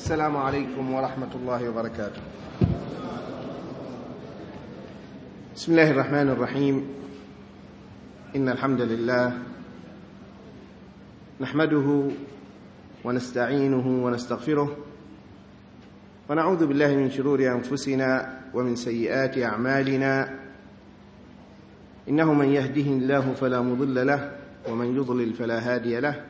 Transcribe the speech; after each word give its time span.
السلام 0.00 0.36
عليكم 0.36 0.94
ورحمة 0.94 1.28
الله 1.34 1.68
وبركاته. 1.68 2.22
بسم 5.56 5.72
الله 5.72 5.90
الرحمن 5.90 6.28
الرحيم. 6.28 6.76
إن 8.36 8.48
الحمد 8.48 8.80
لله 8.80 9.38
نحمده 11.40 12.08
ونستعينه 13.04 13.86
ونستغفره 14.04 14.76
ونعوذ 16.30 16.66
بالله 16.66 16.96
من 16.96 17.10
شرور 17.10 17.40
أنفسنا 17.44 18.40
ومن 18.54 18.76
سيئات 18.76 19.38
أعمالنا 19.38 20.38
إنه 22.08 22.32
من 22.32 22.48
يهده 22.48 22.88
الله 23.04 23.32
فلا 23.36 23.60
مضل 23.60 24.06
له 24.06 24.32
ومن 24.68 24.96
يضلل 24.96 25.34
فلا 25.34 25.58
هادي 25.60 26.00
له 26.00 26.29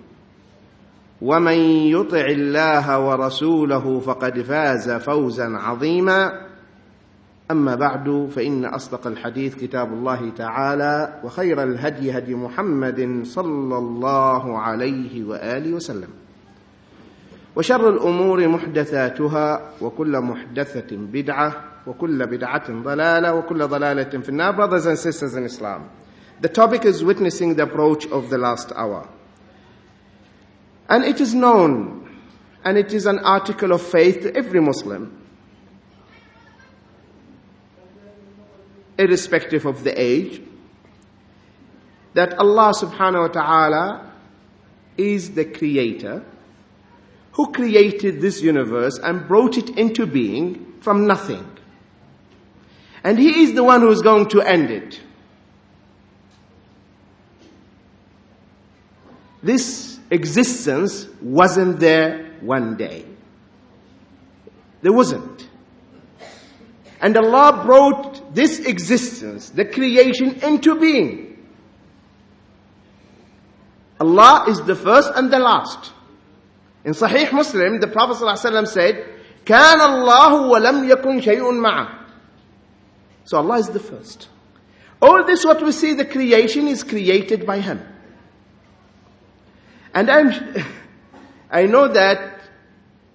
ومن 1.21 1.57
يطع 1.93 2.25
الله 2.25 2.99
ورسوله 2.99 3.99
فقد 3.99 4.41
فاز 4.41 4.89
فوزا 4.89 5.57
عظيما. 5.57 6.47
أما 7.51 7.75
بعد 7.75 8.29
فإن 8.35 8.65
أصدق 8.65 9.07
الحديث 9.07 9.55
كتاب 9.55 9.93
الله 9.93 10.29
تعالى 10.37 11.19
وخير 11.23 11.63
الهدي 11.63 12.17
هدي 12.17 12.35
محمد 12.35 13.21
صلى 13.23 13.77
الله 13.77 14.59
عليه 14.59 15.23
وآله 15.23 15.73
وسلم. 15.73 16.09
وشر 17.55 17.89
الأمور 17.89 18.47
محدثاتها 18.47 19.61
وكل 19.81 20.19
محدثة 20.19 20.97
بدعة 20.97 21.53
وكل 21.87 22.25
بدعة 22.25 22.83
ضلالة 22.83 23.33
وكل 23.35 23.67
ضلالة 23.67 24.19
في 24.19 24.29
النار. 24.29 24.55
Brothers 24.55 24.85
and 24.85 24.97
sisters 24.97 25.35
in 25.35 25.43
islam 25.43 25.89
the 26.41 26.49
topic 26.49 26.85
is 26.85 27.03
witnessing 27.03 27.55
the 27.55 27.63
approach 27.63 28.07
of 28.07 28.29
the 28.29 28.37
last 28.37 28.71
hour. 28.75 29.07
And 30.91 31.05
it 31.05 31.21
is 31.21 31.33
known, 31.33 32.19
and 32.65 32.77
it 32.77 32.93
is 32.93 33.05
an 33.05 33.19
article 33.19 33.71
of 33.71 33.81
faith 33.81 34.23
to 34.23 34.35
every 34.35 34.59
Muslim, 34.59 35.23
irrespective 38.97 39.65
of 39.65 39.85
the 39.85 39.97
age, 39.97 40.41
that 42.13 42.37
Allah 42.37 42.73
subhanahu 42.75 43.21
wa 43.21 43.27
ta'ala 43.29 44.13
is 44.97 45.31
the 45.33 45.45
creator 45.45 46.25
who 47.31 47.53
created 47.53 48.19
this 48.19 48.41
universe 48.41 48.99
and 49.01 49.25
brought 49.29 49.57
it 49.57 49.69
into 49.77 50.05
being 50.05 50.73
from 50.81 51.07
nothing. 51.07 51.47
And 53.01 53.17
He 53.17 53.43
is 53.43 53.53
the 53.53 53.63
one 53.63 53.79
who 53.79 53.91
is 53.91 54.01
going 54.01 54.27
to 54.31 54.41
end 54.41 54.69
it. 54.69 54.99
This 59.41 60.00
existence 60.10 61.06
wasn't 61.20 61.80
there 61.80 62.36
one 62.40 62.76
day. 62.76 63.04
There 64.82 64.92
wasn't. 64.92 65.48
And 67.00 67.16
Allah 67.16 67.62
brought 67.64 68.34
this 68.34 68.60
existence, 68.60 69.50
the 69.50 69.64
creation, 69.64 70.40
into 70.42 70.78
being. 70.80 71.26
Allah 74.00 74.46
is 74.48 74.60
the 74.62 74.74
first 74.74 75.10
and 75.14 75.32
the 75.32 75.38
last. 75.38 75.92
In 76.84 76.92
Sahih 76.92 77.32
Muslim, 77.32 77.80
the 77.80 77.88
Prophet 77.88 78.22
ﷺ 78.22 78.68
said, 78.68 79.12
كان 79.44 79.80
الله 79.80 80.50
ولم 80.50 80.88
يكن 80.90 81.20
شيء 81.22 81.60
معه. 81.60 82.04
So 83.24 83.38
Allah 83.38 83.58
is 83.58 83.68
the 83.68 83.80
first. 83.80 84.28
All 85.00 85.24
this 85.24 85.44
what 85.44 85.62
we 85.62 85.72
see, 85.72 85.94
the 85.94 86.04
creation 86.04 86.68
is 86.68 86.82
created 86.82 87.46
by 87.46 87.60
Him. 87.60 87.80
And 89.93 90.09
I'm, 90.09 90.55
I 91.51 91.65
know 91.65 91.87
that 91.87 92.41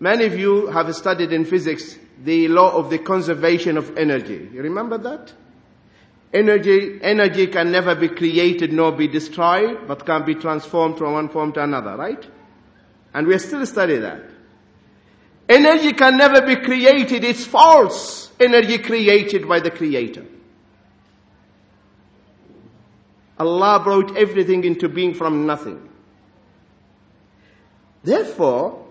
many 0.00 0.24
of 0.24 0.38
you 0.38 0.66
have 0.68 0.94
studied 0.94 1.32
in 1.32 1.44
physics 1.44 1.98
the 2.22 2.48
law 2.48 2.76
of 2.76 2.90
the 2.90 2.98
conservation 2.98 3.76
of 3.76 3.96
energy. 3.96 4.48
You 4.52 4.62
remember 4.62 4.98
that? 4.98 5.32
Energy, 6.32 6.98
energy 7.02 7.46
can 7.46 7.70
never 7.70 7.94
be 7.94 8.08
created 8.08 8.72
nor 8.72 8.92
be 8.92 9.06
destroyed, 9.06 9.86
but 9.86 10.04
can 10.04 10.24
be 10.24 10.34
transformed 10.34 10.98
from 10.98 11.12
one 11.12 11.28
form 11.28 11.52
to 11.52 11.62
another, 11.62 11.96
right? 11.96 12.26
And 13.14 13.26
we 13.26 13.38
still 13.38 13.64
studying 13.64 14.02
that. 14.02 14.22
Energy 15.48 15.92
can 15.92 16.16
never 16.16 16.42
be 16.42 16.56
created, 16.56 17.24
it's 17.24 17.44
false. 17.44 18.32
Energy 18.40 18.78
created 18.78 19.48
by 19.48 19.60
the 19.60 19.70
Creator. 19.70 20.26
Allah 23.38 23.80
brought 23.82 24.16
everything 24.16 24.64
into 24.64 24.88
being 24.88 25.14
from 25.14 25.46
nothing. 25.46 25.88
Therefore, 28.06 28.86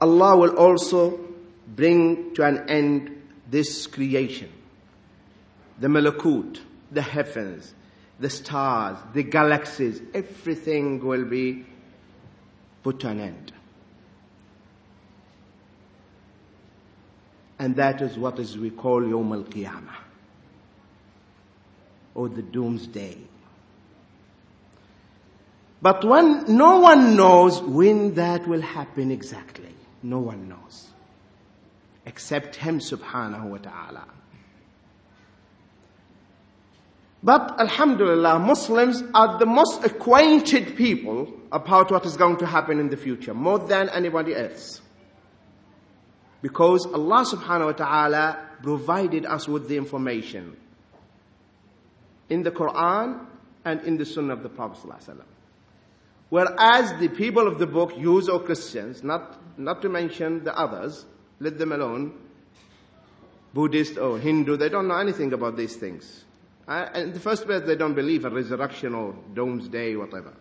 Allah 0.00 0.36
will 0.38 0.56
also 0.56 1.20
bring 1.68 2.34
to 2.34 2.42
an 2.42 2.66
end 2.70 3.28
this 3.50 3.86
creation. 3.86 4.50
The 5.78 5.88
malakut, 5.88 6.60
the 6.90 7.02
heavens, 7.02 7.74
the 8.18 8.30
stars, 8.30 8.96
the 9.12 9.22
galaxies, 9.22 10.00
everything 10.14 11.04
will 11.04 11.26
be 11.26 11.66
put 12.82 13.00
to 13.00 13.08
an 13.10 13.20
end. 13.20 13.52
And 17.58 17.76
that 17.76 18.00
is 18.00 18.16
what 18.16 18.38
is 18.38 18.56
we 18.56 18.70
call 18.70 19.02
Yawm 19.02 19.34
al-Qiyamah. 19.34 19.96
Or 22.14 22.30
the 22.30 22.40
doomsday. 22.40 23.18
But 25.82 26.04
no 26.04 26.80
one 26.80 27.16
knows 27.16 27.60
when 27.62 28.14
that 28.14 28.46
will 28.48 28.62
happen 28.62 29.10
exactly. 29.10 29.74
No 30.02 30.18
one 30.18 30.48
knows. 30.48 30.88
Except 32.06 32.56
Him 32.56 32.78
subhanahu 32.78 33.44
wa 33.44 33.58
ta'ala. 33.58 34.04
But 37.22 37.60
Alhamdulillah, 37.60 38.38
Muslims 38.38 39.02
are 39.12 39.38
the 39.38 39.46
most 39.46 39.84
acquainted 39.84 40.76
people 40.76 41.32
about 41.50 41.90
what 41.90 42.06
is 42.06 42.16
going 42.16 42.36
to 42.38 42.46
happen 42.46 42.78
in 42.78 42.88
the 42.88 42.96
future, 42.96 43.34
more 43.34 43.58
than 43.58 43.88
anybody 43.88 44.34
else. 44.34 44.80
Because 46.40 46.86
Allah 46.86 47.24
subhanahu 47.24 47.66
wa 47.66 47.72
ta'ala 47.72 48.38
provided 48.62 49.26
us 49.26 49.48
with 49.48 49.68
the 49.68 49.76
information 49.76 50.56
in 52.28 52.42
the 52.44 52.50
Quran 52.50 53.26
and 53.64 53.80
in 53.82 53.96
the 53.96 54.06
Sunnah 54.06 54.34
of 54.34 54.42
the 54.42 54.48
Prophet 54.48 54.78
sallallahu 54.86 55.02
alaihi 55.02 55.16
wasallam. 55.16 55.35
Whereas 56.28 56.98
the 56.98 57.08
people 57.08 57.46
of 57.46 57.58
the 57.58 57.66
book, 57.66 57.96
Jews 57.96 58.28
or 58.28 58.40
Christians, 58.40 59.04
not, 59.04 59.40
not 59.58 59.80
to 59.82 59.88
mention 59.88 60.42
the 60.42 60.56
others, 60.58 61.06
let 61.38 61.58
them 61.58 61.72
alone, 61.72 62.18
Buddhist 63.54 63.96
or 63.96 64.18
Hindu, 64.18 64.56
they 64.56 64.68
don't 64.68 64.88
know 64.88 64.98
anything 64.98 65.32
about 65.32 65.56
these 65.56 65.76
things. 65.76 66.24
Uh, 66.66 66.88
in 66.94 67.12
the 67.12 67.20
first 67.20 67.46
place, 67.46 67.62
they 67.64 67.76
don't 67.76 67.94
believe 67.94 68.24
in 68.24 68.34
resurrection 68.34 68.94
or 68.94 69.14
doomsday, 69.34 69.94
whatever. 69.94 70.34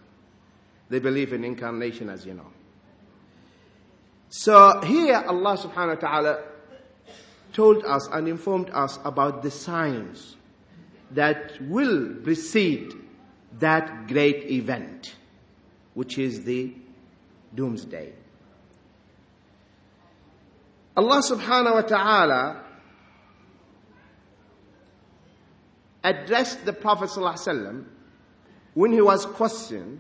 They 0.89 0.99
believe 0.99 1.33
in 1.33 1.43
incarnation, 1.43 2.09
as 2.09 2.25
you 2.25 2.33
know. 2.33 2.47
So 4.29 4.81
here, 4.81 5.23
Allah 5.27 5.57
subhanahu 5.57 6.01
wa 6.01 6.09
ta'ala 6.09 6.43
told 7.53 7.85
us 7.85 8.09
and 8.11 8.27
informed 8.27 8.69
us 8.71 8.99
about 9.05 9.43
the 9.43 9.51
signs 9.51 10.35
that 11.11 11.61
will 11.61 12.15
precede 12.23 12.93
that 13.59 14.07
great 14.07 14.51
event 14.51 15.15
which 15.95 16.19
is 16.19 16.43
the 16.43 16.71
doomsday. 17.55 18.13
Allah 20.95 21.21
subhanahu 21.21 21.73
wa 21.73 21.81
ta'ala 21.81 22.63
addressed 26.03 26.63
the 26.63 26.73
Prophet 26.73 27.09
when 28.75 28.91
he 28.91 29.01
was 29.01 29.25
questioned 29.25 29.99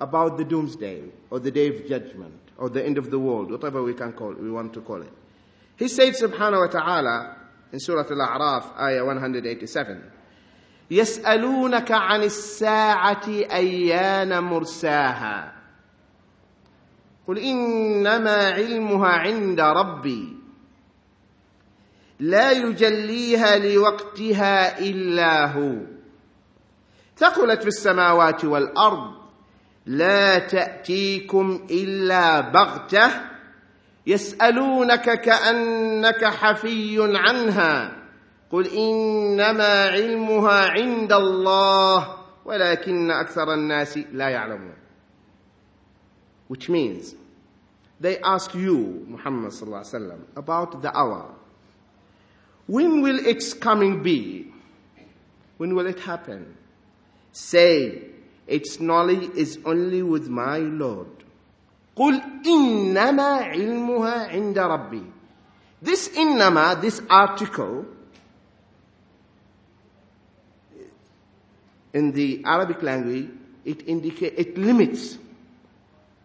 about 0.00 0.38
the 0.38 0.44
doomsday 0.44 1.02
or 1.30 1.38
the 1.38 1.50
day 1.50 1.68
of 1.68 1.86
judgment 1.86 2.34
or 2.56 2.70
the 2.70 2.84
end 2.84 2.98
of 2.98 3.10
the 3.10 3.18
world, 3.18 3.50
whatever 3.50 3.82
we 3.82 3.94
can 3.94 4.12
call 4.12 4.32
it, 4.32 4.40
we 4.40 4.50
want 4.50 4.72
to 4.72 4.80
call 4.80 5.02
it. 5.02 5.12
He 5.76 5.88
said 5.88 6.14
subhanahu 6.14 6.66
wa 6.66 6.80
ta'ala 6.80 7.36
in 7.72 7.80
Surah 7.80 8.04
Al-A'raf, 8.08 8.78
ayah 8.80 9.04
187, 9.04 10.02
يسألونك 10.92 11.92
عن 11.92 12.22
الساعة 12.22 13.28
أيان 13.28 14.44
مرساها. 14.44 15.52
قل 17.28 17.38
إنما 17.38 18.50
علمها 18.50 19.08
عند 19.08 19.60
ربي. 19.60 20.36
لا 22.20 22.50
يجليها 22.50 23.58
لوقتها 23.58 24.78
إلا 24.78 25.46
هو. 25.46 25.76
ثقلت 27.16 27.62
في 27.62 27.68
السماوات 27.68 28.44
والأرض. 28.44 29.14
لا 29.86 30.38
تأتيكم 30.38 31.66
إلا 31.70 32.40
بغتة. 32.40 33.10
يسألونك 34.06 35.20
كأنك 35.20 36.24
حفي 36.24 37.16
عنها. 37.16 38.01
قل 38.51 38.67
إنما 38.67 39.83
علمها 39.83 40.69
عند 40.71 41.13
الله 41.13 42.17
ولكن 42.45 43.11
أكثر 43.11 43.53
الناس 43.53 43.97
لا 44.13 44.29
يعلمون 44.29 44.75
which 46.49 46.69
means 46.69 47.15
they 47.99 48.17
ask 48.19 48.53
you 48.55 49.05
Muhammad 49.07 49.51
صلى 49.51 49.67
الله 49.67 49.77
عليه 49.77 49.87
وسلم 49.87 50.19
about 50.37 50.81
the 50.81 50.91
hour 50.97 51.35
when 52.67 53.01
will 53.01 53.19
its 53.25 53.53
coming 53.53 54.01
be 54.01 54.47
when 55.57 55.75
will 55.75 55.87
it 55.87 55.99
happen 55.99 56.55
say 57.33 58.01
its 58.47 58.79
knowledge 58.79 59.29
is 59.35 59.59
only 59.65 60.01
with 60.01 60.29
my 60.29 60.57
Lord 60.59 61.07
قل 61.97 62.21
إنما 62.45 63.41
علمها 63.51 64.27
عند 64.31 64.57
ربي 64.59 65.03
this 65.81 66.15
إنما 66.17 66.79
this 66.81 67.01
article 67.09 67.85
in 71.92 72.12
the 72.12 72.42
Arabic 72.44 72.82
language, 72.82 73.28
it 73.64 73.86
indicates, 73.86 74.34
it 74.38 74.58
limits 74.58 75.18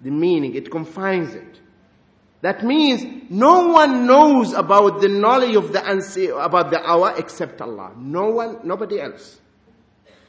the 0.02 0.12
meaning, 0.12 0.56
it 0.56 0.72
confines 0.72 1.34
it. 1.36 1.60
That 2.42 2.64
means 2.64 3.26
no 3.30 3.68
one 3.68 4.06
knows 4.06 4.54
about 4.54 5.02
the 5.02 5.10
knowledge 5.10 5.56
of 5.56 5.74
the 5.74 5.90
unseen, 5.90 6.32
about 6.32 6.70
the 6.70 6.80
hour 6.82 7.14
except 7.18 7.62
Allah. 7.62 7.94
No 7.98 8.30
one, 8.30 8.60
nobody 8.64 9.02
else. 9.02 9.40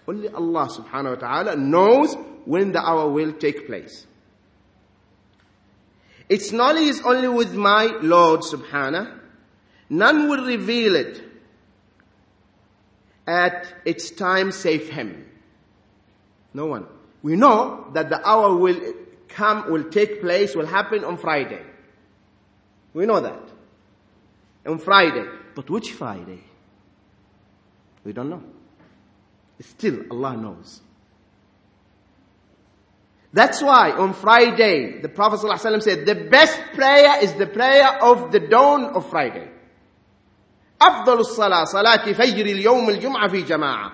Only 0.07 0.29
Allah 0.29 0.69
subhanahu 0.69 1.21
wa 1.21 1.29
ta'ala 1.29 1.57
knows 1.57 2.15
when 2.47 2.73
the 2.73 2.81
hour 2.81 3.11
will 3.11 3.35
take 3.35 3.67
place. 3.67 4.07
Its 6.31 6.51
knowledge 6.51 6.89
is 6.89 7.01
only 7.03 7.29
with 7.29 7.55
my 7.55 7.87
Lord 8.01 8.41
subhanahu. 8.41 9.19
None 9.91 10.29
will 10.29 10.45
reveal 10.47 10.97
it 10.97 11.23
at 13.27 13.67
its 13.85 14.11
time 14.11 14.51
save 14.51 14.89
him. 14.89 15.28
No 16.58 16.68
one. 16.68 16.86
We 17.22 17.36
know 17.36 17.88
that 17.94 18.10
the 18.10 18.28
hour 18.28 18.56
will 18.56 18.80
come, 19.30 19.72
will 19.72 19.86
take 19.86 20.22
place, 20.22 20.56
will 20.56 20.66
happen 20.66 21.04
on 21.04 21.18
Friday. 21.18 21.62
We 22.94 23.06
know 23.06 23.20
that. 23.20 23.50
On 24.66 24.78
Friday. 24.78 25.26
But 25.56 25.70
which 25.70 25.92
Friday? 25.92 26.42
We 28.04 28.14
don't 28.14 28.30
know. 28.30 28.44
Still, 29.62 30.04
Allah 30.12 30.36
knows. 30.36 30.82
That's 33.32 33.64
why 33.64 33.92
on 33.92 34.14
Friday, 34.14 35.02
the 35.02 35.10
Prophet 35.10 35.40
ﷺ 35.40 35.82
said, 35.82 36.06
the 36.06 36.16
best 36.16 36.60
prayer 36.74 37.24
is 37.24 37.34
the 37.34 37.48
prayer 37.48 38.04
of 38.04 38.32
the 38.32 38.40
dawn 38.40 38.86
of 38.86 39.10
Friday. 39.10 39.50
أفضل 40.82 41.20
الصلاة 41.20 41.64
صلاة 41.64 42.14
فجر 42.14 42.46
اليوم 42.46 42.90
الجمعة 42.90 43.28
في 43.28 43.42
جماعة 43.42 43.92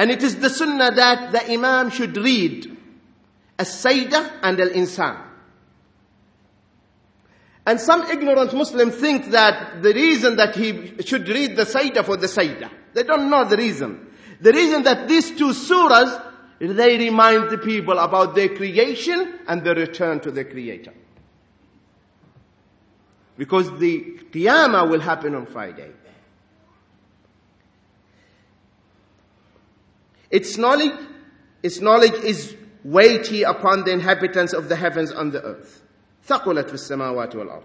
and 0.00 0.10
it 0.10 0.22
is 0.22 0.36
the 0.36 0.48
sunnah 0.48 0.90
that 0.92 1.30
the 1.30 1.52
imam 1.52 1.90
should 1.90 2.16
read 2.16 2.74
as-saydah 3.58 4.38
and 4.42 4.58
al-insan. 4.58 5.20
And 7.66 7.78
some 7.78 8.10
ignorant 8.10 8.54
Muslims 8.54 8.94
think 8.94 9.26
that 9.26 9.82
the 9.82 9.92
reason 9.92 10.36
that 10.36 10.56
he 10.56 11.02
should 11.04 11.28
read 11.28 11.54
the 11.54 11.64
saydah 11.64 12.02
for 12.06 12.16
the 12.16 12.28
saydah. 12.28 12.70
They 12.94 13.02
don't 13.02 13.28
know 13.28 13.44
the 13.44 13.58
reason. 13.58 14.10
The 14.40 14.52
reason 14.52 14.84
that 14.84 15.06
these 15.06 15.32
two 15.32 15.50
surahs, 15.50 16.32
they 16.60 16.96
remind 16.96 17.50
the 17.50 17.58
people 17.58 17.98
about 17.98 18.34
their 18.34 18.56
creation 18.56 19.40
and 19.46 19.62
the 19.62 19.74
return 19.74 20.20
to 20.20 20.30
the 20.30 20.46
creator. 20.46 20.94
Because 23.36 23.70
the 23.78 24.18
qiyamah 24.32 24.88
will 24.88 25.00
happen 25.00 25.34
on 25.34 25.44
Friday. 25.44 25.90
Its 30.29 30.57
knowledge, 30.57 30.97
its 31.63 31.79
knowledge 31.81 32.13
is 32.23 32.55
weighty 32.83 33.43
upon 33.43 33.83
the 33.83 33.91
inhabitants 33.91 34.53
of 34.53 34.69
the 34.69 34.75
heavens 34.75 35.11
and 35.11 35.31
the 35.31 35.41
earth. 35.41 35.81
ثقلت 36.27 36.69
في 36.69 36.73
السماوات 36.73 37.35
والأرض. 37.35 37.63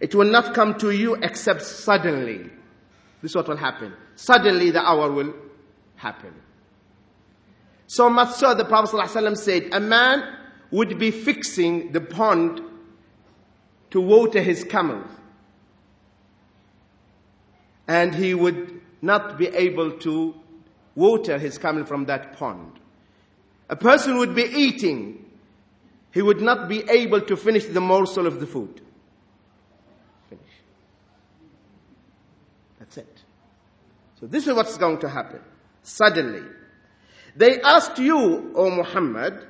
It 0.00 0.14
will 0.14 0.30
not 0.30 0.54
come 0.54 0.78
to 0.78 0.90
you 0.90 1.14
except 1.16 1.62
suddenly. 1.62 2.50
This 3.22 3.32
is 3.32 3.36
what 3.36 3.48
will 3.48 3.56
happen. 3.56 3.92
Suddenly 4.16 4.70
the 4.70 4.80
hour 4.80 5.10
will 5.10 5.34
happen. 5.96 6.34
So 7.86 8.08
much 8.08 8.30
so 8.34 8.54
the 8.54 8.64
Prophet 8.64 8.96
ﷺ 8.96 9.36
said, 9.36 9.68
a 9.72 9.80
man 9.80 10.22
would 10.70 10.98
be 10.98 11.10
fixing 11.10 11.92
the 11.92 12.00
pond 12.00 12.60
to 13.90 14.00
water 14.00 14.40
his 14.40 14.64
camels. 14.64 15.10
And 17.88 18.14
he 18.14 18.32
would 18.32 18.80
not 19.02 19.36
be 19.36 19.48
able 19.48 19.98
to 19.98 20.34
water 20.95 21.35
is 21.35 21.57
coming 21.57 21.85
from 21.85 22.05
that 22.05 22.37
pond. 22.37 22.79
A 23.69 23.75
person 23.75 24.17
would 24.17 24.33
be 24.33 24.43
eating. 24.43 25.25
He 26.11 26.21
would 26.21 26.41
not 26.41 26.69
be 26.69 26.83
able 26.89 27.21
to 27.21 27.35
finish 27.35 27.65
the 27.65 27.81
morsel 27.81 28.25
of 28.25 28.39
the 28.39 28.47
food. 28.47 28.81
Finish. 30.29 30.43
That's 32.79 32.97
it. 32.97 33.21
So 34.19 34.27
this 34.27 34.47
is 34.47 34.53
what's 34.53 34.77
going 34.77 34.99
to 34.99 35.09
happen. 35.09 35.41
Suddenly. 35.83 36.43
They 37.35 37.61
asked 37.61 37.99
you, 37.99 38.53
O 38.55 38.69
Muhammad, 38.69 39.45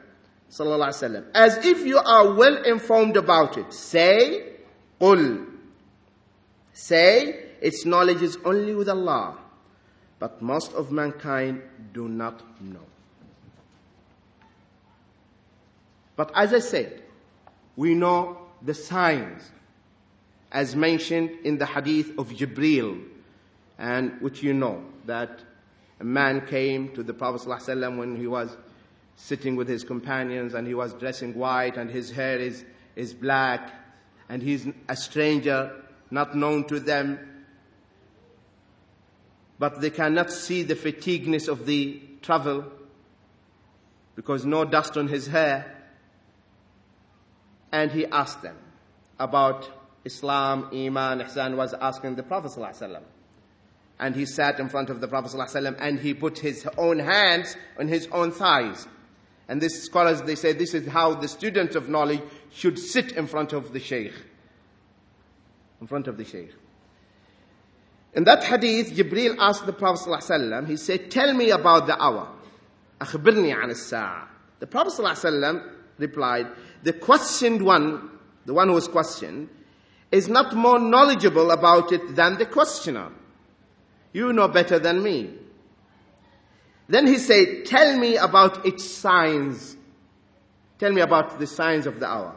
wasallam, 0.49 1.25
as 1.35 1.63
if 1.63 1.85
you 1.85 1.99
are 1.99 2.33
well 2.33 2.63
informed 2.63 3.15
about 3.15 3.57
it. 3.57 3.71
Say, 3.71 4.53
قل. 4.99 5.45
Say, 6.73 7.51
its 7.61 7.85
knowledge 7.85 8.23
is 8.23 8.37
only 8.43 8.73
with 8.73 8.89
Allah 8.89 9.37
but 10.19 10.41
most 10.41 10.73
of 10.73 10.91
mankind 10.91 11.61
do 11.93 12.07
not 12.07 12.41
know. 12.61 12.79
But 16.15 16.31
as 16.35 16.53
I 16.53 16.59
said, 16.59 17.01
we 17.75 17.93
know 17.93 18.37
the 18.61 18.73
signs 18.73 19.51
as 20.51 20.75
mentioned 20.75 21.31
in 21.43 21.57
the 21.57 21.65
hadith 21.65 22.17
of 22.17 22.29
Jibril, 22.29 23.03
and 23.77 24.21
which 24.21 24.41
you 24.41 24.53
know 24.53 24.85
that 25.05 25.41
a 25.99 26.03
man 26.05 26.47
came 26.47 26.93
to 26.95 27.03
the 27.03 27.13
Prophet 27.13 27.45
ﷺ 27.45 27.97
when 27.97 28.15
he 28.15 28.25
was 28.25 28.55
sitting 29.17 29.57
with 29.57 29.67
his 29.67 29.83
companions 29.83 30.53
and 30.53 30.65
he 30.65 30.73
was 30.73 30.93
dressing 30.93 31.33
white 31.35 31.75
and 31.77 31.89
his 31.89 32.11
hair 32.11 32.37
is, 32.37 32.63
is 32.95 33.13
black 33.13 33.73
and 34.29 34.41
he's 34.41 34.65
a 34.87 34.95
stranger, 34.95 35.75
not 36.09 36.35
known 36.35 36.65
to 36.67 36.79
them 36.79 37.19
but 39.57 39.81
they 39.81 39.89
cannot 39.89 40.31
see 40.31 40.63
the 40.63 40.75
fatigueness 40.75 41.47
of 41.47 41.65
the 41.65 42.01
travel 42.21 42.65
because 44.15 44.45
no 44.45 44.65
dust 44.65 44.97
on 44.97 45.07
his 45.07 45.27
hair. 45.27 45.71
And 47.71 47.91
he 47.91 48.05
asked 48.05 48.41
them 48.41 48.57
about 49.19 49.69
Islam, 50.05 50.69
Iman, 50.73 51.19
Ihsan, 51.19 51.55
was 51.55 51.73
asking 51.73 52.15
the 52.15 52.23
Prophet 52.23 52.51
ﷺ. 52.51 53.01
And 53.99 54.15
he 54.15 54.25
sat 54.25 54.59
in 54.59 54.69
front 54.69 54.89
of 54.89 55.01
the 55.01 55.07
Prophet 55.07 55.31
ﷺ 55.31 55.77
and 55.79 55.99
he 55.99 56.13
put 56.13 56.39
his 56.39 56.67
own 56.77 56.99
hands 56.99 57.55
on 57.79 57.87
his 57.87 58.07
own 58.11 58.31
thighs. 58.31 58.87
And 59.47 59.61
this 59.61 59.83
scholars, 59.83 60.21
they 60.21 60.35
say 60.35 60.53
this 60.53 60.73
is 60.73 60.87
how 60.87 61.13
the 61.13 61.27
student 61.27 61.75
of 61.75 61.87
knowledge 61.87 62.21
should 62.51 62.79
sit 62.79 63.11
in 63.13 63.27
front 63.27 63.53
of 63.53 63.73
the 63.73 63.79
Shaykh. 63.79 64.13
In 65.79 65.87
front 65.87 66.07
of 66.07 66.17
the 66.17 66.25
Shaykh. 66.25 66.51
In 68.14 68.24
that 68.24 68.42
hadith, 68.44 68.92
Jibril 68.92 69.36
asked 69.38 69.66
the 69.66 69.72
Prophet 69.72 70.08
ﷺ, 70.08 70.66
he 70.66 70.76
said, 70.76 71.10
tell 71.10 71.32
me 71.32 71.50
about 71.50 71.86
the 71.86 72.00
hour. 72.00 72.28
أخبرني 73.00 73.54
عن 73.54 73.70
الساعة. 73.70 74.26
The 74.58 74.66
Prophet 74.66 74.92
ﷺ 74.94 75.62
replied, 75.98 76.48
the 76.82 76.92
questioned 76.92 77.62
one, 77.62 78.10
the 78.46 78.54
one 78.54 78.68
who 78.68 78.74
was 78.74 78.88
questioned, 78.88 79.48
is 80.10 80.28
not 80.28 80.54
more 80.54 80.78
knowledgeable 80.78 81.50
about 81.52 81.92
it 81.92 82.16
than 82.16 82.36
the 82.36 82.46
questioner. 82.46 83.10
You 84.12 84.32
know 84.32 84.48
better 84.48 84.78
than 84.78 85.02
me. 85.02 85.30
Then 86.88 87.06
he 87.06 87.18
said, 87.18 87.64
tell 87.66 87.96
me 87.96 88.16
about 88.16 88.66
its 88.66 88.84
signs. 88.84 89.76
Tell 90.80 90.90
me 90.90 91.00
about 91.00 91.38
the 91.38 91.46
signs 91.46 91.86
of 91.86 92.00
the 92.00 92.06
hour. 92.06 92.34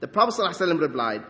The 0.00 0.08
Prophet 0.08 0.40
ﷺ 0.40 0.80
replied, 0.80 1.22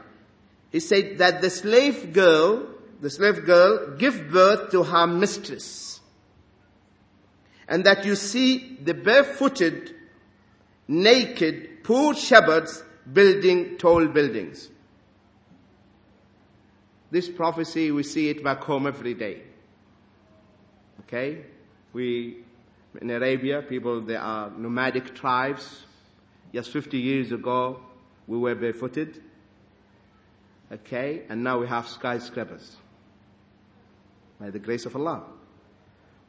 he 0.71 0.79
said 0.79 1.19
that 1.19 1.43
the 1.43 1.51
slave 1.51 2.13
girl, 2.13 2.67
the 3.02 3.10
slave 3.10 3.46
girl 3.46 3.96
give 3.98 4.30
birth 4.30 4.72
to 4.72 4.84
her 4.84 5.08
mistress. 5.08 6.00
And 7.68 7.86
that 7.86 8.06
you 8.06 8.16
see 8.16 8.78
the 8.84 8.94
barefooted, 8.94 9.96
naked, 10.88 11.84
poor 11.84 12.16
shepherds 12.16 12.84
building 13.12 13.78
tall 13.78 14.08
buildings. 14.08 14.70
This 17.12 17.30
prophecy, 17.30 17.92
we 17.92 18.04
see 18.04 18.30
it 18.30 18.44
back 18.44 18.64
home 18.64 18.86
every 18.86 19.14
day. 19.14 19.42
Okay? 21.02 21.44
We, 21.94 22.38
in 23.02 23.10
Arabia, 23.10 23.62
people, 23.62 24.02
there 24.02 24.22
are 24.22 24.52
nomadic 24.52 25.16
tribes. 25.16 25.84
Just 26.54 26.72
50 26.72 26.98
years 26.98 27.32
ago, 27.32 27.80
we 28.28 28.38
were 28.38 28.56
barefooted. 28.56 29.24
Okay? 30.72 31.24
And 31.30 31.44
now 31.44 31.60
we 31.60 31.68
have 31.68 31.88
skyscrapers. 31.88 32.78
By 34.40 34.50
the 34.50 34.60
grace 34.60 34.86
of 34.86 34.96
Allah. 34.96 35.24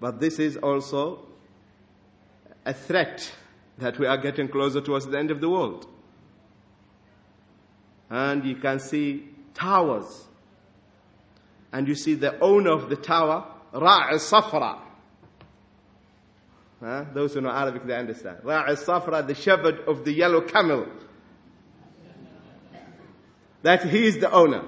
But 0.00 0.18
this 0.18 0.38
is 0.38 0.56
also 0.56 1.26
a 2.64 2.72
threat 2.74 3.30
that 3.78 3.98
we 3.98 4.06
are 4.06 4.18
getting 4.18 4.48
closer 4.48 4.80
towards 4.80 5.06
the 5.06 5.18
end 5.18 5.30
of 5.30 5.40
the 5.40 5.48
world. 5.48 5.86
And 8.08 8.44
you 8.44 8.56
can 8.56 8.80
see 8.80 9.28
towers. 9.54 10.26
And 11.72 11.86
you 11.86 11.94
see 11.94 12.14
the 12.14 12.38
owner 12.40 12.72
of 12.72 12.88
the 12.88 12.96
tower, 12.96 13.46
Ra'i 13.72 14.14
Safra. 14.14 14.78
Huh? 16.80 17.04
Those 17.14 17.34
who 17.34 17.42
know 17.42 17.50
Arabic, 17.50 17.86
they 17.86 17.94
understand. 17.94 18.38
Ra'i 18.42 18.70
Safra, 18.70 19.24
the 19.26 19.34
shepherd 19.34 19.80
of 19.86 20.04
the 20.04 20.12
yellow 20.12 20.40
camel. 20.40 20.86
That 23.62 23.86
he 23.86 24.06
is 24.06 24.18
the 24.18 24.32
owner. 24.32 24.64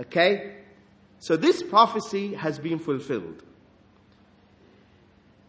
Okay? 0.00 0.56
So 1.22 1.36
this 1.36 1.62
prophecy 1.62 2.34
has 2.34 2.58
been 2.58 2.80
fulfilled. 2.80 3.44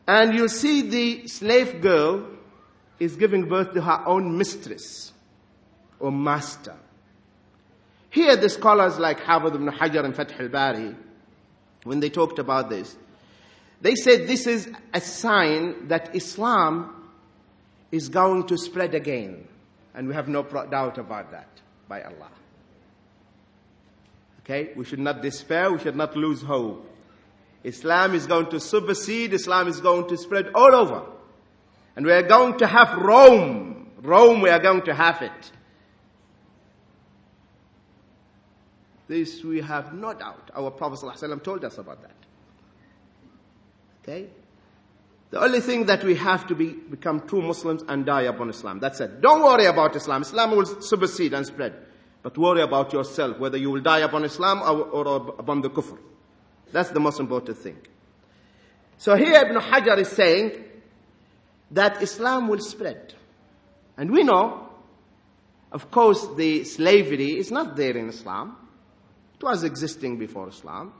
And 0.07 0.35
you 0.35 0.47
see 0.47 0.83
the 0.87 1.27
slave 1.27 1.81
girl 1.81 2.27
is 2.99 3.15
giving 3.15 3.49
birth 3.49 3.73
to 3.73 3.81
her 3.81 4.03
own 4.05 4.37
mistress 4.37 5.11
or 5.99 6.11
master. 6.11 6.75
Here 8.11 8.35
the 8.35 8.49
scholars 8.49 8.99
like 8.99 9.21
Hafid 9.21 9.55
ibn 9.55 9.67
Hajar 9.67 10.05
and 10.05 10.15
Fath 10.15 10.39
al-Bari, 10.39 10.95
when 11.85 12.01
they 12.01 12.11
talked 12.11 12.37
about 12.37 12.69
this, 12.69 12.95
they 13.81 13.95
said 13.95 14.27
this 14.27 14.45
is 14.45 14.69
a 14.93 15.01
sign 15.01 15.87
that 15.87 16.15
Islam 16.15 17.09
is 17.91 18.09
going 18.09 18.45
to 18.45 18.59
spread 18.59 18.93
again. 18.93 19.47
And 19.95 20.07
we 20.07 20.13
have 20.13 20.27
no 20.27 20.43
doubt 20.43 20.99
about 20.99 21.31
that 21.31 21.49
by 21.87 22.03
Allah. 22.03 22.29
Okay? 24.43 24.71
We 24.75 24.85
should 24.85 24.99
not 24.99 25.21
despair. 25.21 25.71
We 25.71 25.79
should 25.79 25.95
not 25.95 26.15
lose 26.15 26.41
hope. 26.41 26.89
Islam 27.63 28.13
is 28.13 28.27
going 28.27 28.49
to 28.49 28.59
supersede. 28.59 29.33
Islam 29.33 29.67
is 29.67 29.79
going 29.79 30.07
to 30.09 30.17
spread 30.17 30.51
all 30.53 30.75
over. 30.75 31.05
And 31.95 32.05
we 32.05 32.11
are 32.11 32.23
going 32.23 32.57
to 32.59 32.67
have 32.67 32.97
Rome. 32.97 33.91
Rome, 34.01 34.41
we 34.41 34.49
are 34.49 34.59
going 34.59 34.81
to 34.83 34.93
have 34.93 35.21
it. 35.21 35.51
This 39.07 39.43
we 39.43 39.61
have 39.61 39.93
no 39.93 40.13
doubt. 40.13 40.51
Our 40.55 40.71
Prophet 40.71 40.99
ﷺ 40.99 41.43
told 41.43 41.63
us 41.63 41.77
about 41.77 42.01
that. 42.01 42.15
Okay? 44.01 44.27
The 45.29 45.41
only 45.41 45.61
thing 45.61 45.85
that 45.85 46.03
we 46.03 46.15
have 46.15 46.47
to 46.47 46.55
be, 46.55 46.69
become 46.69 47.27
true 47.27 47.41
Muslims 47.41 47.83
and 47.87 48.05
die 48.05 48.23
upon 48.23 48.49
Islam. 48.49 48.79
That's 48.79 48.99
it. 49.01 49.21
Don't 49.21 49.41
worry 49.41 49.65
about 49.65 49.95
Islam. 49.95 50.21
Islam 50.21 50.51
will 50.51 50.65
supersede 50.65 51.33
and 51.33 51.45
spread. 51.45 51.73
But 52.23 52.37
worry 52.37 52.61
about 52.61 52.93
yourself, 52.93 53.37
whether 53.37 53.57
you 53.57 53.69
will 53.69 53.81
die 53.81 53.99
upon 53.99 54.23
Islam 54.23 54.61
or, 54.61 55.05
or 55.05 55.15
upon 55.37 55.61
the 55.61 55.69
kufr. 55.69 55.97
That's 56.71 56.89
the 56.89 57.01
most 57.01 57.19
important 57.19 57.57
thing. 57.57 57.77
So 58.97 59.15
here 59.15 59.35
Ibn 59.35 59.57
Hajar 59.57 59.99
is 59.99 60.07
saying 60.07 60.63
that 61.71 62.01
Islam 62.01 62.47
will 62.47 62.61
spread. 62.61 63.13
And 63.97 64.09
we 64.09 64.23
know, 64.23 64.69
of 65.71 65.91
course, 65.91 66.25
the 66.37 66.63
slavery 66.63 67.37
is 67.37 67.51
not 67.51 67.75
there 67.75 67.97
in 67.97 68.07
Islam. 68.07 68.55
It 69.35 69.43
was 69.43 69.63
existing 69.65 70.17
before 70.17 70.47
Islam. 70.47 70.93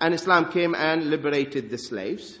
And 0.00 0.14
Islam 0.14 0.50
came 0.50 0.74
and 0.74 1.10
liberated 1.10 1.68
the 1.68 1.76
slaves. 1.76 2.38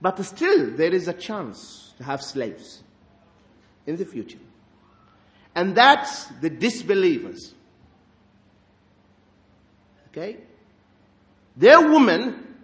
But 0.00 0.20
still, 0.24 0.72
there 0.72 0.92
is 0.92 1.06
a 1.06 1.12
chance 1.12 1.94
to 1.98 2.04
have 2.04 2.20
slaves 2.22 2.82
in 3.86 3.96
the 3.96 4.04
future. 4.04 4.40
And 5.54 5.74
that's 5.74 6.26
the 6.40 6.48
disbelievers. 6.48 7.54
Okay? 10.08 10.38
Their 11.56 11.80
women, 11.80 12.56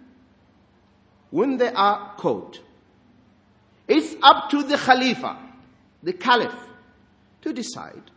when 1.29 1.57
they 1.57 1.71
are 1.71 2.15
caught, 2.17 2.59
it's 3.87 4.15
up 4.21 4.49
to 4.51 4.63
the 4.63 4.77
Khalifa, 4.77 5.37
the 6.01 6.13
Caliph, 6.13 6.53
to 7.41 7.53
decide 7.53 8.11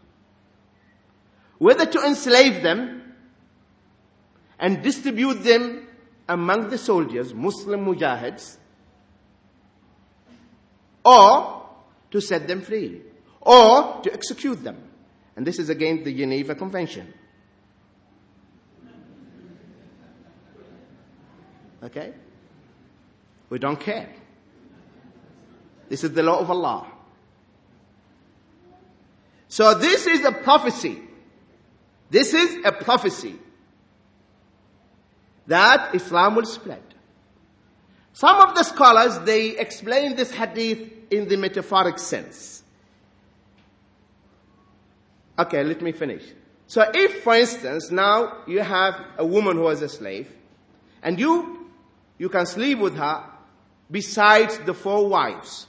whether 1.59 1.87
to 1.87 2.05
enslave 2.05 2.63
them 2.63 3.15
and 4.59 4.83
distribute 4.83 5.45
them 5.45 5.87
among 6.29 6.71
the 6.71 6.79
soldiers, 6.79 7.33
Muslim 7.33 7.85
mujahids, 7.85 8.57
or 11.05 11.69
to 12.11 12.21
set 12.21 12.49
them 12.49 12.63
free 12.63 13.03
or 13.43 14.01
to 14.03 14.13
execute 14.13 14.63
them. 14.63 14.79
And 15.37 15.47
this 15.47 15.59
is 15.59 15.69
against 15.69 16.05
the 16.05 16.15
Geneva 16.15 16.55
Convention. 16.55 17.13
Okay? 21.83 22.13
We 23.51 23.59
don't 23.59 23.79
care. 23.79 24.09
This 25.89 26.05
is 26.05 26.13
the 26.13 26.23
law 26.23 26.39
of 26.39 26.51
Allah. 26.51 26.87
So 29.49 29.75
this 29.75 30.07
is 30.07 30.25
a 30.25 30.33
prophecy. 30.33 30.99
This 32.09 32.33
is 32.33 32.65
a 32.65 32.73
prophecy 32.73 33.35
that 35.47 35.95
Islam 35.95 36.37
will 36.37 36.47
spread. 36.47 36.83
Some 38.13 38.41
of 38.41 38.55
the 38.55 38.63
scholars, 38.63 39.19
they 39.21 39.59
explain 39.59 40.17
this 40.17 40.33
hadith 40.33 40.91
in 41.11 41.29
the 41.29 41.37
metaphoric 41.37 41.99
sense. 41.99 42.62
Okay, 45.43 45.65
let 45.65 45.83
me 45.83 45.91
finish. 45.91 46.23
So 46.69 46.89
if, 46.95 47.23
for 47.25 47.35
instance, 47.35 47.91
now 47.91 48.45
you 48.47 48.61
have 48.61 48.95
a 49.19 49.27
woman 49.27 49.57
who 49.57 49.67
is 49.69 49.83
a 49.83 49.89
slave, 49.89 50.29
and 51.03 51.19
you, 51.19 51.69
you 52.17 52.29
can 52.29 52.47
sleep 52.47 52.79
with 52.79 52.97
her 52.97 53.25
besides 53.91 54.57
the 54.59 54.73
four 54.73 55.09
wives. 55.09 55.67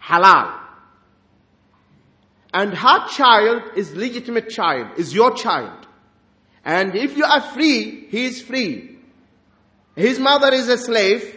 Halal. 0.00 0.60
And 2.54 2.72
her 2.72 3.08
child 3.08 3.62
is 3.76 3.96
legitimate 3.96 4.48
child, 4.50 4.98
is 4.98 5.12
your 5.12 5.34
child. 5.34 5.86
And 6.64 6.94
if 6.94 7.16
you 7.16 7.24
are 7.24 7.40
free, 7.40 8.06
he 8.08 8.26
is 8.26 8.40
free. 8.42 8.98
His 9.96 10.20
mother 10.20 10.52
is 10.54 10.68
a 10.68 10.78
slave, 10.78 11.36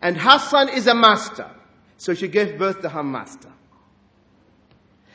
and 0.00 0.16
her 0.16 0.38
son 0.38 0.68
is 0.68 0.86
a 0.86 0.94
master. 0.94 1.50
So 1.96 2.14
she 2.14 2.28
gave 2.28 2.58
birth 2.58 2.80
to 2.82 2.88
her 2.90 3.02
master. 3.02 3.50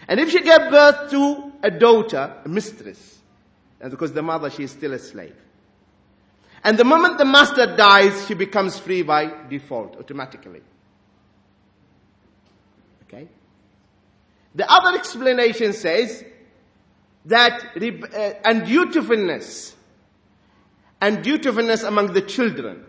And 0.07 0.19
if 0.19 0.31
she 0.31 0.41
gave 0.41 0.69
birth 0.69 1.11
to 1.11 1.51
a 1.63 1.71
daughter, 1.71 2.35
a 2.43 2.49
mistress, 2.49 3.19
and 3.79 3.91
because 3.91 4.13
the 4.13 4.21
mother, 4.21 4.49
she 4.49 4.63
is 4.63 4.71
still 4.71 4.93
a 4.93 4.99
slave. 4.99 5.35
And 6.63 6.77
the 6.77 6.85
moment 6.85 7.17
the 7.17 7.25
master 7.25 7.75
dies, 7.75 8.25
she 8.27 8.33
becomes 8.33 8.79
free 8.79 9.01
by 9.01 9.31
default, 9.49 9.97
automatically. 9.97 10.61
Okay? 13.03 13.27
The 14.55 14.71
other 14.71 14.97
explanation 14.97 15.73
says 15.73 16.23
that 17.25 17.75
uh, 17.75 18.49
undutifulness, 18.49 19.73
undutifulness 21.01 21.85
among 21.85 22.13
the 22.13 22.21
children. 22.21 22.85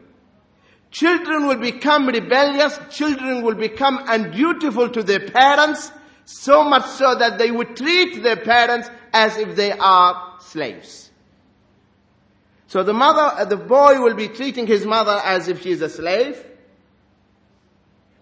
Children 0.92 1.46
will 1.48 1.58
become 1.58 2.06
rebellious, 2.06 2.78
children 2.90 3.42
will 3.42 3.56
become 3.56 3.98
undutiful 4.06 4.90
to 4.90 5.02
their 5.02 5.28
parents, 5.28 5.90
so 6.24 6.64
much 6.64 6.86
so 6.86 7.14
that 7.14 7.38
they 7.38 7.50
would 7.50 7.76
treat 7.76 8.22
their 8.22 8.36
parents 8.36 8.88
as 9.12 9.36
if 9.36 9.56
they 9.56 9.72
are 9.72 10.34
slaves. 10.40 11.10
So 12.66 12.82
the 12.82 12.92
mother, 12.92 13.36
uh, 13.36 13.44
the 13.44 13.56
boy 13.56 14.00
will 14.00 14.14
be 14.14 14.28
treating 14.28 14.66
his 14.66 14.84
mother 14.84 15.20
as 15.24 15.48
if 15.48 15.62
she 15.62 15.70
is 15.70 15.80
a 15.80 15.88
slave, 15.88 16.44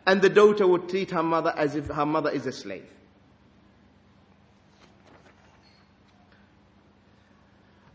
and 0.04 0.20
the 0.20 0.28
daughter 0.28 0.66
would 0.66 0.88
treat 0.88 1.10
her 1.12 1.22
mother 1.22 1.54
as 1.56 1.76
if 1.76 1.86
her 1.86 2.04
mother 2.04 2.30
is 2.30 2.46
a 2.46 2.52
slave. 2.52 2.86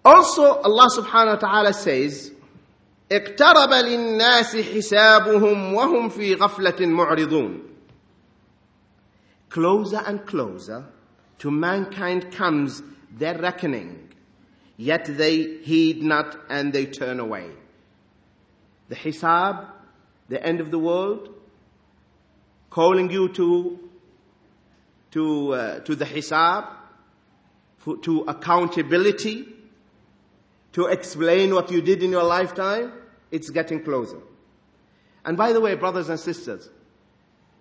Also, 0.04 0.62
Allah 0.62 0.88
subhanahu 0.96 1.42
wa 1.42 1.48
ta'ala 1.50 1.74
says, 1.74 2.32
اقترب 3.12 3.70
للناس 3.70 4.56
حسابهم 4.56 5.74
وهم 5.74 6.10
في 6.10 6.36
غفلة 6.36 6.86
معرضون 6.86 7.77
Closer 9.50 10.02
and 10.06 10.26
closer 10.26 10.86
to 11.40 11.52
mankind 11.52 12.32
comes 12.32 12.82
their 13.12 13.38
reckoning, 13.38 14.10
yet 14.76 15.06
they 15.06 15.58
heed 15.64 16.02
not 16.02 16.38
and 16.50 16.74
they 16.74 16.86
turn 16.86 17.20
away. 17.20 17.50
The 18.90 18.96
hisab, 18.96 19.68
the 20.30 20.44
end 20.46 20.60
of 20.60 20.72
the 20.72 20.80
world, 20.80 21.34
calling 22.70 23.10
you 23.10 23.30
to, 23.30 23.80
to, 25.12 25.54
uh, 25.54 25.80
to 25.82 25.96
the 25.96 26.06
hisab, 26.06 26.68
to 28.02 28.22
accountability, 28.28 29.48
to 30.74 30.86
explain 30.88 31.56
what 31.56 31.72
you 31.72 31.82
did 31.82 32.04
in 32.04 32.12
your 32.12 32.24
lifetime, 32.24 32.92
it's 33.32 33.50
getting 33.50 33.84
closer. 33.84 34.20
And 35.24 35.38
by 35.38 35.54
the 35.54 35.62
way, 35.62 35.76
brothers 35.76 36.10
and 36.10 36.20
sisters, 36.20 36.70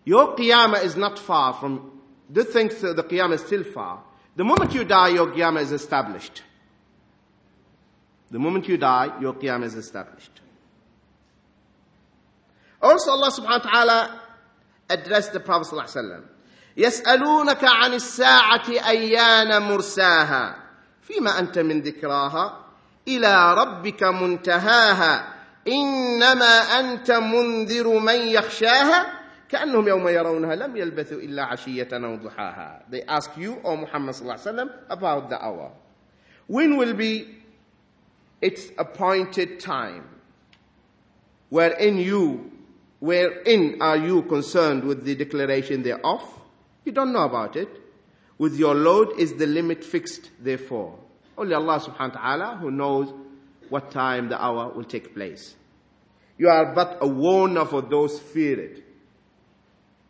your 0.05 0.35
qiyamah 0.35 0.83
is 0.83 0.95
not 0.95 1.19
far 1.19 1.53
from, 1.53 2.01
do 2.31 2.43
think 2.43 2.71
so 2.71 2.93
the 2.93 3.03
qiyamah 3.03 3.33
is 3.33 3.41
still 3.41 3.63
far. 3.63 4.03
The 4.35 4.43
moment 4.43 4.73
you 4.73 4.83
die, 4.83 5.09
your 5.09 5.27
qiyamah 5.27 5.61
is 5.61 5.71
established. 5.71 6.43
The 8.29 8.39
moment 8.39 8.67
you 8.67 8.77
die, 8.77 9.19
your 9.19 9.33
qiyamah 9.33 9.65
is 9.65 9.75
established. 9.75 10.41
Also 12.81 13.11
Allah 13.11 13.29
subhanahu 13.31 13.65
wa 13.65 13.71
ta'ala 13.71 14.21
addressed 14.89 15.33
the 15.33 15.39
Prophet 15.39 15.67
sallallahu 15.67 15.85
alaihi 15.85 15.97
wasallam. 15.97 16.23
يسألونك 16.77 17.63
عن 17.63 17.93
الساعة 17.93 18.69
أيان 18.69 19.61
مرساها 19.61 20.55
فيما 21.01 21.39
أنت 21.39 21.59
من 21.59 21.81
ذكراها 21.81 22.65
إلى 23.07 23.53
ربك 23.53 24.03
منتهاها 24.03 25.33
إنما 25.67 26.79
أنت 26.79 27.11
منذر 27.11 27.99
من 27.99 28.15
يخشاها 28.15 29.21
كأنهم 29.49 29.87
يوم 29.87 30.07
يرونها 30.07 30.55
لم 30.55 30.77
يلبثوا 30.77 31.17
إلا 31.19 31.43
عشية 31.43 31.87
أو 31.93 32.15
ضحاها 32.15 32.85
They 32.89 33.03
ask 33.03 33.37
you, 33.37 33.59
O 33.63 33.75
Muhammad 33.75 34.15
صلى 34.15 34.21
الله 34.21 34.33
عليه 34.33 34.41
وسلم, 34.41 34.69
about 34.89 35.29
the 35.29 35.43
hour. 35.43 35.71
When 36.47 36.77
will 36.77 36.93
be 36.93 37.27
its 38.41 38.71
appointed 38.77 39.59
time? 39.59 40.03
Wherein 41.49 41.97
you, 41.97 42.51
wherein 42.99 43.81
are 43.81 43.97
you 43.97 44.23
concerned 44.23 44.83
with 44.85 45.03
the 45.03 45.15
declaration 45.15 45.83
thereof? 45.83 46.23
You 46.85 46.93
don't 46.93 47.11
know 47.11 47.25
about 47.25 47.55
it. 47.57 47.69
With 48.37 48.57
your 48.57 48.73
Lord 48.73 49.19
is 49.19 49.33
the 49.33 49.45
limit 49.47 49.83
fixed 49.83 50.31
therefore. 50.39 50.97
Only 51.37 51.53
Allah 51.53 51.79
subhanahu 51.79 52.15
wa 52.15 52.21
ta'ala 52.21 52.57
who 52.59 52.71
knows 52.71 53.13
what 53.69 53.91
time 53.91 54.29
the 54.29 54.41
hour 54.43 54.71
will 54.73 54.83
take 54.83 55.13
place. 55.13 55.55
You 56.37 56.49
are 56.49 56.73
but 56.73 56.97
a 57.01 57.07
warner 57.07 57.65
for 57.65 57.81
those 57.81 58.19
feared. 58.19 58.81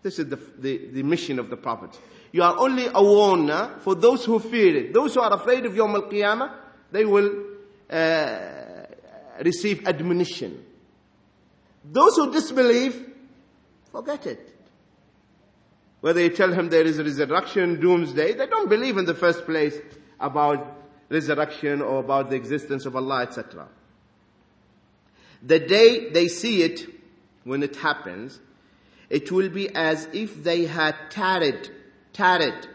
This 0.06 0.20
is 0.20 0.28
the, 0.28 0.36
the, 0.36 0.86
the 0.92 1.02
mission 1.02 1.40
of 1.40 1.50
the 1.50 1.56
Prophet. 1.56 1.98
You 2.30 2.44
are 2.44 2.56
only 2.60 2.86
a 2.86 3.02
warner 3.02 3.74
for 3.80 3.96
those 3.96 4.24
who 4.24 4.38
fear 4.38 4.76
it. 4.76 4.94
Those 4.94 5.14
who 5.14 5.20
are 5.20 5.32
afraid 5.32 5.66
of 5.66 5.72
Yawm 5.72 5.96
al-Qiyamah, 5.96 6.54
they 6.92 7.04
will 7.04 7.42
uh, 7.90 8.38
receive 9.44 9.84
admonition. 9.84 10.64
Those 11.84 12.14
who 12.14 12.30
disbelieve, 12.30 13.14
forget 13.90 14.26
it. 14.28 14.54
Whether 16.02 16.20
you 16.20 16.30
tell 16.30 16.52
him 16.52 16.68
there 16.68 16.86
is 16.86 17.00
a 17.00 17.02
resurrection, 17.02 17.80
doomsday, 17.80 18.34
they 18.34 18.46
don't 18.46 18.68
believe 18.68 18.98
in 18.98 19.06
the 19.06 19.14
first 19.14 19.44
place 19.44 19.74
about 20.20 20.84
resurrection 21.08 21.82
or 21.82 21.98
about 21.98 22.30
the 22.30 22.36
existence 22.36 22.86
of 22.86 22.94
Allah, 22.94 23.22
etc. 23.22 23.66
The 25.42 25.58
day 25.58 26.10
they 26.10 26.28
see 26.28 26.62
it, 26.62 26.88
when 27.42 27.64
it 27.64 27.74
happens, 27.74 28.38
it 29.09 29.31
will 29.31 29.49
be 29.49 29.73
as 29.75 30.07
if 30.13 30.43
they 30.43 30.65
had 30.65 30.95
tarried, 31.09 31.69
tarried, 32.13 32.67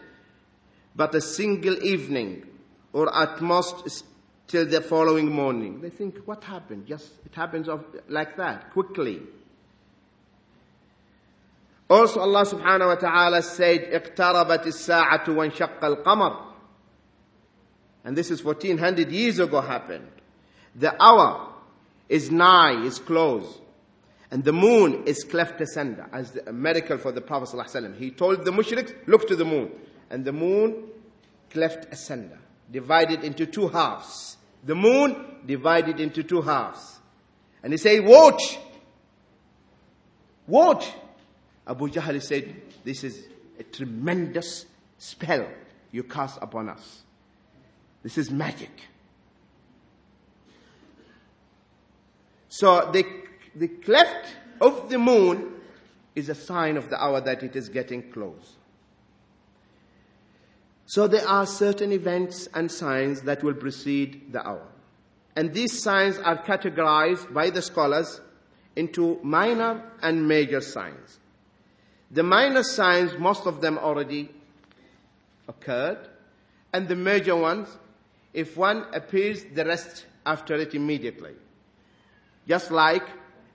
but 0.95 1.13
a 1.15 1.21
single 1.21 1.81
evening, 1.83 2.45
or 2.93 3.13
at 3.15 3.41
most 3.41 4.03
till 4.47 4.65
the 4.65 4.81
following 4.81 5.31
morning. 5.31 5.81
They 5.81 5.89
think, 5.89 6.19
what 6.25 6.43
happened? 6.43 6.87
Just, 6.87 7.11
it 7.25 7.35
happens 7.35 7.67
of, 7.67 7.83
like 8.07 8.37
that, 8.37 8.71
quickly. 8.71 9.21
Also 11.89 12.19
Allah 12.19 12.45
subhanahu 12.45 12.87
wa 12.87 12.95
ta'ala 12.95 13.41
said, 13.41 13.91
اقتربت 13.91 14.65
الساعة 14.67 15.25
وانشق 15.25 15.79
القمر. 15.81 16.43
And 18.03 18.17
this 18.17 18.31
is 18.31 18.43
1400 18.43 19.11
years 19.11 19.39
ago 19.39 19.59
happened. 19.59 20.09
The 20.75 20.95
hour 21.01 21.53
is 22.07 22.31
nigh, 22.31 22.83
is 22.85 22.99
close. 22.99 23.59
And 24.32 24.42
the 24.42 24.52
moon 24.52 25.02
is 25.04 25.24
cleft 25.24 25.60
asunder 25.60 26.08
as 26.10 26.34
a 26.46 26.54
miracle 26.54 26.96
for 26.96 27.12
the 27.12 27.20
Prophet 27.20 27.54
ﷺ. 27.54 27.98
He 27.98 28.10
told 28.10 28.46
the 28.46 28.50
mushriks, 28.50 28.94
look 29.06 29.28
to 29.28 29.36
the 29.36 29.44
moon. 29.44 29.70
And 30.08 30.24
the 30.24 30.32
moon 30.32 30.84
cleft 31.50 31.92
asunder, 31.92 32.38
divided 32.70 33.24
into 33.24 33.44
two 33.44 33.68
halves. 33.68 34.38
The 34.64 34.74
moon 34.74 35.42
divided 35.44 36.00
into 36.00 36.22
two 36.22 36.40
halves. 36.40 36.98
And 37.62 37.74
he 37.74 37.76
said, 37.76 38.06
watch! 38.06 38.58
Watch! 40.46 40.90
Abu 41.66 41.88
Jahl 41.90 42.22
said, 42.22 42.56
this 42.84 43.04
is 43.04 43.26
a 43.60 43.64
tremendous 43.64 44.64
spell 44.96 45.46
you 45.90 46.04
cast 46.04 46.38
upon 46.40 46.70
us. 46.70 47.02
This 48.02 48.16
is 48.16 48.30
magic. 48.30 48.70
So 52.48 52.90
the, 52.90 53.04
the 53.54 53.68
cleft 53.68 54.36
of 54.60 54.88
the 54.88 54.98
moon 54.98 55.52
is 56.14 56.28
a 56.28 56.34
sign 56.34 56.76
of 56.76 56.90
the 56.90 57.02
hour 57.02 57.20
that 57.20 57.42
it 57.42 57.56
is 57.56 57.68
getting 57.68 58.10
close. 58.10 58.56
So 60.86 61.06
there 61.06 61.26
are 61.26 61.46
certain 61.46 61.92
events 61.92 62.48
and 62.54 62.70
signs 62.70 63.22
that 63.22 63.42
will 63.42 63.54
precede 63.54 64.32
the 64.32 64.46
hour. 64.46 64.66
And 65.34 65.54
these 65.54 65.82
signs 65.82 66.18
are 66.18 66.42
categorized 66.42 67.32
by 67.32 67.50
the 67.50 67.62
scholars 67.62 68.20
into 68.76 69.18
minor 69.22 69.82
and 70.02 70.28
major 70.28 70.60
signs. 70.60 71.18
The 72.10 72.22
minor 72.22 72.62
signs, 72.62 73.16
most 73.18 73.46
of 73.46 73.62
them 73.62 73.78
already 73.78 74.28
occurred, 75.48 76.08
and 76.72 76.88
the 76.88 76.96
major 76.96 77.36
ones 77.36 77.68
if 78.34 78.56
one 78.56 78.84
appears 78.92 79.44
the 79.44 79.64
rest 79.64 80.06
after 80.24 80.54
it 80.56 80.74
immediately. 80.74 81.32
Just 82.46 82.70
like 82.70 83.06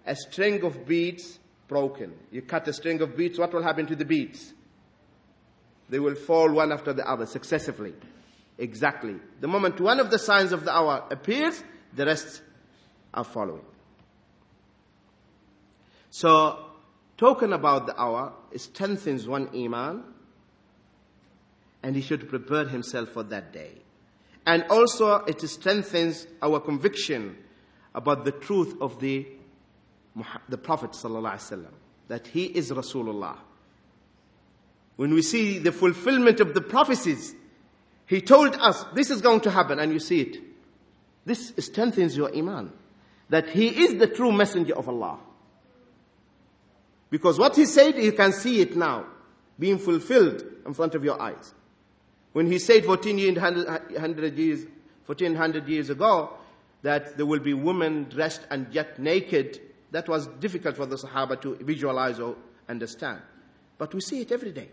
a 0.08 0.16
string 0.16 0.64
of 0.64 0.88
beads 0.88 1.38
broken. 1.68 2.14
You 2.32 2.42
cut 2.42 2.68
a 2.68 2.74
string 2.74 3.02
of 3.02 3.16
beads, 3.16 3.38
what 3.38 3.54
will 3.54 3.62
happen 3.62 3.86
to 3.88 3.96
the 3.96 4.06
beads? 4.06 4.54
They 5.90 6.00
will 6.00 6.16
fall 6.16 6.52
one 6.52 6.72
after 6.72 6.94
the 6.94 7.08
other 7.08 7.26
successively. 7.26 7.94
Exactly. 8.58 9.16
The 9.40 9.48
moment 9.48 9.80
one 9.80 10.00
of 10.00 10.10
the 10.10 10.18
signs 10.18 10.52
of 10.52 10.66
the 10.66 10.74
hour 10.74 11.06
appears, 11.12 11.64
the 11.94 12.06
rest 12.06 12.42
are 13.14 13.24
following. 13.24 13.66
So, 16.10 16.66
talking 17.18 17.54
about 17.54 17.86
the 17.86 18.00
hour 18.02 18.34
strengthens 18.56 19.28
one 19.28 19.50
iman, 19.56 20.04
and 21.84 21.96
he 21.96 22.02
should 22.02 22.28
prepare 22.28 22.66
himself 22.68 23.10
for 23.10 23.24
that 23.24 23.54
day. 23.54 23.72
And 24.46 24.64
also 24.70 25.16
it 25.26 25.42
strengthens 25.42 26.26
our 26.42 26.60
conviction 26.60 27.38
about 27.94 28.26
the 28.26 28.32
truth 28.32 28.76
of 28.82 29.00
the, 29.00 29.28
the 30.50 30.58
Prophet 30.58 30.92
ﷺ, 30.92 31.66
that 32.08 32.28
he 32.28 32.46
is 32.46 32.72
Rasulullah. 32.72 33.38
When 34.96 35.14
we 35.14 35.22
see 35.22 35.60
the 35.60 35.72
fulfillment 35.72 36.40
of 36.40 36.54
the 36.54 36.62
prophecies, 36.62 37.36
he 38.06 38.22
told 38.22 38.56
us 38.56 38.86
this 38.94 39.12
is 39.12 39.22
going 39.22 39.42
to 39.42 39.52
happen 39.52 39.80
and 39.80 39.92
you 39.92 40.00
see 40.00 40.22
it. 40.22 40.38
This 41.26 41.54
strengthens 41.60 42.16
your 42.16 42.34
iman. 42.36 42.72
That 43.30 43.50
he 43.50 43.68
is 43.68 44.00
the 44.00 44.08
true 44.08 44.32
messenger 44.32 44.76
of 44.76 44.88
Allah. 44.88 45.20
Because 47.10 47.38
what 47.38 47.56
he 47.56 47.66
said, 47.66 47.98
you 47.98 48.14
can 48.14 48.32
see 48.32 48.62
it 48.62 48.76
now, 48.76 49.06
being 49.60 49.78
fulfilled 49.78 50.44
in 50.66 50.74
front 50.74 50.96
of 50.96 51.04
your 51.04 51.22
eyes. 51.22 51.54
When 52.34 52.48
he 52.52 52.60
said 52.60 52.86
1400 52.86 54.38
years, 54.38 54.66
1400 55.06 55.68
years 55.68 55.90
ago 55.90 56.34
that 56.84 57.18
there 57.18 57.26
will 57.26 57.40
be 57.40 57.54
women 57.54 58.06
dressed 58.10 58.42
and 58.50 58.68
yet 58.74 59.00
naked, 59.00 59.60
that 59.92 60.08
was 60.08 60.28
difficult 60.28 60.76
for 60.76 60.86
the 60.86 60.96
Sahaba 60.96 61.40
to 61.42 61.56
visualize 61.56 62.20
or 62.20 62.36
understand. 62.68 63.22
But 63.78 63.94
we 63.94 64.02
see 64.02 64.22
it 64.22 64.32
every 64.32 64.52
day. 64.52 64.70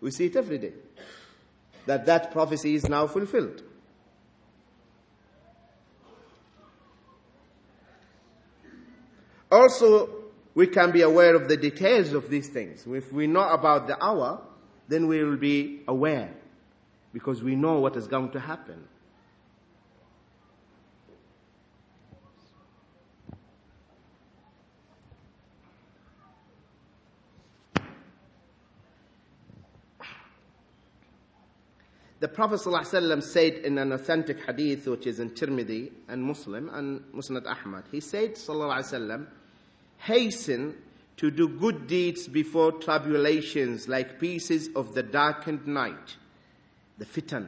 We 0.00 0.10
see 0.10 0.26
it 0.26 0.36
every 0.36 0.58
day. 0.58 0.72
That 1.86 2.06
that 2.06 2.32
prophecy 2.32 2.74
is 2.74 2.88
now 2.88 3.06
fulfilled. 3.06 3.62
Also, 9.50 10.08
we 10.54 10.66
can 10.66 10.90
be 10.90 11.02
aware 11.02 11.34
of 11.34 11.48
the 11.48 11.56
details 11.56 12.12
of 12.12 12.28
these 12.28 12.48
things. 12.48 12.86
If 12.86 13.12
we 13.12 13.26
know 13.26 13.48
about 13.48 13.86
the 13.86 14.02
hour, 14.02 14.40
then 14.88 15.06
we 15.06 15.22
will 15.22 15.36
be 15.36 15.82
aware 15.88 16.30
because 17.12 17.42
we 17.42 17.56
know 17.56 17.80
what 17.80 17.96
is 17.96 18.06
going 18.06 18.30
to 18.32 18.40
happen. 18.40 18.84
The 32.20 32.28
Prophet 32.28 32.60
ﷺ 32.60 33.22
said 33.22 33.52
in 33.54 33.78
an 33.78 33.92
authentic 33.92 34.44
hadith, 34.44 34.88
which 34.88 35.06
is 35.06 35.20
in 35.20 35.30
Tirmidhi 35.30 35.92
and 36.08 36.22
Muslim 36.22 36.68
and 36.68 37.00
Musnad 37.14 37.46
Ahmad, 37.46 37.84
he 37.92 38.00
said, 38.00 38.34
ﷺ, 38.34 39.26
hasten 39.98 40.74
to 41.18 41.30
do 41.30 41.48
good 41.48 41.86
deeds 41.86 42.26
before 42.26 42.72
tribulations 42.72 43.86
like 43.88 44.18
pieces 44.18 44.68
of 44.74 44.94
the 44.94 45.02
darkened 45.02 45.66
night. 45.68 46.16
The 46.98 47.04
fitan. 47.04 47.46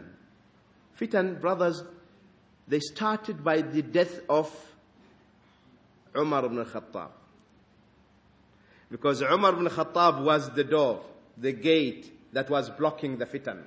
Fitan, 1.00 1.40
brothers, 1.40 1.83
they 2.68 2.78
started 2.78 3.42
by 3.42 3.62
the 3.62 3.83
death 3.83 4.20
of 4.28 4.54
Umar 6.16 6.44
ibn 6.44 6.64
Khattab. 6.64 7.11
Because 8.88 9.20
Umar 9.22 9.52
ibn 9.52 9.66
Khattab 9.66 10.22
was 10.22 10.50
the 10.50 10.64
door, 10.64 11.02
the 11.37 11.52
gate 11.52 12.33
that 12.33 12.48
was 12.48 12.70
blocking 12.70 13.18
the 13.18 13.26
fitan. 13.26 13.62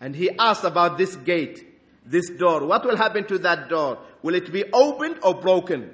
And 0.00 0.14
he 0.14 0.30
asked 0.38 0.64
about 0.64 0.96
this 0.98 1.16
gate, 1.16 1.66
this 2.04 2.30
door. 2.30 2.64
What 2.64 2.84
will 2.84 2.96
happen 2.96 3.24
to 3.26 3.38
that 3.38 3.68
door? 3.68 3.98
Will 4.22 4.34
it 4.34 4.52
be 4.52 4.64
opened 4.72 5.18
or 5.22 5.34
broken? 5.34 5.90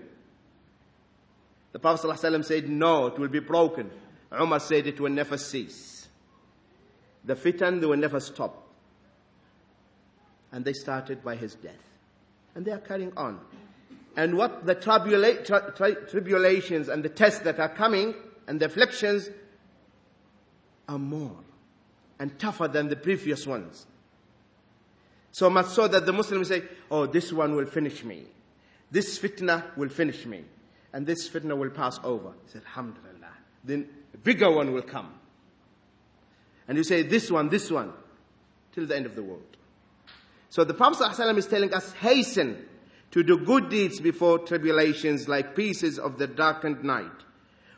The 1.73 1.79
Prophet 1.79 2.07
ﷺ 2.07 2.45
said, 2.45 2.69
No, 2.69 3.07
it 3.07 3.19
will 3.19 3.29
be 3.29 3.41
broken. 3.41 3.91
Umar 4.33 4.61
said, 4.61 4.87
It 4.87 5.01
will 5.01 5.11
never 5.11 5.37
cease. 5.37 6.09
The 7.25 7.35
fitan, 7.35 7.81
they 7.81 7.87
will 7.87 7.97
never 7.97 8.21
stop. 8.21 8.69
And 10.53 10.65
they 10.65 10.73
started 10.73 11.25
by 11.25 11.37
his 11.37 11.55
death. 11.55 11.73
And 12.55 12.65
they 12.65 12.71
are 12.71 12.79
carrying 12.79 13.13
on. 13.17 13.41
And 14.17 14.37
what 14.37 14.65
the 14.67 14.77
tribula- 14.77 15.45
tri- 15.45 15.71
tri- 15.71 15.95
tribulations 16.09 16.89
and 16.89 17.03
the 17.03 17.09
tests 17.09 17.41
that 17.41 17.59
are 17.59 17.69
coming 17.69 18.15
and 18.47 18.61
the 18.61 18.67
afflictions 18.67 19.31
are 20.89 20.99
more 20.99 21.37
and 22.21 22.39
tougher 22.39 22.69
than 22.69 22.89
the 22.89 22.97
previous 22.97 23.47
ones. 23.47 23.87
So 25.35 25.51
much 25.51 25.67
so 25.67 25.89
that 25.89 26.07
the 26.07 26.13
Muslims 26.13 26.47
say, 26.47 26.63
Oh, 26.89 27.07
this 27.07 27.33
one 27.33 27.57
will 27.57 27.67
finish 27.67 28.05
me. 28.05 28.23
This 28.89 29.19
fitna 29.19 29.77
will 29.77 29.89
finish 29.89 30.25
me 30.27 30.45
and 30.93 31.05
this 31.05 31.29
fitna 31.29 31.59
will 31.59 31.71
pass 31.71 31.99
over. 32.05 32.31
He 32.45 32.53
said, 32.53 32.63
Alhamdulillah. 32.67 33.33
Then 33.65 33.89
a 34.15 34.17
bigger 34.17 34.49
one 34.49 34.73
will 34.73 34.83
come. 34.83 35.13
And 36.69 36.79
you 36.79 36.85
say, 36.85 37.03
this 37.03 37.33
one, 37.33 37.49
this 37.49 37.69
one, 37.69 37.93
till 38.73 38.87
the 38.87 38.95
end 38.95 39.07
of 39.07 39.17
the 39.17 39.25
world. 39.25 39.57
So 40.51 40.63
the 40.63 40.73
Prophet 40.73 41.03
ﷺ 41.03 41.37
is 41.39 41.49
telling 41.49 41.75
us, 41.75 41.93
hasten 41.95 42.65
to 43.11 43.25
do 43.25 43.39
good 43.39 43.71
deeds 43.71 43.99
before 43.99 44.39
tribulations 44.39 45.27
like 45.27 45.57
pieces 45.57 45.99
of 45.99 46.17
the 46.17 46.29
darkened 46.29 46.85
night, 46.85 47.11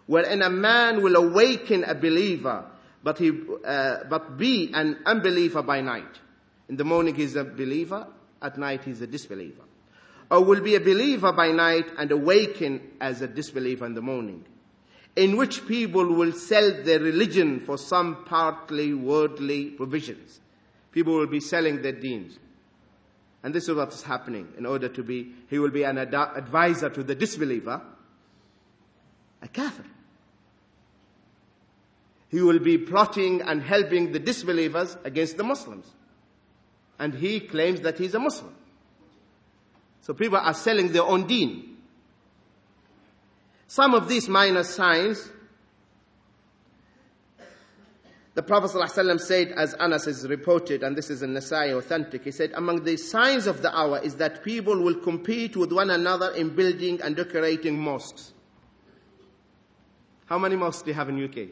wherein 0.05 0.43
a 0.43 0.51
man 0.51 1.03
will 1.03 1.17
awaken 1.17 1.85
a 1.85 1.95
believer, 1.95 2.67
but, 3.03 3.17
he, 3.17 3.33
uh, 3.65 4.05
but 4.11 4.37
be 4.37 4.71
an 4.75 4.99
unbeliever 5.07 5.63
by 5.63 5.81
night. 5.81 6.21
In 6.69 6.77
the 6.77 6.85
morning 6.85 7.15
he's 7.15 7.37
a 7.37 7.45
believer, 7.45 8.07
at 8.43 8.59
night 8.59 8.85
he's 8.85 9.01
a 9.01 9.07
disbeliever 9.07 9.63
or 10.31 10.45
will 10.45 10.61
be 10.61 10.75
a 10.75 10.81
believer 10.81 11.33
by 11.33 11.53
night 11.53 11.87
and 11.99 12.11
awaken 12.11 12.81
as 13.01 13.23
a 13.23 13.29
disbeliever 13.29 13.87
in 13.87 13.95
the 13.95 14.03
morning, 14.03 14.45
in 15.15 15.37
which 15.37 15.67
people 15.67 16.15
will 16.15 16.33
sell 16.33 16.83
their 16.83 16.99
religion 16.99 17.61
for 17.61 17.79
some 17.79 18.25
partly 18.25 18.93
worldly 18.93 19.67
provisions. 19.71 20.41
People 20.93 21.15
will 21.15 21.27
be 21.27 21.41
selling 21.41 21.83
their 21.83 21.93
deens. 21.93 22.39
And 23.43 23.55
this 23.55 23.69
is 23.69 23.77
what 23.77 23.93
is 23.93 24.03
happening 24.03 24.49
in 24.59 24.67
order 24.67 24.89
to 24.89 25.03
be, 25.03 25.33
he 25.49 25.59
will 25.59 25.71
be 25.71 25.85
an 25.85 25.99
ad- 25.99 26.15
advisor 26.15 26.91
to 26.91 27.03
the 27.03 27.15
disbeliever, 27.15 27.81
a 29.43 29.49
kafir. 29.49 29.85
He 32.29 32.41
will 32.41 32.59
be 32.59 32.77
plotting 32.77 33.43
and 33.43 33.63
helping 33.63 34.11
the 34.11 34.19
disbelievers 34.19 34.97
against 35.05 35.37
the 35.37 35.45
Muslims. 35.45 35.87
And 36.99 37.15
he 37.15 37.41
claims 37.41 37.81
that 37.83 37.99
he's 37.99 38.15
a 38.15 38.19
Muslim. 38.19 38.55
So 40.01 40.15
people 40.15 40.39
are 40.39 40.55
selling 40.55 40.93
their 40.93 41.03
own 41.03 41.27
deen. 41.27 41.77
Some 43.67 43.95
of 43.95 44.09
these 44.09 44.29
minor 44.29 44.63
signs, 44.63 45.31
the 48.35 48.43
Prophet 48.43 48.71
ﷺ 48.71 49.21
said, 49.21 49.49
as 49.53 49.75
Anas 49.75 50.07
is 50.07 50.29
reported, 50.29 50.83
and 50.83 50.97
this 50.97 51.11
is 51.11 51.23
in 51.23 51.33
Nasai 51.35 51.77
authentic, 51.77 52.23
he 52.25 52.31
said, 52.31 52.53
among 52.55 52.85
the 52.85 52.97
signs 52.97 53.47
of 53.47 53.63
the 53.63 53.77
hour 53.77 53.99
is 53.99 54.15
that 54.17 54.45
people 54.45 54.81
will 54.81 54.95
compete 54.95 55.57
with 55.57 55.73
one 55.73 55.91
another 55.91 56.31
in 56.31 56.55
building 56.55 57.01
and 57.03 57.17
decorating 57.17 57.79
mosques. 57.79 58.33
How 60.27 60.39
many 60.39 60.55
mosques 60.55 60.83
do 60.83 60.91
you 60.91 60.95
have 60.95 61.09
in 61.09 61.25
UK? 61.25 61.49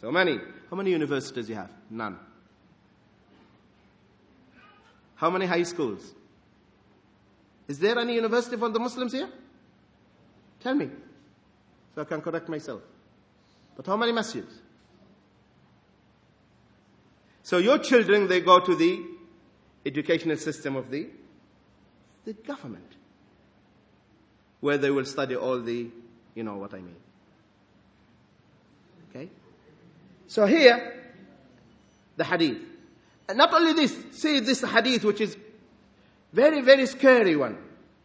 So 0.00 0.12
many. 0.12 0.38
How 0.70 0.76
many 0.76 0.90
universities 0.90 1.46
do 1.46 1.52
you 1.52 1.58
have? 1.58 1.70
None. 1.90 2.18
How 5.24 5.30
many 5.30 5.46
high 5.46 5.62
schools? 5.62 6.12
Is 7.66 7.78
there 7.78 7.98
any 7.98 8.14
university 8.14 8.58
for 8.58 8.68
the 8.68 8.78
Muslims 8.78 9.12
here? 9.12 9.30
Tell 10.60 10.74
me. 10.74 10.90
So 11.94 12.02
I 12.02 12.04
can 12.04 12.20
correct 12.20 12.46
myself. 12.50 12.82
But 13.74 13.86
how 13.86 13.96
many 13.96 14.12
masjids? 14.12 14.52
So 17.42 17.56
your 17.56 17.78
children, 17.78 18.28
they 18.28 18.42
go 18.42 18.60
to 18.60 18.76
the 18.76 19.02
educational 19.86 20.36
system 20.36 20.76
of 20.76 20.90
the, 20.90 21.08
the 22.26 22.34
government. 22.34 22.92
Where 24.60 24.76
they 24.76 24.90
will 24.90 25.06
study 25.06 25.36
all 25.36 25.58
the, 25.58 25.88
you 26.34 26.42
know 26.42 26.56
what 26.56 26.74
I 26.74 26.80
mean. 26.80 26.96
Okay? 29.08 29.30
So 30.26 30.44
here, 30.44 31.14
the 32.14 32.24
hadith. 32.24 32.73
And 33.28 33.38
not 33.38 33.54
only 33.54 33.72
this, 33.72 33.96
see 34.12 34.40
this 34.40 34.62
hadith 34.62 35.04
which 35.04 35.20
is 35.20 35.36
very, 36.32 36.60
very 36.60 36.86
scary 36.86 37.36
one. 37.36 37.56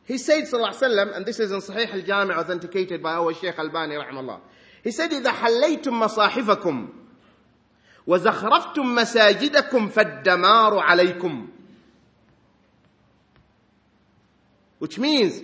He 0.06 0.18
said, 0.18 0.46
Sallallahu 0.46 1.16
and 1.16 1.26
this 1.26 1.40
is 1.40 1.52
in 1.52 1.60
Sahih 1.60 1.94
al-Jami' 1.94 2.34
authenticated 2.34 3.04
by 3.04 3.14
our 3.14 3.34
Shaykh 3.34 3.60
Albani, 3.60 3.96
rahmallah. 3.96 4.40
He 4.84 4.92
said, 4.92 5.12
إِذَا 5.12 5.26
حَلَّيْتُمْ 5.26 5.84
مَصَاحِفَكُمْ 5.84 6.90
وَزَخْرَفْتُمْ 8.08 8.74
مَسَاجِدَكُمْ 8.76 9.92
فَالدَّمَارُ 9.92 10.84
عَلَيْكُمْ 10.84 11.48
Which 14.80 14.98
means, 14.98 15.44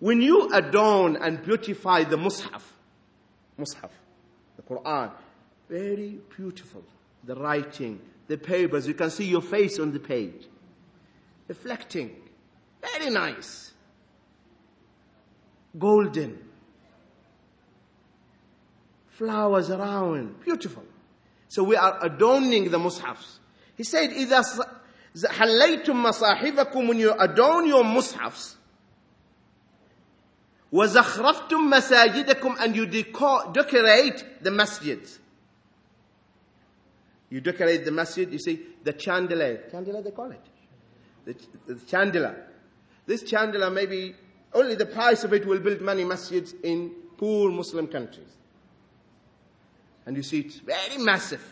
when 0.00 0.20
you 0.20 0.50
adorn 0.52 1.16
and 1.16 1.42
beautify 1.42 2.04
the 2.04 2.16
Mus'haf, 2.16 2.62
Mus'haf, 3.58 3.90
the 4.56 4.62
Quran, 4.62 5.10
very 5.68 6.18
beautiful, 6.36 6.82
the 7.24 7.36
writing, 7.36 8.00
the 8.27 8.37
papers, 8.37 8.87
you 8.87 8.93
can 8.93 9.09
see 9.09 9.25
your 9.25 9.41
face 9.41 9.79
on 9.79 9.93
the 9.93 9.99
page. 9.99 10.47
Reflecting. 11.47 12.15
Very 12.81 13.09
nice. 13.09 13.71
Golden. 15.77 16.37
Flowers 19.09 19.69
around. 19.69 20.43
Beautiful. 20.43 20.83
So 21.47 21.63
we 21.63 21.75
are 21.75 22.05
adorning 22.05 22.69
the 22.69 22.77
mushafs. 22.77 23.39
He 23.75 23.83
said, 23.83 24.09
إذا 24.11 24.43
حليتم 25.25 26.03
مصاحفكم 26.03 26.87
when 26.87 26.99
you 26.99 27.13
adorn 27.13 27.65
your 27.67 27.83
mushafs, 27.83 28.55
وزخرفتم 30.71 31.69
مساجدكم 31.69 32.57
and 32.59 32.75
you 32.75 32.85
decorate 32.85 34.43
the 34.43 34.49
masjids. 34.49 35.19
You 37.32 37.40
decorate 37.40 37.86
the 37.86 37.90
masjid, 37.90 38.30
you 38.30 38.38
see 38.38 38.60
the 38.84 38.94
chandelier. 38.98 39.64
Chandelier 39.70 40.02
they 40.02 40.10
call 40.10 40.30
it. 40.32 40.42
The, 41.24 41.34
the 41.66 41.80
chandelier. 41.88 42.46
This 43.06 43.26
chandelier 43.26 43.70
maybe 43.70 44.14
only 44.52 44.74
the 44.74 44.84
price 44.84 45.24
of 45.24 45.32
it 45.32 45.46
will 45.46 45.58
build 45.60 45.80
many 45.80 46.04
masjids 46.04 46.52
in 46.62 46.90
poor 47.16 47.50
Muslim 47.50 47.86
countries. 47.86 48.28
And 50.04 50.14
you 50.14 50.22
see 50.22 50.40
it's 50.40 50.56
very 50.56 51.02
massive. 51.02 51.42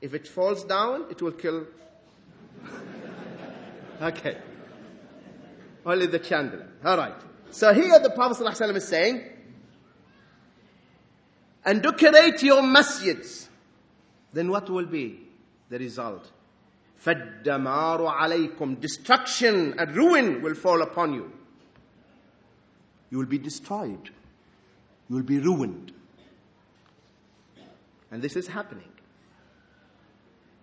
If 0.00 0.14
it 0.14 0.28
falls 0.28 0.62
down, 0.62 1.06
it 1.10 1.20
will 1.20 1.32
kill. 1.32 1.66
okay. 4.02 4.38
Only 5.84 6.06
the 6.06 6.22
chandelier. 6.22 6.68
Alright. 6.86 7.20
So 7.50 7.74
here 7.74 7.98
the 7.98 8.10
Prophet 8.10 8.40
ﷺ 8.40 8.76
is 8.76 8.86
saying, 8.86 9.24
and 11.64 11.82
decorate 11.82 12.40
your 12.44 12.62
masjids. 12.62 13.48
Then 14.32 14.48
what 14.52 14.70
will 14.70 14.86
be? 14.86 15.23
the 15.69 15.79
result. 15.79 16.31
فَالدَّمَارُ 17.05 18.19
عَلَيْكُمْ 18.19 18.79
Destruction 18.79 19.79
and 19.79 19.95
ruin 19.95 20.41
will 20.41 20.55
fall 20.55 20.81
upon 20.81 21.13
you. 21.13 21.31
You 23.09 23.19
will 23.19 23.25
be 23.25 23.37
destroyed. 23.37 24.09
You 25.07 25.15
will 25.15 25.23
be 25.23 25.39
ruined. 25.39 25.93
And 28.11 28.21
this 28.21 28.35
is 28.35 28.47
happening. 28.47 28.89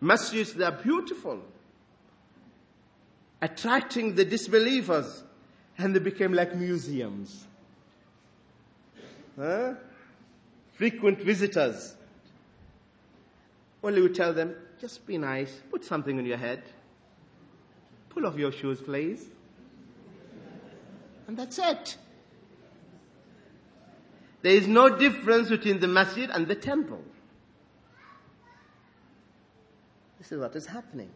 Masjids, 0.03 0.55
they 0.55 0.65
are 0.65 0.73
beautiful. 0.73 1.41
Attracting 3.41 4.15
the 4.15 4.25
disbelievers. 4.25 5.23
And 5.79 5.95
they 5.95 6.01
became 6.01 6.33
like 6.33 6.55
museums. 6.55 7.47
Huh? 9.39 9.75
Frequent 10.75 11.21
visitors 11.21 11.97
Only 13.87 14.03
we 14.03 14.09
tell 14.09 14.33
them, 14.33 14.53
just 14.82 15.06
be 15.06 15.16
nice, 15.20 15.62
put 15.70 15.86
something 15.86 16.18
on 16.18 16.26
your 16.26 16.38
head, 16.38 16.64
pull 18.10 18.26
off 18.26 18.36
your 18.36 18.52
shoes, 18.52 18.82
please. 18.82 19.28
And 21.28 21.38
that's 21.38 21.60
it. 21.60 21.98
There 24.42 24.54
is 24.54 24.68
no 24.68 24.98
difference 24.98 25.50
between 25.50 25.80
the 25.80 25.88
masjid 25.88 26.32
and 26.32 26.48
the 26.48 26.56
temple. 26.56 27.04
This 30.18 30.32
is 30.32 30.40
what 30.40 30.56
is 30.56 30.66
happening. 30.66 31.12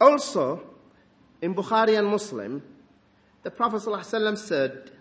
Also, 0.00 0.62
in 1.42 1.56
Bukhari 1.56 1.98
and 1.98 2.06
Muslim, 2.06 2.62
the 3.42 3.50
Prophet 3.50 3.82
ﷺ 3.82 4.38
said, 4.38 4.92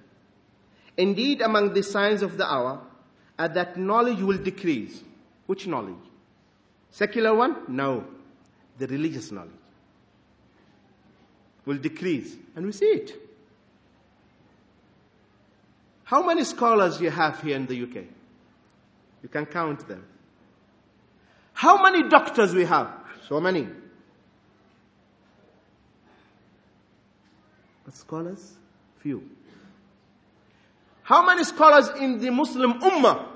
Indeed, 0.98 1.42
among 1.42 1.74
the 1.74 1.84
signs 1.84 2.24
of 2.24 2.38
the 2.38 2.52
hour 2.52 2.82
are 3.38 3.48
that 3.50 3.78
knowledge 3.78 4.20
will 4.20 4.38
decrease. 4.38 5.02
Which 5.46 5.68
knowledge? 5.68 5.96
Secular 6.92 7.36
one? 7.36 7.56
No. 7.68 8.06
The 8.78 8.88
religious 8.88 9.32
knowledge 9.32 9.52
will 11.66 11.78
decrease. 11.78 12.36
And 12.56 12.66
we 12.66 12.72
see 12.72 12.86
it. 12.86 13.14
How 16.06 16.26
many 16.26 16.44
scholars 16.46 17.02
you 17.02 17.10
have 17.10 17.42
here 17.42 17.56
in 17.56 17.66
the 17.66 17.84
UK? 17.84 18.06
You 19.24 19.30
can 19.30 19.46
count 19.46 19.88
them. 19.88 20.06
How 21.54 21.82
many 21.82 22.08
doctors 22.08 22.54
we 22.54 22.66
have? 22.66 22.90
So 23.28 23.42
many. 23.42 23.68
But 27.84 27.96
scholars? 27.96 28.54
Few. 29.00 29.30
How 31.08 31.26
many 31.26 31.46
scholars 31.46 31.88
in 32.02 32.20
the 32.20 32.30
Muslim 32.32 32.82
Ummah 32.82 33.28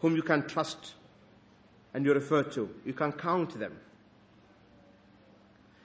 whom 0.00 0.16
you 0.16 0.22
can 0.22 0.48
trust 0.48 0.94
and 1.92 2.06
you 2.06 2.14
refer 2.14 2.42
to? 2.42 2.70
You 2.86 2.94
can 2.94 3.12
count 3.12 3.58
them. 3.60 3.76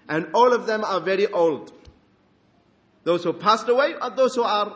And 0.07 0.27
all 0.33 0.53
of 0.53 0.67
them 0.67 0.85
are 0.85 1.01
very 1.01 1.27
old. 1.27 1.73
Those 3.03 3.25
who 3.25 3.33
passed 3.33 3.67
away 3.67 3.93
are 3.99 4.09
those 4.09 4.35
who 4.35 4.43
are 4.43 4.73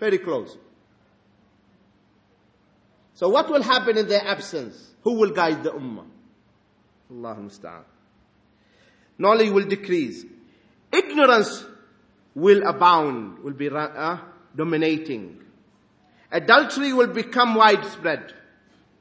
very 0.00 0.16
close. 0.16 0.56
So 3.12 3.28
what 3.28 3.50
will 3.50 3.62
happen 3.62 3.98
in 3.98 4.08
their 4.08 4.26
absence? 4.26 4.94
Who 5.02 5.18
will 5.18 5.32
guide 5.32 5.62
the 5.62 5.72
ummah? 5.72 6.06
Allah 7.10 7.36
musta'an. 7.38 7.84
Knowledge 9.18 9.50
will 9.50 9.66
decrease. 9.66 10.24
Ignorance 10.90 11.66
will 12.34 12.66
abound, 12.66 13.40
will 13.40 13.52
be 13.52 13.68
uh, 13.68 14.16
dominating. 14.54 15.40
Adultery 16.30 16.92
will 16.92 17.06
become 17.08 17.54
widespread. 17.54 18.34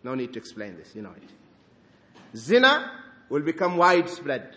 No 0.03 0.15
need 0.15 0.33
to 0.33 0.39
explain 0.39 0.77
this, 0.77 0.95
you 0.95 1.01
know 1.01 1.11
it. 1.11 2.37
Zina 2.37 2.91
will 3.29 3.41
become 3.41 3.77
widespread. 3.77 4.55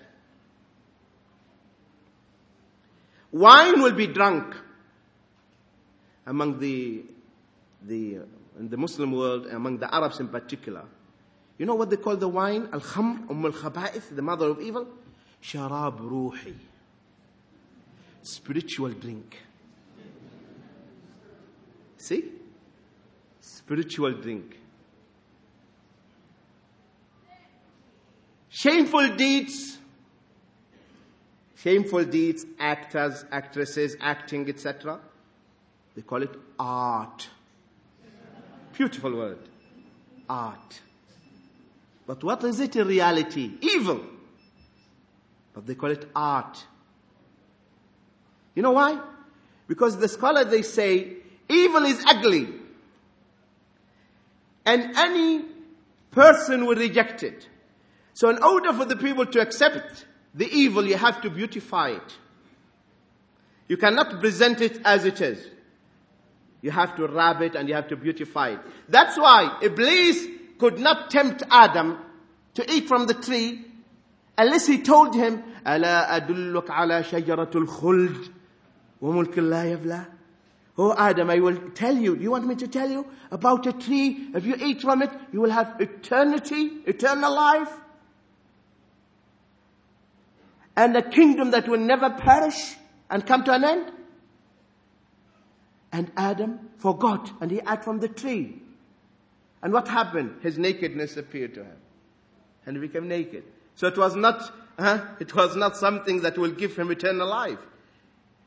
Wine 3.33 3.81
will 3.81 3.92
be 3.92 4.07
drunk 4.09 4.55
among 6.26 6.59
the, 6.59 7.05
the, 7.83 8.18
in 8.59 8.68
the 8.68 8.76
Muslim 8.76 9.12
world, 9.12 9.46
among 9.46 9.79
the 9.79 9.92
Arabs 9.92 10.20
in 10.20 10.29
particular. 10.29 10.85
You 11.59 11.66
know 11.66 11.74
what 11.74 11.90
they 11.90 11.96
call 11.96 12.16
the 12.16 12.29
wine? 12.29 12.68
Al-Khamr, 12.72 13.31
Umm 13.31 13.44
al-Khaba'ith, 13.46 14.14
the 14.14 14.22
mother 14.22 14.46
of 14.46 14.61
evil? 14.61 14.87
Sharab 15.42 16.00
ruhi. 16.00 16.55
Spiritual 18.22 18.90
drink. 18.90 19.37
See? 22.00 22.24
Spiritual 23.40 24.12
drink. 24.12 24.58
Shameful 28.48 29.16
deeds. 29.16 29.76
Shameful 31.56 32.04
deeds, 32.06 32.46
actors, 32.58 33.26
actresses, 33.30 33.96
acting, 34.00 34.48
etc. 34.48 34.98
They 35.94 36.00
call 36.00 36.22
it 36.22 36.34
art. 36.58 37.28
Beautiful 38.72 39.14
word. 39.14 39.38
Art. 40.26 40.80
But 42.06 42.24
what 42.24 42.42
is 42.44 42.60
it 42.60 42.76
in 42.76 42.88
reality? 42.88 43.58
Evil. 43.60 44.00
But 45.52 45.66
they 45.66 45.74
call 45.74 45.90
it 45.90 46.08
art. 46.16 46.64
You 48.54 48.62
know 48.62 48.72
why? 48.72 48.98
Because 49.68 49.98
the 49.98 50.08
scholar 50.08 50.44
they 50.44 50.62
say 50.62 51.19
Evil 51.49 51.84
is 51.86 52.03
ugly. 52.08 52.47
And 54.65 54.95
any 54.95 55.45
person 56.12 56.65
will 56.65 56.75
reject 56.75 57.23
it. 57.23 57.47
So 58.13 58.29
in 58.29 58.41
order 58.41 58.73
for 58.73 58.86
the 58.86 58.95
people 58.95 59.25
to 59.25 59.41
accept 59.41 60.05
the 60.34 60.47
evil, 60.49 60.86
you 60.86 60.97
have 60.97 61.21
to 61.21 61.29
beautify 61.29 61.89
it. 61.89 62.17
You 63.67 63.77
cannot 63.77 64.19
present 64.19 64.62
it 64.62 64.79
as 64.86 65.05
it 65.05 65.21
is. 65.21 65.45
You 66.62 66.71
have 66.71 66.95
to 66.95 67.08
wrap 67.08 67.41
it 67.41 67.55
and 67.55 67.67
you 67.69 67.75
have 67.75 67.89
to 67.89 67.95
beautify 67.95 68.49
it. 68.51 68.60
That's 68.89 69.17
why 69.17 69.58
Iblis 69.62 70.27
could 70.58 70.79
not 70.79 71.12
tempt 71.12 71.43
Adam 71.51 71.99
to 72.55 72.71
eat 72.73 72.88
from 72.88 73.05
the 73.05 73.13
tree 73.13 73.65
unless 74.38 74.65
he 74.67 74.81
told 74.81 75.15
him, 75.15 75.43
ألا 75.65 76.15
أدلك 76.15 76.69
على 76.69 77.03
شجرة 77.03 77.51
الخلد 77.55 78.31
وملك 79.01 79.39
لا 79.39 79.63
يبلى 79.73 80.05
Oh 80.82 80.94
Adam, 80.96 81.28
I 81.28 81.40
will 81.40 81.58
tell 81.74 81.94
you. 81.94 82.16
Do 82.16 82.22
you 82.22 82.30
want 82.30 82.46
me 82.46 82.54
to 82.54 82.66
tell 82.66 82.90
you 82.90 83.06
about 83.30 83.66
a 83.66 83.72
tree? 83.74 84.30
If 84.34 84.46
you 84.46 84.54
eat 84.58 84.80
from 84.80 85.02
it, 85.02 85.10
you 85.30 85.42
will 85.42 85.50
have 85.50 85.78
eternity, 85.78 86.70
eternal 86.86 87.34
life. 87.34 87.70
And 90.74 90.96
a 90.96 91.02
kingdom 91.02 91.50
that 91.50 91.68
will 91.68 91.80
never 91.80 92.08
perish 92.08 92.76
and 93.10 93.26
come 93.26 93.44
to 93.44 93.52
an 93.52 93.62
end. 93.62 93.92
And 95.92 96.10
Adam 96.16 96.70
forgot 96.78 97.30
and 97.42 97.50
he 97.50 97.60
ate 97.70 97.84
from 97.84 98.00
the 98.00 98.08
tree. 98.08 98.62
And 99.62 99.74
what 99.74 99.86
happened? 99.86 100.36
His 100.40 100.56
nakedness 100.56 101.18
appeared 101.18 101.52
to 101.56 101.64
him. 101.64 101.76
And 102.64 102.78
he 102.78 102.80
became 102.80 103.06
naked. 103.06 103.44
So 103.74 103.86
it 103.86 103.98
was 103.98 104.16
not, 104.16 104.50
huh? 104.78 105.04
it 105.20 105.34
was 105.34 105.56
not 105.56 105.76
something 105.76 106.22
that 106.22 106.38
will 106.38 106.52
give 106.52 106.74
him 106.74 106.90
eternal 106.90 107.28
life. 107.28 107.58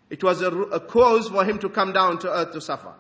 It 0.10 0.24
was 0.24 0.42
a, 0.42 0.52
a 0.52 0.80
cause 0.80 1.30
for 1.30 1.44
him 1.44 1.60
to 1.60 1.70
come 1.70 1.94
down 1.94 2.20
to 2.20 2.32
earth 2.32 2.54
to 2.54 2.62
suffer. 2.62 2.94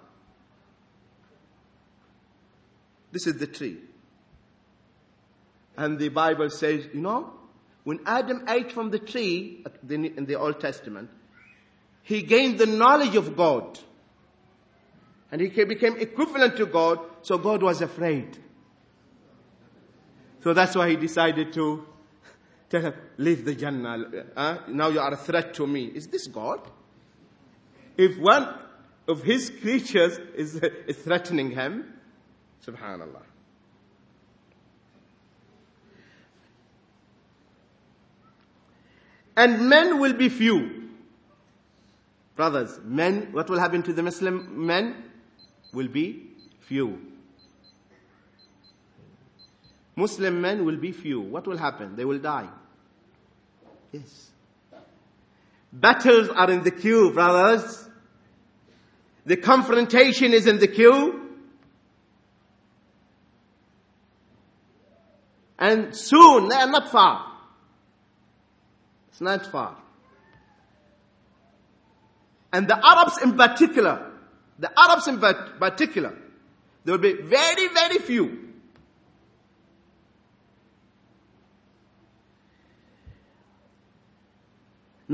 This 3.12 3.28
is 3.28 3.38
the 3.38 3.48
tree. 3.48 3.78
And 5.78 6.00
the 6.00 6.10
Bible 6.10 6.50
says, 6.50 6.88
you 6.94 7.02
know, 7.02 7.34
when 7.84 8.00
Adam 8.06 8.46
ate 8.48 8.72
from 8.72 8.90
the 8.90 9.00
tree 9.00 9.64
in 9.90 10.26
the 10.26 10.36
Old 10.36 10.60
Testament, 10.60 11.10
he 12.02 12.22
gained 12.22 12.58
the 12.58 12.66
knowledge 12.66 13.16
of 13.16 13.36
God. 13.36 13.80
And 15.32 15.42
he 15.42 15.48
became 15.64 15.98
equivalent 15.98 16.58
to 16.58 16.66
God, 16.66 17.00
so 17.22 17.38
God 17.38 17.64
was 17.64 17.82
afraid. 17.82 18.38
So 20.44 20.54
that's 20.54 20.76
why 20.76 20.90
he 20.90 20.96
decided 20.96 21.54
to 21.54 21.86
tell 22.70 22.94
leave 23.18 23.46
the 23.46 23.56
Jannah. 23.56 24.26
Uh, 24.36 24.58
now 24.68 24.90
you 24.90 25.00
are 25.00 25.14
a 25.14 25.18
threat 25.18 25.54
to 25.56 25.66
me. 25.66 25.86
Is 25.86 26.08
this 26.08 26.28
God? 26.28 26.60
If 27.98 28.18
one 28.18 28.48
of 29.08 29.24
his 29.24 29.52
creatures 29.62 30.18
is, 30.36 30.56
is 30.56 30.98
threatening 30.98 31.52
him, 31.52 31.94
subhanallah. 32.66 33.24
And 39.36 39.68
men 39.68 40.00
will 40.00 40.14
be 40.14 40.30
few. 40.30 40.90
Brothers, 42.36 42.80
men, 42.84 43.30
what 43.32 43.50
will 43.50 43.60
happen 43.60 43.84
to 43.84 43.94
the 43.94 44.04
Muslim 44.04 44.66
men? 44.66 45.12
Will 45.74 45.88
be 45.88 46.30
few. 46.62 47.00
Muslim 49.96 50.42
men 50.42 50.66
will 50.66 50.78
be 50.78 50.92
few. 50.92 51.22
What 51.22 51.48
will 51.48 51.58
happen? 51.58 51.96
They 51.96 52.06
will 52.06 52.20
die. 52.20 52.50
Yes. 53.92 54.33
Battles 55.74 56.30
are 56.30 56.52
in 56.52 56.64
the 56.64 56.70
queue, 56.70 57.12
brothers. 57.14 57.90
The 59.26 59.38
confrontation 59.38 60.32
is 60.32 60.46
in 60.46 60.60
the 60.60 60.68
queue. 60.68 61.20
And 65.58 65.96
soon, 65.96 66.50
they 66.50 66.56
are 66.56 66.70
not 66.70 66.92
far. 66.92 67.32
It's 69.10 69.22
not 69.22 69.48
far. 69.48 69.78
And 72.52 72.68
the 72.68 72.76
Arabs 72.76 73.20
in 73.24 73.36
particular, 73.36 74.12
the 74.60 74.72
Arabs 74.78 75.08
in 75.08 75.20
particular, 75.20 76.16
there 76.86 76.94
will 76.94 77.02
be 77.02 77.14
very, 77.14 77.68
very 77.70 77.98
few 77.98 78.43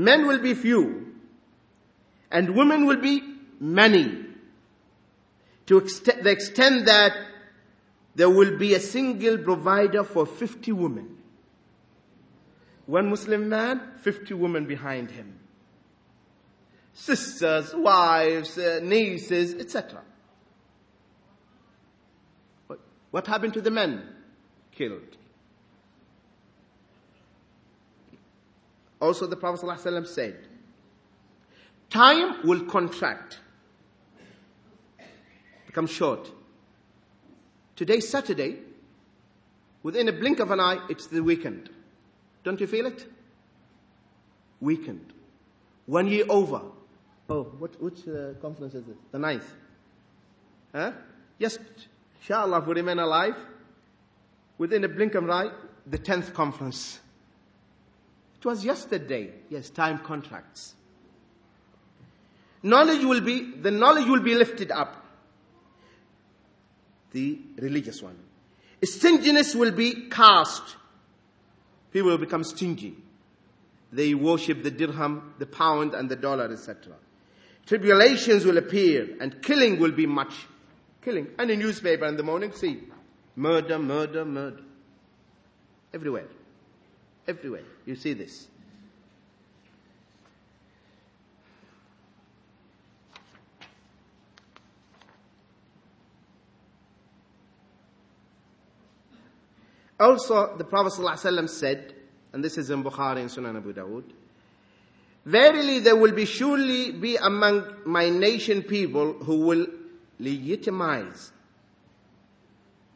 Men 0.00 0.26
will 0.26 0.38
be 0.38 0.54
few 0.54 1.12
and 2.30 2.56
women 2.56 2.86
will 2.86 3.00
be 3.00 3.22
many. 3.60 4.24
to 5.66 5.80
the 5.80 6.30
extent 6.30 6.86
that 6.86 7.12
there 8.14 8.30
will 8.30 8.56
be 8.58 8.74
a 8.74 8.80
single 8.80 9.36
provider 9.38 10.02
for 10.02 10.24
50 10.26 10.72
women. 10.72 11.18
One 12.86 13.10
Muslim 13.10 13.48
man, 13.48 13.92
50 14.00 14.34
women 14.34 14.66
behind 14.66 15.10
him. 15.12 15.38
Sisters, 16.92 17.72
wives, 17.74 18.58
uh, 18.58 18.80
nieces, 18.82 19.54
etc. 19.54 20.02
What 23.10 23.26
happened 23.26 23.54
to 23.54 23.60
the 23.60 23.70
men? 23.70 24.02
Killed. 24.72 25.19
Also, 29.00 29.26
the 29.26 29.36
Prophet 29.36 29.64
ﷺ 29.64 30.06
said, 30.06 30.36
time 31.88 32.46
will 32.46 32.60
contract, 32.66 33.38
become 35.66 35.86
short. 35.86 36.30
Today's 37.76 38.08
Saturday. 38.08 38.58
Within 39.82 40.08
a 40.08 40.12
blink 40.12 40.40
of 40.40 40.50
an 40.50 40.60
eye, 40.60 40.78
it's 40.90 41.06
the 41.06 41.22
weekend. 41.22 41.70
Don't 42.44 42.60
you 42.60 42.66
feel 42.66 42.84
it? 42.84 43.10
Weekend. 44.60 45.14
One 45.86 46.06
year 46.06 46.24
over. 46.28 46.60
Oh, 47.30 47.44
what, 47.58 47.80
which 47.80 48.06
uh, 48.06 48.34
conference 48.42 48.74
is 48.74 48.86
it? 48.86 48.96
The 49.12 49.18
ninth. 49.18 49.50
Huh? 50.74 50.92
Yes, 51.38 51.58
inshallah, 52.20 52.58
if 52.58 52.66
we 52.66 52.74
remain 52.74 52.98
alive, 52.98 53.36
within 54.58 54.84
a 54.84 54.88
blink 54.88 55.14
of 55.14 55.24
an 55.24 55.30
eye, 55.30 55.50
the 55.86 55.96
tenth 55.96 56.34
conference. 56.34 57.00
It 58.40 58.46
was 58.46 58.64
yesterday. 58.64 59.32
Yes, 59.50 59.68
time 59.68 59.98
contracts. 59.98 60.74
Knowledge 62.62 63.04
will 63.04 63.20
be, 63.20 63.52
the 63.60 63.70
knowledge 63.70 64.06
will 64.06 64.22
be 64.22 64.34
lifted 64.34 64.70
up. 64.70 65.04
The 67.12 67.38
religious 67.58 68.02
one. 68.02 68.16
Stinginess 68.82 69.54
will 69.54 69.72
be 69.72 70.08
cast. 70.08 70.62
People 71.92 72.10
will 72.10 72.18
become 72.18 72.42
stingy. 72.44 72.96
They 73.92 74.14
worship 74.14 74.62
the 74.62 74.70
dirham, 74.70 75.34
the 75.38 75.46
pound, 75.46 75.92
and 75.94 76.08
the 76.08 76.16
dollar, 76.16 76.50
etc. 76.50 76.94
Tribulations 77.66 78.46
will 78.46 78.56
appear, 78.56 79.16
and 79.20 79.42
killing 79.42 79.78
will 79.78 79.92
be 79.92 80.06
much. 80.06 80.32
Killing. 81.02 81.28
And 81.38 81.50
in 81.50 81.58
newspaper 81.58 82.06
in 82.06 82.16
the 82.16 82.22
morning, 82.22 82.52
see, 82.52 82.84
murder, 83.36 83.78
murder, 83.78 84.24
murder. 84.24 84.62
Everywhere. 85.92 86.28
Everywhere. 87.30 87.62
You 87.86 87.94
see 87.94 88.12
this. 88.12 88.48
Also, 100.00 100.56
the 100.56 100.64
Prophet 100.64 100.94
ﷺ 100.94 101.48
said, 101.48 101.94
and 102.32 102.42
this 102.42 102.58
is 102.58 102.68
in 102.70 102.82
Bukhari 102.82 103.20
and 103.20 103.30
Sunan 103.30 103.56
Abu 103.56 103.74
Dawud, 103.74 104.02
Verily 105.24 105.78
there 105.78 105.94
will 105.94 106.10
be 106.10 106.24
surely 106.24 106.90
be 106.90 107.14
among 107.14 107.62
my 107.84 108.08
nation 108.08 108.62
people 108.62 109.12
who 109.12 109.46
will 109.46 109.66
legitimize. 110.18 111.30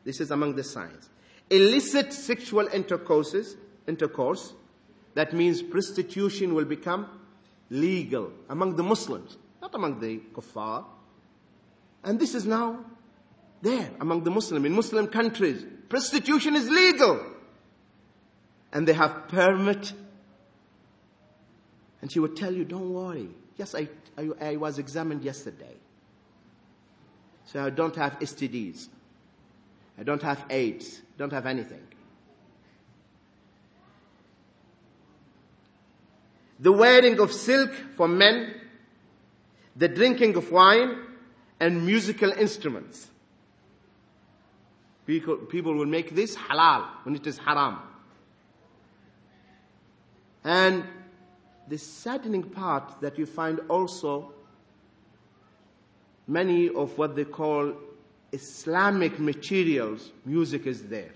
This 0.04 0.20
is 0.20 0.32
among 0.32 0.56
the 0.56 0.64
signs. 0.64 1.08
Illicit 1.50 2.12
sexual 2.12 2.66
intercourses, 2.66 3.56
intercourse, 3.86 4.52
that 5.14 5.32
means 5.32 5.62
prostitution 5.62 6.54
will 6.54 6.64
become 6.64 7.08
legal 7.70 8.32
among 8.48 8.76
the 8.76 8.82
Muslims, 8.82 9.36
not 9.62 9.74
among 9.74 10.00
the 10.00 10.20
kuffar. 10.34 10.84
And 12.02 12.18
this 12.18 12.34
is 12.34 12.44
now 12.44 12.84
there 13.62 13.90
among 14.00 14.24
the 14.24 14.30
Muslim, 14.30 14.66
in 14.66 14.72
Muslim 14.72 15.06
countries. 15.06 15.64
Prostitution 15.88 16.54
is 16.56 16.68
legal. 16.68 17.24
And 18.72 18.86
they 18.86 18.92
have 18.92 19.28
permit. 19.28 19.92
And 22.02 22.10
she 22.10 22.18
would 22.18 22.36
tell 22.36 22.52
you, 22.52 22.64
don't 22.64 22.92
worry. 22.92 23.28
Yes, 23.56 23.74
I, 23.74 23.88
I, 24.18 24.30
I 24.40 24.56
was 24.56 24.78
examined 24.78 25.22
yesterday. 25.22 25.76
So 27.46 27.64
I 27.64 27.70
don't 27.70 27.94
have 27.96 28.18
STDs. 28.18 28.88
I 29.98 30.02
don't 30.02 30.22
have 30.22 30.44
AIDS. 30.50 31.00
Don't 31.16 31.32
have 31.32 31.46
anything. 31.46 31.82
The 36.64 36.72
wearing 36.72 37.20
of 37.20 37.30
silk 37.30 37.70
for 37.94 38.08
men, 38.08 38.54
the 39.76 39.86
drinking 39.86 40.34
of 40.36 40.50
wine, 40.50 40.96
and 41.60 41.84
musical 41.84 42.32
instruments. 42.32 43.10
People, 45.04 45.74
will 45.74 45.84
make 45.84 46.14
this 46.14 46.34
halal 46.34 46.86
when 47.02 47.16
it 47.16 47.26
is 47.26 47.36
haram. 47.36 47.80
And 50.42 50.84
the 51.68 51.76
saddening 51.76 52.44
part 52.44 52.98
that 53.02 53.18
you 53.18 53.26
find 53.26 53.60
also 53.68 54.32
many 56.26 56.70
of 56.70 56.96
what 56.96 57.14
they 57.14 57.26
call 57.26 57.74
Islamic 58.32 59.18
materials, 59.18 60.12
music 60.24 60.66
is 60.66 60.84
there. 60.84 61.12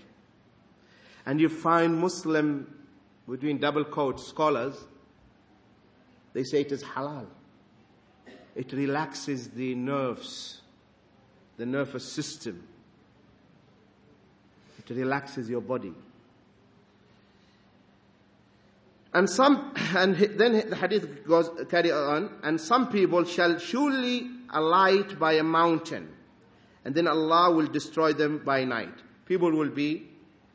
And 1.25 1.41
you 1.41 1.49
find 1.49 1.97
Muslim, 1.99 2.71
between 3.27 3.57
double 3.57 3.85
quotes, 3.85 4.27
scholars, 4.27 4.75
they 6.33 6.43
say 6.43 6.61
it 6.61 6.71
is 6.71 6.83
halal. 6.83 7.27
It 8.55 8.73
relaxes 8.73 9.49
the 9.49 9.75
nerves, 9.75 10.61
the 11.57 11.65
nervous 11.65 12.11
system. 12.11 12.67
It 14.79 14.95
relaxes 14.95 15.49
your 15.49 15.61
body. 15.61 15.93
And 19.13 19.29
some, 19.29 19.73
and 19.95 20.15
then 20.15 20.69
the 20.69 20.75
hadith 20.75 21.25
goes, 21.25 21.49
carry 21.69 21.91
on, 21.91 22.31
and 22.43 22.59
some 22.59 22.89
people 22.89 23.23
shall 23.23 23.57
surely 23.57 24.29
alight 24.51 25.17
by 25.17 25.33
a 25.33 25.43
mountain, 25.43 26.09
and 26.85 26.93
then 26.93 27.07
Allah 27.07 27.51
will 27.51 27.67
destroy 27.67 28.13
them 28.13 28.41
by 28.45 28.65
night. 28.65 28.93
People 29.25 29.51
will 29.51 29.69
be 29.69 30.07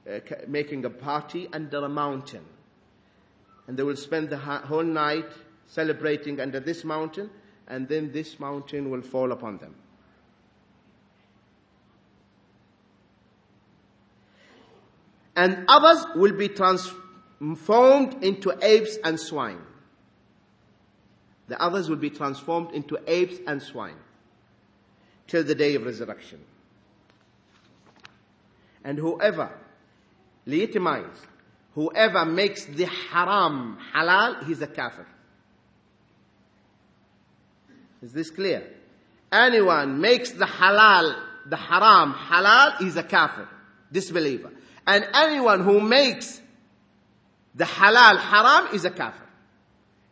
uh, 0.08 0.20
making 0.48 0.84
a 0.84 0.90
party 0.90 1.48
under 1.52 1.84
a 1.84 1.88
mountain. 1.88 2.44
And 3.66 3.76
they 3.76 3.82
will 3.82 3.96
spend 3.96 4.30
the 4.30 4.36
whole 4.36 4.82
night 4.82 5.30
celebrating 5.66 6.40
under 6.40 6.60
this 6.60 6.84
mountain, 6.84 7.30
and 7.66 7.88
then 7.88 8.12
this 8.12 8.38
mountain 8.38 8.90
will 8.90 9.02
fall 9.02 9.32
upon 9.32 9.58
them. 9.58 9.74
And 15.36 15.64
others 15.68 16.06
will 16.14 16.32
be 16.32 16.48
transformed 16.48 18.22
into 18.22 18.56
apes 18.62 18.98
and 19.02 19.18
swine. 19.18 19.60
The 21.48 21.60
others 21.60 21.88
will 21.88 21.96
be 21.96 22.10
transformed 22.10 22.70
into 22.72 22.98
apes 23.06 23.36
and 23.46 23.60
swine 23.60 23.96
till 25.26 25.44
the 25.44 25.54
day 25.54 25.74
of 25.74 25.84
resurrection. 25.84 26.40
And 28.84 28.98
whoever 28.98 29.50
legitimize, 30.46 31.16
whoever 31.74 32.24
makes 32.24 32.64
the 32.66 32.86
haram 32.86 33.78
halal, 33.94 34.46
he's 34.46 34.62
a 34.62 34.66
kafir. 34.66 35.06
Is 38.04 38.12
this 38.12 38.28
clear? 38.28 38.62
Anyone 39.32 39.98
makes 39.98 40.30
the 40.30 40.44
halal, 40.44 41.16
the 41.46 41.56
haram 41.56 42.12
halal, 42.12 42.76
he's 42.76 42.96
a 42.96 43.02
kafir, 43.02 43.48
disbeliever. 43.90 44.50
And 44.86 45.08
anyone 45.14 45.64
who 45.64 45.80
makes 45.80 46.42
the 47.54 47.64
halal 47.64 48.18
haram 48.18 48.74
is 48.74 48.84
a 48.84 48.90
kafir. 48.90 49.26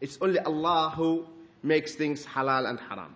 It's 0.00 0.16
only 0.22 0.38
Allah 0.38 0.94
who 0.96 1.26
makes 1.62 1.94
things 1.94 2.24
halal 2.24 2.66
and 2.66 2.80
haram. 2.80 3.14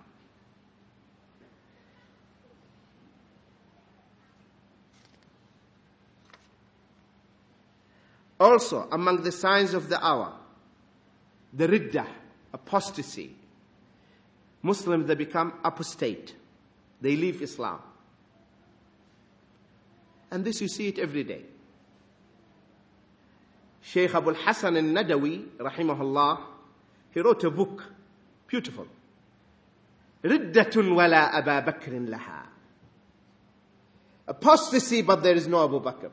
Also, 8.38 8.86
among 8.92 9.22
the 9.22 9.32
signs 9.32 9.72
of 9.72 9.88
the 9.88 10.06
hour, 10.06 10.34
the 11.54 11.66
riddah, 11.66 12.06
apostasy. 12.52 13.34
Muslims, 14.62 15.06
they 15.06 15.14
become 15.14 15.52
apostate. 15.64 16.34
They 17.00 17.16
leave 17.16 17.42
Islam. 17.42 17.80
And 20.30 20.44
this 20.44 20.60
you 20.60 20.68
see 20.68 20.88
it 20.88 20.98
every 20.98 21.24
day. 21.24 21.42
Sheikh 23.82 24.14
Abul 24.14 24.34
Hassan 24.34 24.76
al-Nadawi, 24.76 25.46
rahimahullah, 25.58 26.40
he 27.12 27.20
wrote 27.20 27.44
a 27.44 27.50
book, 27.50 27.84
beautiful. 28.48 28.86
Riddatun 30.24 30.94
wala 30.94 31.30
Abu 31.32 31.70
Bakr 31.70 32.08
laha. 32.08 32.46
Apostasy, 34.26 35.02
but 35.02 35.22
there 35.22 35.36
is 35.36 35.46
no 35.46 35.64
Abu 35.64 35.80
Bakr. 35.80 36.10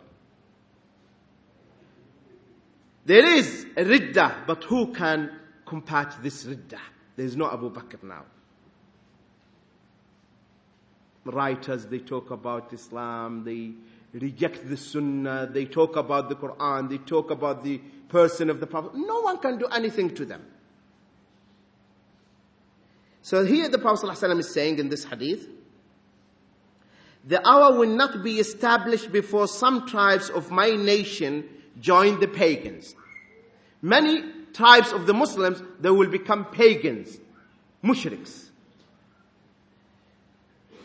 There 3.05 3.25
is 3.35 3.65
a 3.75 3.83
riddah, 3.83 4.45
but 4.47 4.63
who 4.65 4.93
can 4.93 5.31
combat 5.65 6.15
this 6.21 6.45
riddah? 6.45 6.79
There 7.15 7.25
is 7.25 7.35
no 7.35 7.51
Abu 7.51 7.69
Bakr 7.71 8.01
now. 8.03 8.25
writers, 11.25 11.85
they 11.85 11.99
talk 11.99 12.31
about 12.31 12.73
Islam, 12.73 13.43
they 13.43 13.71
reject 14.19 14.67
the 14.67 14.77
Sunnah, 14.77 15.49
they 15.51 15.65
talk 15.65 15.95
about 15.95 16.29
the 16.29 16.35
Quran, 16.35 16.89
they 16.89 16.97
talk 16.97 17.31
about 17.31 17.63
the 17.63 17.79
person 18.09 18.49
of 18.49 18.59
the 18.59 18.67
Prophet. 18.67 18.91
No 18.95 19.21
one 19.21 19.39
can 19.39 19.57
do 19.57 19.65
anything 19.67 20.13
to 20.15 20.25
them. 20.25 20.45
So 23.21 23.45
here 23.45 23.69
the 23.69 23.79
Prophet 23.79 24.05
ﷺ 24.05 24.39
is 24.39 24.53
saying 24.53 24.79
in 24.79 24.89
this 24.89 25.05
hadith, 25.05 25.47
the 27.25 27.45
hour 27.47 27.77
will 27.77 27.89
not 27.89 28.21
be 28.21 28.39
established 28.39 29.11
before 29.13 29.47
some 29.47 29.87
tribes 29.87 30.29
of 30.29 30.51
my 30.51 30.71
nation 30.71 31.45
join 31.79 32.19
the 32.19 32.27
pagans. 32.27 32.95
Many 33.81 34.23
tribes 34.53 34.91
of 34.91 35.05
the 35.05 35.13
Muslims, 35.13 35.61
they 35.79 35.89
will 35.89 36.09
become 36.09 36.45
pagans, 36.45 37.17
mushriks. 37.83 38.49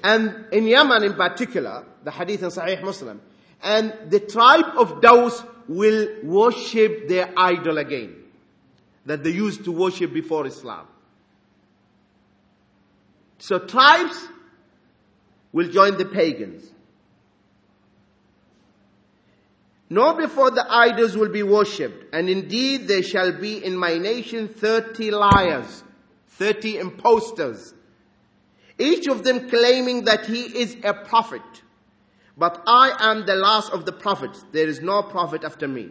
And 0.02 0.46
in 0.52 0.66
Yemen 0.66 1.02
in 1.04 1.14
particular, 1.14 1.84
the 2.04 2.10
hadith 2.10 2.42
in 2.42 2.48
Sahih 2.50 2.82
Muslim, 2.82 3.20
and 3.62 3.92
the 4.08 4.20
tribe 4.20 4.76
of 4.76 5.00
Daws 5.00 5.42
will 5.66 6.08
worship 6.22 7.08
their 7.08 7.32
idol 7.36 7.78
again, 7.78 8.16
that 9.06 9.22
they 9.22 9.30
used 9.30 9.64
to 9.64 9.72
worship 9.72 10.12
before 10.12 10.46
Islam. 10.46 10.86
So 13.38 13.58
tribes 13.58 14.28
will 15.52 15.68
join 15.68 15.96
the 15.96 16.04
pagans. 16.04 16.72
Nor 19.90 20.14
before 20.14 20.50
the 20.50 20.66
idols 20.68 21.16
will 21.16 21.30
be 21.30 21.42
worshipped, 21.42 22.14
and 22.14 22.28
indeed 22.28 22.88
there 22.88 23.02
shall 23.02 23.32
be 23.32 23.64
in 23.64 23.76
my 23.76 23.96
nation 23.96 24.48
thirty 24.48 25.10
liars, 25.10 25.82
thirty 26.26 26.78
impostors, 26.78 27.72
each 28.78 29.06
of 29.08 29.24
them 29.24 29.48
claiming 29.48 30.04
that 30.04 30.26
he 30.26 30.42
is 30.42 30.76
a 30.84 30.92
prophet. 30.92 31.42
But 32.36 32.62
I 32.66 32.96
am 33.00 33.26
the 33.26 33.34
last 33.34 33.72
of 33.72 33.84
the 33.84 33.92
prophets. 33.92 34.44
There 34.52 34.68
is 34.68 34.80
no 34.80 35.02
prophet 35.02 35.42
after 35.42 35.66
me. 35.66 35.90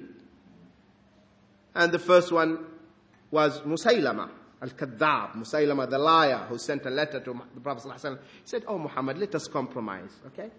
And 1.76 1.92
the 1.92 2.00
first 2.00 2.32
one 2.32 2.66
was 3.30 3.60
Musaylama, 3.62 4.30
Al-Kadhab, 4.62 5.34
Musaylama 5.34 5.90
the 5.90 5.98
liar 6.00 6.46
who 6.50 6.58
sent 6.58 6.86
a 6.86 6.90
letter 6.90 7.20
to 7.20 7.42
the 7.54 7.60
Prophet 7.60 7.84
ﷺ. 7.90 8.18
He 8.18 8.22
said, 8.46 8.64
Oh 8.68 8.78
Muhammad, 8.78 9.18
let 9.18 9.36
us 9.36 9.48
compromise, 9.48 10.12
okay? 10.28 10.50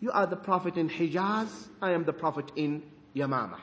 You 0.00 0.12
are 0.12 0.26
the 0.26 0.36
prophet 0.36 0.76
in 0.76 0.88
Hijaz, 0.88 1.68
I 1.82 1.92
am 1.92 2.04
the 2.04 2.12
prophet 2.12 2.52
in 2.56 2.82
Yamama. 3.14 3.58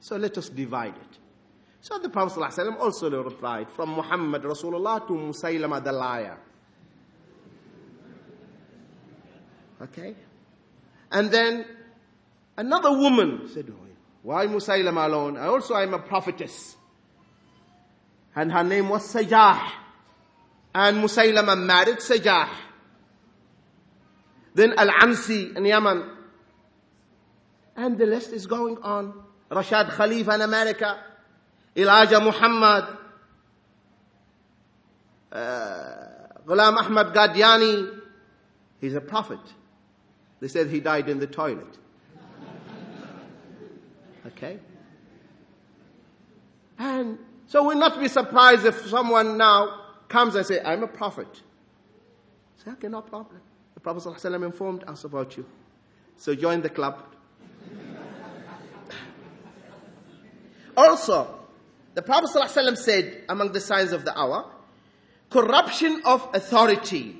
So 0.00 0.16
let 0.16 0.36
us 0.36 0.48
divide 0.48 0.96
it. 0.96 1.18
So 1.80 1.98
the 1.98 2.08
Prophet 2.08 2.38
ﷺ 2.38 2.78
also 2.78 3.22
replied, 3.22 3.68
from 3.70 3.90
Muhammad 3.90 4.42
Rasulullah 4.42 5.04
to 5.06 5.12
Musaylama 5.14 5.82
the 5.82 5.90
liar. 5.90 6.38
Okay? 9.82 10.14
And 11.10 11.28
then 11.30 11.64
another 12.56 12.92
woman 12.92 13.48
said, 13.52 13.66
oh, 13.70 13.86
Why 14.22 14.46
Musaylama 14.46 15.06
alone? 15.06 15.36
I 15.36 15.46
also 15.46 15.74
am 15.74 15.94
a 15.94 15.98
prophetess. 15.98 16.76
And 18.36 18.52
her 18.52 18.62
name 18.62 18.88
was 18.88 19.12
Sajah. 19.12 19.70
And 20.72 20.98
Musaylama 20.98 21.60
married 21.60 21.98
Sajah. 21.98 22.48
Then 24.54 24.74
Al-Ansi 24.76 25.56
in 25.56 25.64
Yemen. 25.64 26.10
And 27.76 27.98
the 27.98 28.06
list 28.06 28.32
is 28.32 28.46
going 28.46 28.78
on. 28.78 29.14
Rashad 29.50 29.90
Khalifa 29.90 30.34
in 30.34 30.42
America. 30.42 30.98
Elijah 31.76 32.20
Muhammad. 32.20 32.84
Uh, 35.30 35.94
Ghulam 36.46 36.76
Ahmad 36.76 37.14
Qadiani. 37.14 38.00
He's 38.80 38.94
a 38.94 39.00
prophet. 39.00 39.40
They 40.40 40.48
said 40.48 40.68
he 40.68 40.80
died 40.80 41.08
in 41.08 41.18
the 41.18 41.26
toilet. 41.26 41.78
Okay? 44.24 44.60
And 46.78 47.18
so 47.46 47.64
we'll 47.66 47.78
not 47.78 47.98
be 47.98 48.08
surprised 48.08 48.64
if 48.64 48.86
someone 48.86 49.36
now 49.36 49.80
comes 50.08 50.34
and 50.36 50.46
say, 50.46 50.60
I'm 50.64 50.82
a 50.82 50.88
prophet. 50.88 51.42
Say, 52.64 52.70
okay, 52.72 52.88
no 52.88 53.02
problem. 53.02 53.40
Prophet 53.82 54.02
ﷺ 54.08 54.44
informed 54.44 54.84
us 54.86 55.04
about 55.04 55.36
you. 55.36 55.44
So 56.16 56.34
join 56.34 56.62
the 56.62 56.68
club. 56.70 57.02
also, 60.76 61.38
the 61.94 62.02
Prophet 62.02 62.30
ﷺ 62.34 62.76
said 62.78 63.24
among 63.28 63.52
the 63.52 63.60
signs 63.60 63.92
of 63.92 64.04
the 64.04 64.16
hour, 64.18 64.50
corruption 65.30 66.02
of 66.04 66.28
authority. 66.32 67.16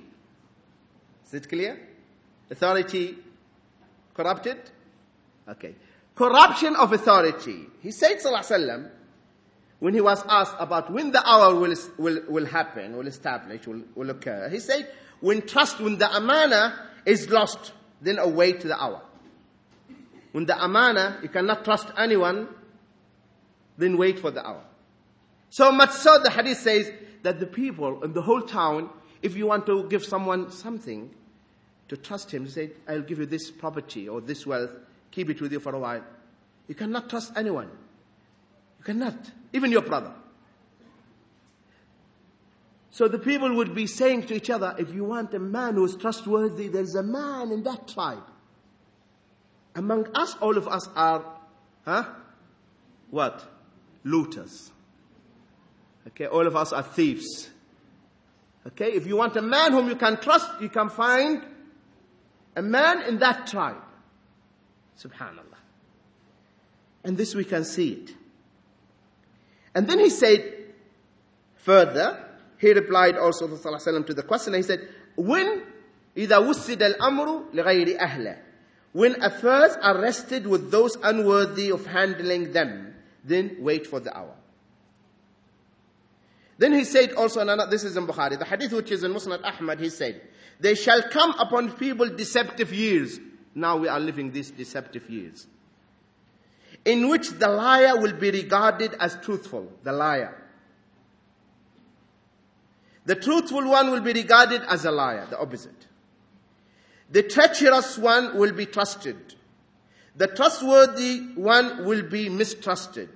Is 1.27 1.35
it 1.35 1.49
clear? 1.49 1.81
Authority 2.51 3.17
corrupted? 4.15 4.59
Okay. 5.49 5.75
Corruption 6.15 6.77
of 6.77 6.93
authority. 6.93 7.67
He 7.81 7.91
said, 7.91 8.19
Sallallahu 8.19 8.91
when 9.81 9.95
he 9.95 10.01
was 10.01 10.23
asked 10.29 10.55
about 10.61 10.93
when 10.93 11.11
the 11.11 11.29
hour 11.29 11.57
will, 11.57 11.75
will, 11.99 12.21
will 12.29 12.47
happen, 12.47 12.97
will 12.97 13.09
establish, 13.09 13.67
will, 13.67 13.83
will 13.97 14.11
occur, 14.11 14.49
he 14.49 14.61
said, 14.61 14.89
when 15.23 15.41
trust, 15.47 15.81
when 15.81 15.99
the 15.99 16.15
amana 16.15 16.75
is 17.07 17.31
lost, 17.31 17.73
then 18.01 18.19
await 18.19 18.61
the 18.61 18.77
hour. 18.79 19.01
When 20.33 20.47
the 20.47 20.63
amana, 20.63 21.21
you 21.23 21.29
cannot 21.29 21.65
trust 21.65 21.87
anyone, 21.97 22.49
then 23.79 23.97
wait 23.97 24.19
for 24.19 24.33
the 24.33 24.45
hour. 24.45 24.63
So 25.49 25.71
much 25.71 25.93
so 25.93 26.19
the 26.19 26.31
hadith 26.31 26.59
says 26.59 26.91
that 27.23 27.39
the 27.39 27.47
people 27.47 28.03
in 28.03 28.13
the 28.13 28.23
whole 28.23 28.43
town, 28.43 28.91
if 29.23 29.37
you 29.37 29.47
want 29.47 29.65
to 29.67 29.89
give 29.89 30.05
someone 30.05 30.51
something, 30.51 31.11
to 31.89 31.97
trust 31.97 32.33
him, 32.33 32.49
say, 32.49 32.71
I'll 32.89 33.03
give 33.03 33.19
you 33.19 33.27
this 33.27 33.51
property 33.51 34.09
or 34.09 34.21
this 34.21 34.45
wealth, 34.45 34.73
keep 35.13 35.31
it 35.31 35.41
with 35.41 35.53
you 35.53 35.61
for 35.61 35.75
a 35.75 35.79
while. 35.79 36.03
You 36.67 36.75
cannot 36.75 37.09
trust 37.09 37.33
anyone. 37.37 37.71
You 38.79 38.85
cannot. 38.85 39.31
Even 39.53 39.71
your 39.71 39.83
brother. 39.83 40.13
So 42.93 43.09
the 43.09 43.19
people 43.19 43.55
would 43.57 43.75
be 43.75 43.87
saying 43.87 44.27
to 44.27 44.35
each 44.35 44.51
other, 44.51 44.77
if 44.79 44.93
you 44.93 45.03
want 45.03 45.33
a 45.33 45.39
man 45.39 45.75
who 45.75 45.85
is 45.87 45.97
trustworthy, 45.97 46.69
there's 46.69 46.95
a 46.95 47.03
man 47.03 47.51
in 47.51 47.63
that 47.63 47.89
tribe. 47.89 48.23
Among 49.75 50.07
us, 50.15 50.37
all 50.43 50.59
of 50.59 50.69
us 50.69 50.87
are, 50.95 51.25
huh? 51.87 52.05
What? 53.11 53.43
Looters. 54.05 54.71
Okay, 56.09 56.27
all 56.27 56.47
of 56.47 56.55
us 56.55 56.75
are 56.75 56.83
thieves. 56.83 57.49
Okay, 58.67 58.93
if 58.93 59.07
you 59.07 59.17
want 59.17 59.37
a 59.37 59.43
man 59.43 59.73
whom 59.73 59.89
you 59.89 59.97
can 59.97 60.19
trust, 60.19 60.61
you 60.61 60.69
can 60.69 60.91
find 60.91 61.43
a 62.55 62.63
man 62.63 63.09
in 63.09 63.19
that 63.21 63.47
tribe. 63.47 63.83
Subhanallah. 64.99 65.41
And 67.05 67.17
this 67.17 67.35
we 67.35 67.45
can 67.45 67.65
see 67.65 67.93
it. 67.93 68.15
And 69.75 69.89
then 69.89 69.99
he 69.99 70.11
said, 70.11 70.53
further, 71.57 72.22
he 72.62 72.74
replied 72.74 73.18
also 73.18 73.48
to, 73.48 73.54
وسلم, 73.54 74.06
to 74.06 74.14
the 74.14 74.24
question, 74.24 74.54
he 74.54 74.64
said, 74.64 74.88
when 75.16 75.64
إذا 76.18 76.38
وسد 76.38 76.82
الأمر 76.82 77.54
لغير 77.54 78.00
أهله 78.00 78.38
when 78.94 79.22
affairs 79.24 79.76
are 79.82 80.02
rested 80.02 80.48
with 80.48 80.72
those 80.72 80.98
unworthy 81.04 81.70
of 81.70 81.86
handling 81.86 82.52
them, 82.52 82.96
then 83.24 83.58
wait 83.60 83.86
for 83.86 84.00
the 84.00 84.16
hour. 84.18 84.34
Then 86.58 86.74
he 86.74 86.84
said 86.84 87.14
also, 87.14 87.42
another, 87.42 87.68
this 87.70 87.84
is 87.84 87.96
in 87.96 88.08
Bukhari, 88.08 88.40
the 88.40 88.46
hadith 88.46 88.74
which 88.74 88.90
is 88.90 89.04
in 89.04 89.14
Musnad 89.14 89.44
Ahmad, 89.44 89.80
he 89.80 89.90
said, 89.90 90.20
they 90.60 90.74
shall 90.74 91.04
come 91.12 91.32
upon 91.38 91.74
people 91.74 92.10
deceptive 92.10 92.74
years. 92.74 93.20
Now 93.54 93.78
we 93.78 93.88
are 93.88 94.00
living 94.00 94.32
these 94.32 94.50
deceptive 94.50 95.08
years. 95.12 95.46
In 96.84 97.10
which 97.10 97.30
the 97.30 97.50
liar 97.50 98.02
will 98.02 98.14
be 98.14 98.32
regarded 98.32 98.96
as 99.00 99.16
truthful. 99.22 99.72
The 99.84 99.92
liar. 99.92 100.36
The 103.05 103.17
truthful 103.17 103.69
one 103.69 103.91
will 103.91 104.01
be 104.01 104.13
regarded 104.13 104.63
as 104.69 104.85
a 104.85 104.91
liar, 104.91 105.27
the 105.29 105.39
opposite. 105.39 105.87
The 107.11 107.23
treacherous 107.23 107.99
one 107.99 108.39
will 108.39 108.53
be 108.53 108.67
trusted. 108.67 109.35
The 110.17 110.29
trustworthy 110.29 111.21
one 111.35 111.85
will 111.85 112.03
be 112.03 112.29
mistrusted. 112.29 113.11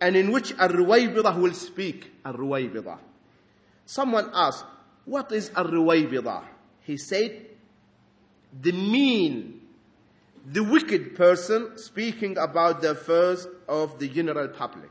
And 0.00 0.16
in 0.16 0.30
which 0.30 0.52
a 0.52 0.68
ruwaybidah 0.68 1.40
will 1.40 1.54
speak. 1.54 2.12
A 2.24 2.32
ruwaybidah. 2.32 2.98
Someone 3.86 4.30
asked, 4.32 4.64
what 5.04 5.32
is 5.32 5.50
a 5.56 5.64
ruwaybidah? 5.64 6.44
He 6.82 6.96
said, 6.96 7.46
the 8.60 8.72
mean, 8.72 9.60
the 10.46 10.62
wicked 10.62 11.16
person 11.16 11.76
speaking 11.78 12.36
about 12.38 12.82
the 12.82 12.92
affairs 12.92 13.46
of 13.68 13.98
the 13.98 14.08
general 14.08 14.48
public. 14.48 14.90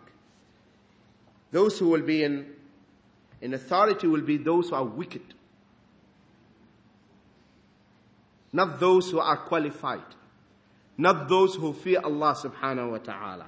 Those 1.51 1.77
who 1.77 1.89
will 1.89 2.01
be 2.01 2.23
in, 2.23 2.53
in 3.43 3.53
authority 3.53 4.07
will 4.07 4.21
be 4.21 4.37
those 4.37 4.69
who 4.69 4.75
are 4.75 4.85
wicked. 4.85 5.33
Not 8.53 8.79
those 8.79 9.11
who 9.11 9.19
are 9.19 9.35
qualified. 9.35 10.05
Not 10.97 11.27
those 11.27 11.55
who 11.55 11.73
fear 11.73 11.99
Allah 12.01 12.35
subhanahu 12.41 12.91
wa 12.91 12.97
ta'ala. 12.99 13.47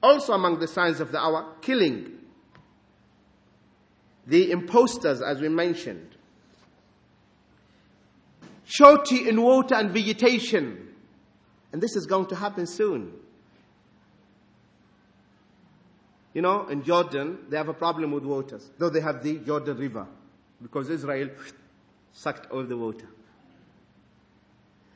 Also 0.00 0.34
among 0.34 0.60
the 0.60 0.68
signs 0.68 1.00
of 1.00 1.10
the 1.10 1.18
hour, 1.18 1.56
killing 1.62 2.18
the 4.24 4.52
imposters, 4.52 5.20
as 5.20 5.40
we 5.40 5.48
mentioned. 5.48 6.14
shortage 8.68 9.26
in 9.26 9.42
water 9.42 9.74
and 9.74 9.90
vegetation. 9.90 10.94
And 11.72 11.82
this 11.82 11.96
is 11.96 12.06
going 12.06 12.26
to 12.26 12.36
happen 12.36 12.66
soon. 12.66 13.12
You 16.34 16.42
know, 16.42 16.68
in 16.68 16.84
Jordan, 16.84 17.38
they 17.48 17.56
have 17.56 17.68
a 17.68 17.74
problem 17.74 18.12
with 18.12 18.24
waters, 18.24 18.70
though 18.78 18.90
they 18.90 19.00
have 19.00 19.22
the 19.22 19.38
Jordan 19.38 19.76
River, 19.76 20.06
because 20.62 20.90
Israel 20.90 21.30
sucked 22.12 22.50
all 22.50 22.64
the 22.64 22.76
water. 22.76 23.06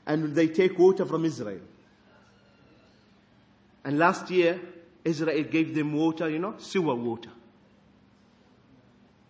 And 0.06 0.34
they 0.34 0.48
take 0.48 0.78
water 0.78 1.06
from 1.06 1.24
Israel. 1.24 1.60
And 3.84 3.98
last 3.98 4.30
year, 4.30 4.60
Israel 5.04 5.44
gave 5.44 5.74
them 5.74 5.92
water, 5.94 6.28
you 6.28 6.38
know, 6.38 6.54
sewer 6.58 6.94
water. 6.94 7.30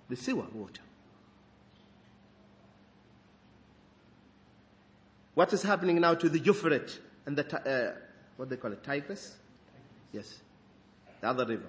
The 0.08 0.16
sewer 0.16 0.46
water. 0.52 0.82
What 5.34 5.52
is 5.52 5.62
happening 5.62 6.00
now 6.00 6.14
to 6.14 6.28
the 6.28 6.38
Euphrates 6.38 6.98
and 7.24 7.36
the, 7.36 7.44
uh, 7.56 7.94
what 8.36 8.50
they 8.50 8.56
call 8.56 8.72
it, 8.72 8.84
Tigris? 8.84 9.36
Yes. 10.12 10.40
The 11.22 11.28
other 11.28 11.46
river. 11.46 11.68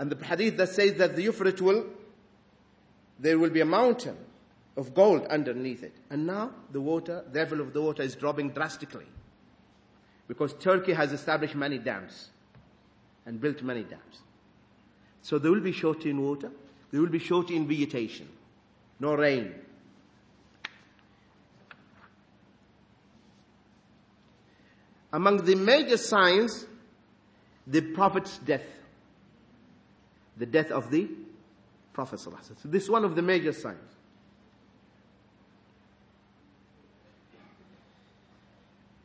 And 0.00 0.10
the 0.10 0.24
hadith 0.24 0.56
that 0.56 0.70
says 0.70 0.94
that 0.94 1.14
the 1.14 1.24
Euphrates 1.24 1.60
will, 1.60 1.84
there 3.18 3.38
will 3.38 3.50
be 3.50 3.60
a 3.60 3.66
mountain 3.66 4.16
of 4.74 4.94
gold 4.94 5.26
underneath 5.26 5.82
it. 5.82 5.94
And 6.08 6.26
now 6.26 6.52
the 6.72 6.80
water, 6.80 7.22
the 7.30 7.38
level 7.38 7.60
of 7.60 7.74
the 7.74 7.82
water 7.82 8.02
is 8.02 8.16
dropping 8.16 8.52
drastically. 8.52 9.04
Because 10.26 10.54
Turkey 10.54 10.94
has 10.94 11.12
established 11.12 11.54
many 11.54 11.76
dams 11.76 12.30
and 13.26 13.38
built 13.38 13.62
many 13.62 13.82
dams. 13.82 14.22
So 15.20 15.38
there 15.38 15.50
will 15.50 15.60
be 15.60 15.72
shortage 15.72 16.06
in 16.06 16.22
water, 16.22 16.50
there 16.90 17.02
will 17.02 17.10
be 17.10 17.18
shortage 17.18 17.56
in 17.56 17.68
vegetation, 17.68 18.26
no 19.00 19.12
rain. 19.14 19.54
Among 25.12 25.44
the 25.44 25.56
major 25.56 25.98
signs, 25.98 26.64
the 27.66 27.82
Prophet's 27.82 28.38
death. 28.38 28.62
The 30.40 30.46
death 30.46 30.70
of 30.70 30.90
the 30.90 31.06
Prophet. 31.92 32.18
So 32.18 32.32
this 32.64 32.84
is 32.84 32.90
one 32.90 33.04
of 33.04 33.14
the 33.14 33.20
major 33.20 33.52
signs. 33.52 33.78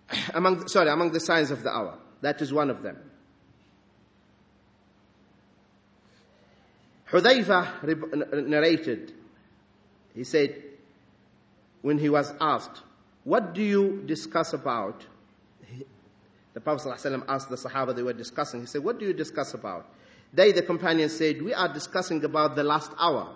among, 0.34 0.66
sorry, 0.70 0.90
among 0.90 1.12
the 1.12 1.20
signs 1.20 1.52
of 1.52 1.62
the 1.62 1.70
hour. 1.70 1.98
That 2.22 2.42
is 2.42 2.54
one 2.54 2.70
of 2.70 2.84
them. 2.84 2.98
Hudayfa 7.10 8.48
narrated, 8.48 9.14
he 10.14 10.24
said, 10.24 10.56
when 11.82 11.98
he 11.98 12.08
was 12.10 12.34
asked, 12.40 12.82
what 13.26 13.54
do 13.54 13.62
you 13.62 14.04
discuss 14.06 14.54
about? 14.54 15.06
The 16.54 16.62
Prophet 16.62 16.88
ﷺ 16.88 17.26
asked 17.28 17.50
the 17.50 17.58
Sahaba 17.58 17.94
they 17.94 18.04
were 18.04 18.14
discussing, 18.14 18.62
he 18.62 18.66
said, 18.68 18.86
what 18.86 19.00
do 19.00 19.06
you 19.06 19.14
discuss 19.14 19.54
about? 19.54 19.86
They, 20.36 20.52
the 20.52 20.62
companions 20.62 21.16
said, 21.16 21.42
we 21.42 21.54
are 21.54 21.72
discussing 21.74 22.24
about 22.26 22.58
the 22.58 22.64
last 22.64 22.92
hour. 23.00 23.34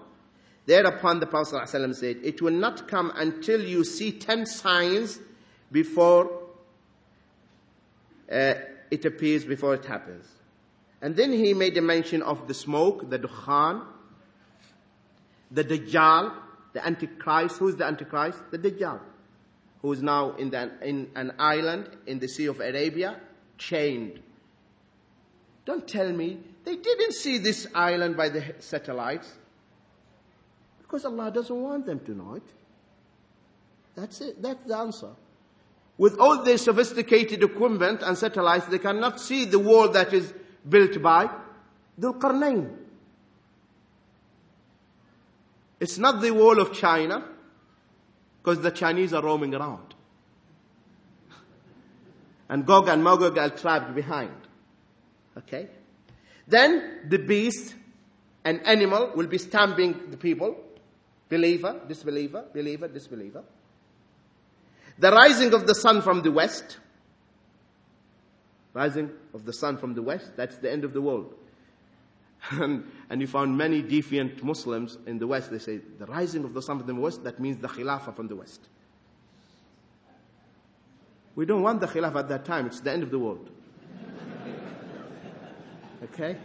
Thereupon 0.65 1.21
the 1.21 1.25
Prophet 1.27 1.55
ﷺ 1.55 1.95
said, 1.95 2.17
it 2.23 2.41
will 2.41 2.53
not 2.53 2.89
come 2.89 3.11
until 3.15 3.61
you 3.63 3.85
see 3.85 4.11
ten 4.11 4.45
signs 4.45 5.17
before 5.71 6.29
uh, 8.29 8.53
it 8.91 9.05
appears, 9.05 9.45
before 9.45 9.75
it 9.75 9.85
happens. 9.85 10.27
And 11.01 11.15
then 11.15 11.31
he 11.31 11.53
made 11.53 11.77
a 11.77 11.81
mention 11.81 12.21
of 12.21 12.47
the 12.49 12.53
smoke, 12.53 13.09
the 13.09 13.17
dukhan, 13.17 13.85
the 15.49 15.63
Dajjal, 15.63 16.33
the 16.73 16.85
Antichrist. 16.85 17.57
Who 17.59 17.69
is 17.69 17.77
the 17.77 17.85
Antichrist? 17.85 18.39
The 18.51 18.59
Dajjal. 18.59 18.99
Who 19.81 19.93
is 19.93 20.03
now 20.03 20.33
in, 20.33 20.49
the, 20.49 20.69
in 20.81 21.09
an 21.15 21.31
island 21.39 21.89
in 22.05 22.19
the 22.19 22.27
Sea 22.27 22.47
of 22.47 22.59
Arabia, 22.59 23.15
chained. 23.57 24.19
Don't 25.65 25.87
tell 25.87 26.11
me 26.11 26.39
they 26.70 26.76
didn't 26.76 27.13
see 27.13 27.39
this 27.39 27.65
island 27.74 28.15
by 28.15 28.30
the 28.30 28.43
satellites. 28.59 29.34
Because 30.84 31.03
Allah 31.03 31.32
doesn't 31.32 31.59
want 31.59 31.88
them 31.88 31.99
to 32.01 32.11
know 32.11 32.36
it. 32.36 32.43
That's 33.95 34.22
it. 34.22 34.39
That's 34.39 34.63
the 34.67 34.78
answer. 34.78 35.09
With 35.97 36.20
all 36.20 36.43
their 36.43 36.59
sophisticated 36.59 37.41
equipment 37.41 38.03
and 38.03 38.15
satellites, 38.15 38.67
they 38.67 38.78
cannot 38.78 39.20
see 39.20 39.45
the 39.45 39.57
wall 39.57 39.89
that 39.89 40.13
is 40.13 40.32
built 40.67 41.01
by 41.01 41.28
the 41.97 42.13
Qarnayn. 42.13 42.72
It's 45.80 45.97
not 45.97 46.22
the 46.22 46.32
wall 46.32 46.61
of 46.61 46.72
China, 46.72 47.26
because 48.43 48.61
the 48.61 48.72
Chinese 48.72 49.11
are 49.13 49.24
roaming 49.24 49.55
around. 49.55 49.95
And 52.47 52.63
Gog 52.63 52.89
and 52.89 53.03
Magog 53.03 53.39
are 53.39 53.49
trapped 53.49 53.95
behind. 53.95 54.36
Okay? 55.36 55.67
Then 56.49 57.01
the 57.07 57.19
beast, 57.19 57.75
an 58.43 58.59
animal, 58.65 59.11
will 59.15 59.27
be 59.27 59.37
stamping 59.37 60.09
the 60.09 60.17
people. 60.17 60.57
Believer, 61.29 61.79
disbeliever, 61.87 62.45
believer, 62.51 62.87
disbeliever. 62.87 63.43
The 64.97 65.11
rising 65.11 65.53
of 65.53 65.67
the 65.67 65.75
sun 65.75 66.01
from 66.01 66.23
the 66.23 66.31
west. 66.31 66.79
Rising 68.73 69.11
of 69.33 69.45
the 69.45 69.53
sun 69.53 69.77
from 69.77 69.93
the 69.93 70.01
west, 70.01 70.31
that's 70.35 70.57
the 70.57 70.71
end 70.71 70.83
of 70.83 70.93
the 70.93 71.01
world. 71.01 71.33
And, 72.51 72.89
and 73.09 73.19
you 73.19 73.27
found 73.27 73.57
many 73.57 73.81
defiant 73.81 74.41
Muslims 74.43 74.97
in 75.05 75.19
the 75.19 75.27
west, 75.27 75.51
they 75.51 75.59
say, 75.59 75.77
the 75.77 76.05
rising 76.05 76.45
of 76.45 76.53
the 76.53 76.61
sun 76.61 76.79
from 76.79 76.87
the 76.87 76.95
west, 76.95 77.23
that 77.25 77.39
means 77.39 77.57
the 77.57 77.67
Khilafah 77.67 78.15
from 78.15 78.27
the 78.27 78.35
west. 78.35 78.61
We 81.35 81.45
don't 81.45 81.61
want 81.61 81.81
the 81.81 81.87
Khilafah 81.87 82.15
at 82.15 82.29
that 82.29 82.45
time, 82.45 82.67
it's 82.67 82.79
the 82.79 82.91
end 82.91 83.03
of 83.03 83.11
the 83.11 83.19
world. 83.19 83.49
Okay? 86.14 86.38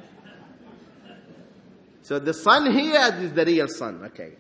So 2.03 2.19
the 2.19 2.35
sun 2.35 2.71
here 2.71 3.15
is 3.21 3.33
the 3.33 3.47
real 3.47 3.67
sun, 3.67 4.05
okay? 4.05 4.33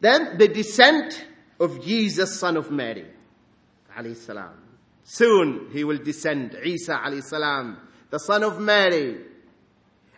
Then 0.00 0.38
the 0.38 0.46
descent 0.46 1.26
of 1.58 1.84
Jesus, 1.84 2.38
son 2.38 2.56
of 2.56 2.70
Mary, 2.70 3.06
alayhi 3.96 4.16
salam. 4.16 4.54
Soon 5.02 5.70
he 5.72 5.82
will 5.82 5.98
descend, 5.98 6.56
Isa 6.64 7.00
alayhi 7.04 7.24
salam, 7.24 7.78
the 8.10 8.18
son 8.18 8.44
of 8.44 8.60
Mary. 8.60 9.18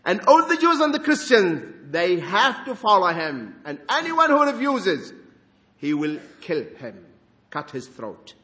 And 0.04 0.20
all 0.26 0.46
the 0.46 0.58
Jews 0.58 0.80
and 0.80 0.92
the 0.92 1.00
Christians, 1.00 1.90
they 1.90 2.20
have 2.20 2.66
to 2.66 2.74
follow 2.74 3.12
him. 3.14 3.54
And 3.64 3.80
anyone 3.88 4.30
who 4.30 4.44
refuses, 4.44 5.14
he 5.78 5.94
will 5.94 6.18
kill 6.42 6.64
him, 6.76 7.06
cut 7.48 7.70
his 7.70 7.86
throat. 7.86 8.34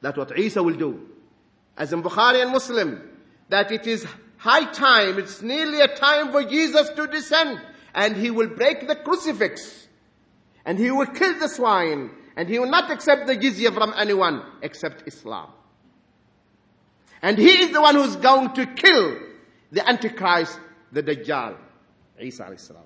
That's 0.00 0.18
what 0.18 0.36
Isa 0.36 0.60
will 0.62 0.76
do. 0.76 1.13
As 1.76 1.92
in 1.92 2.02
Bukhari 2.02 2.42
and 2.42 2.52
Muslim, 2.52 3.02
that 3.48 3.72
it 3.72 3.86
is 3.86 4.06
high 4.36 4.70
time, 4.72 5.18
it's 5.18 5.42
nearly 5.42 5.80
a 5.80 5.88
time 5.88 6.30
for 6.30 6.44
Jesus 6.44 6.88
to 6.90 7.06
descend, 7.06 7.60
and 7.94 8.16
he 8.16 8.30
will 8.30 8.48
break 8.48 8.86
the 8.86 8.96
crucifix 8.96 9.84
and 10.64 10.78
he 10.78 10.90
will 10.90 11.06
kill 11.06 11.38
the 11.38 11.48
swine. 11.48 12.10
And 12.36 12.48
he 12.48 12.58
will 12.58 12.70
not 12.70 12.90
accept 12.90 13.26
the 13.26 13.36
jizya 13.36 13.72
from 13.72 13.94
anyone 13.96 14.42
except 14.60 15.06
Islam. 15.06 15.50
And 17.22 17.38
he 17.38 17.62
is 17.62 17.70
the 17.70 17.80
one 17.80 17.94
who's 17.94 18.16
going 18.16 18.52
to 18.54 18.66
kill 18.66 19.18
the 19.70 19.88
Antichrist, 19.88 20.58
the 20.90 21.02
Dajjal, 21.02 21.56
Isa 22.20 22.52
salam. 22.56 22.82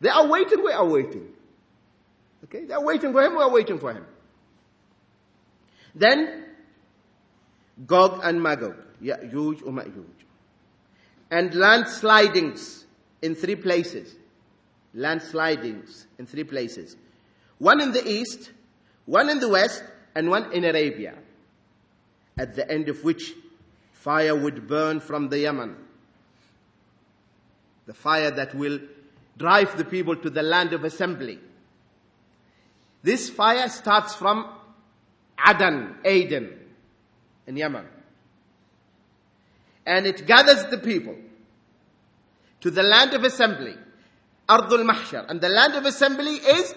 They 0.00 0.08
are 0.08 0.26
waiting, 0.28 0.62
we 0.62 0.72
are 0.72 0.86
waiting. 0.86 1.28
Okay, 2.44 2.64
they 2.64 2.74
are 2.74 2.84
waiting 2.84 3.12
for 3.12 3.22
him, 3.22 3.32
we 3.32 3.42
are 3.42 3.50
waiting 3.50 3.78
for 3.78 3.92
him. 3.92 4.06
Then, 5.94 6.44
Gog 7.86 8.20
and 8.22 8.42
Magog, 8.42 8.76
Ya'juj 9.02 9.66
or 9.66 9.72
Ma'juj. 9.72 10.04
And 11.30 11.52
landslidings 11.52 12.84
in 13.22 13.34
three 13.34 13.56
places 13.56 14.16
landslidings 14.96 16.06
in 16.18 16.26
three 16.26 16.44
places. 16.44 16.96
One 17.58 17.80
in 17.80 17.92
the 17.92 18.06
east, 18.06 18.50
one 19.06 19.28
in 19.28 19.40
the 19.40 19.48
west, 19.48 19.82
and 20.14 20.30
one 20.30 20.52
in 20.52 20.64
Arabia. 20.64 21.14
At 22.38 22.54
the 22.54 22.70
end 22.70 22.88
of 22.88 23.02
which 23.04 23.32
fire 23.92 24.34
would 24.34 24.66
burn 24.66 25.00
from 25.00 25.28
the 25.28 25.40
Yemen. 25.40 25.76
The 27.86 27.94
fire 27.94 28.30
that 28.30 28.54
will 28.54 28.80
drive 29.36 29.76
the 29.76 29.84
people 29.84 30.16
to 30.16 30.30
the 30.30 30.42
land 30.42 30.72
of 30.72 30.84
assembly. 30.84 31.38
This 33.02 33.28
fire 33.28 33.68
starts 33.68 34.14
from 34.14 34.48
Aden, 35.46 35.96
Aden, 36.04 36.58
in 37.46 37.56
Yemen. 37.56 37.86
And 39.86 40.06
it 40.06 40.26
gathers 40.26 40.64
the 40.70 40.78
people 40.78 41.16
to 42.60 42.70
the 42.70 42.82
land 42.82 43.12
of 43.14 43.24
assembly. 43.24 43.74
Ardul 44.48 44.84
Mahshar. 44.88 45.28
And 45.28 45.40
the 45.40 45.48
land 45.48 45.74
of 45.74 45.84
assembly 45.84 46.34
is 46.34 46.74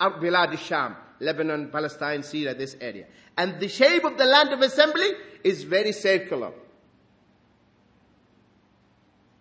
Bilad 0.00 0.50
al-Sham, 0.50 0.96
Lebanon, 1.20 1.70
Palestine, 1.70 2.22
Syria, 2.22 2.54
this 2.54 2.76
area. 2.80 3.06
And 3.36 3.60
the 3.60 3.68
shape 3.68 4.04
of 4.04 4.16
the 4.18 4.24
land 4.24 4.52
of 4.52 4.60
assembly 4.60 5.10
is 5.44 5.64
very 5.64 5.92
circular. 5.92 6.52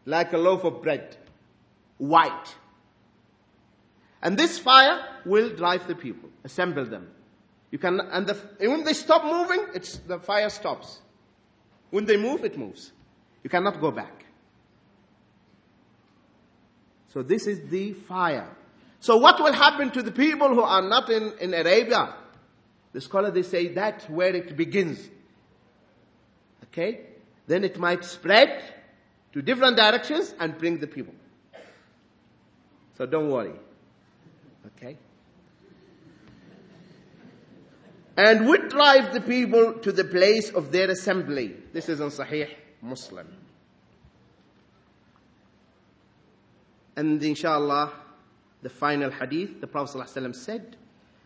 Like 0.06 0.34
a 0.34 0.38
loaf 0.38 0.64
of 0.64 0.82
bread. 0.82 1.18
White. 1.98 2.56
And 4.22 4.38
this 4.38 4.60
fire 4.60 5.06
will 5.26 5.50
drive 5.50 5.88
the 5.88 5.96
people, 5.96 6.30
assemble 6.44 6.86
them. 6.86 7.10
You 7.76 7.80
can, 7.80 8.00
and 8.00 8.26
the, 8.26 8.36
when 8.70 8.86
they 8.86 8.94
stop 8.94 9.26
moving, 9.26 9.66
it's, 9.74 9.98
the 9.98 10.18
fire 10.18 10.50
stops. 10.50 11.02
When 11.90 12.06
they 12.06 12.16
move, 12.16 12.46
it 12.46 12.58
moves. 12.58 12.94
You 13.44 13.50
cannot 13.50 13.82
go 13.82 13.92
back. 13.92 14.24
So 17.10 17.22
this 17.22 17.48
is 17.48 17.70
the 17.70 17.92
fire. 17.92 18.48
So 19.02 19.18
what 19.18 19.42
will 19.42 19.52
happen 19.52 19.92
to 19.92 20.02
the 20.02 20.14
people 20.14 20.56
who 20.56 20.62
are 20.62 20.82
not 20.82 21.10
in, 21.10 21.34
in 21.42 21.54
Arabia? 21.54 22.14
The 22.94 23.02
scholar, 23.02 23.30
they 23.30 23.44
say 23.44 23.68
that's 23.68 24.08
where 24.10 24.34
it 24.34 24.56
begins. 24.56 25.10
Okay? 26.68 27.02
Then 27.46 27.66
it 27.66 27.78
might 27.78 28.06
spread 28.06 28.64
to 29.34 29.42
different 29.42 29.76
directions 29.76 30.34
and 30.40 30.58
bring 30.58 30.80
the 30.80 30.88
people. 30.88 31.14
So 32.98 33.06
don't 33.06 33.30
worry. 33.30 33.60
Okay? 34.78 34.98
And 38.18 38.48
would 38.48 38.70
drive 38.70 39.14
the 39.14 39.22
people 39.22 39.74
to 39.74 39.92
the 39.92 40.06
place 40.06 40.50
of 40.50 40.72
their 40.72 40.90
assembly. 40.90 41.56
This 41.74 41.90
is 41.90 42.00
in 42.00 42.08
Sahih 42.08 42.50
Muslim. 42.82 43.28
And 46.96 47.22
inshallah, 47.22 47.92
the 48.62 48.70
final 48.70 49.12
hadith, 49.12 49.60
the 49.60 49.68
Prophet 49.68 49.98
ﷺ 49.98 50.36
said, 50.36 50.78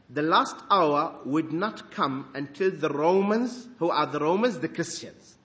the 0.10 0.24
last 0.24 0.56
hour 0.72 1.20
would 1.26 1.54
not 1.54 1.92
come 1.92 2.30
until 2.34 2.72
the 2.72 2.90
Romans, 2.90 3.68
who 3.78 3.92
are 3.92 4.08
the 4.08 4.20
Romans, 4.20 4.58
the 4.58 4.68
Christians. 4.68 5.38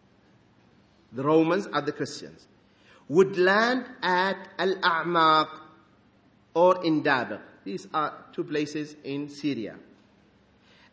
The 1.12 1.22
Romans 1.22 1.66
are 1.66 1.82
the 1.82 1.92
Christians. 1.92 2.48
Would 3.08 3.36
land 3.36 3.84
at 4.02 4.48
Al-A'maq 4.58 5.48
or 6.54 6.82
in 6.82 7.02
Dabiq. 7.02 7.42
These 7.64 7.86
are 7.92 8.24
two 8.32 8.44
places 8.44 8.96
in 9.04 9.28
Syria. 9.28 9.76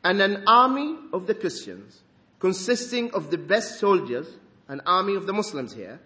And 0.03 0.21
an 0.21 0.43
army 0.47 0.97
of 1.13 1.27
the 1.27 1.35
Christians, 1.35 2.01
consisting 2.39 3.13
of 3.13 3.29
the 3.29 3.37
best 3.37 3.79
soldiers, 3.79 4.27
an 4.67 4.81
army 4.85 5.15
of 5.15 5.27
the 5.27 5.33
Muslims 5.33 5.73
here, 5.73 5.99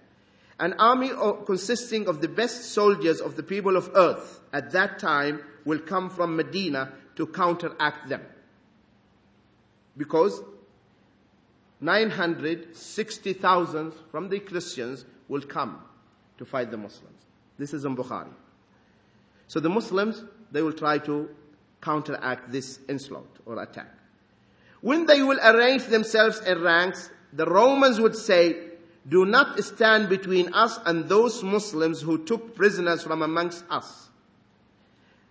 an 0.60 0.74
army 0.74 1.12
consisting 1.46 2.08
of 2.08 2.22
the 2.22 2.28
best 2.28 2.74
soldiers 2.74 3.22
of 3.22 3.36
the 3.36 3.44
people 3.44 3.78
of 3.78 3.92
earth 3.96 4.42
at 4.54 4.72
that 4.72 5.00
time 5.00 5.42
will 5.66 5.80
come 5.80 6.10
from 6.10 6.36
Medina 6.36 6.92
to 7.16 7.28
counteract 7.28 8.10
them. 8.10 8.22
Because 9.98 10.42
960,000 11.82 13.94
from 14.12 14.30
the 14.30 14.40
Christians 14.40 15.06
will 15.28 15.42
come 15.42 15.82
to 16.38 16.46
fight 16.46 16.72
the 16.72 16.78
Muslims. 16.78 17.26
This 17.58 17.74
is 17.74 17.84
in 17.86 17.96
Bukhari. 17.96 18.34
So 19.48 19.60
the 19.60 19.70
Muslims, 19.70 20.24
they 20.52 20.62
will 20.62 20.74
try 20.74 21.00
to 21.00 21.30
counteract 21.82 22.52
this 22.52 22.80
onslaught 22.90 23.38
or 23.46 23.62
attack. 23.62 23.92
When 24.82 25.06
they 25.06 25.22
will 25.22 25.40
arrange 25.44 25.86
themselves 25.86 26.40
in 26.42 26.62
ranks, 26.62 27.10
the 27.34 27.46
Romans 27.46 28.00
would 28.00 28.16
say, 28.16 28.56
do 29.08 29.26
not 29.26 29.64
stand 29.64 30.10
between 30.10 30.54
us 30.54 30.80
and 30.86 31.08
those 31.08 31.44
Muslims 31.44 32.02
who 32.02 32.24
took 32.24 32.56
prisoners 32.56 33.04
from 33.04 33.22
amongst 33.22 33.64
us. 33.70 34.10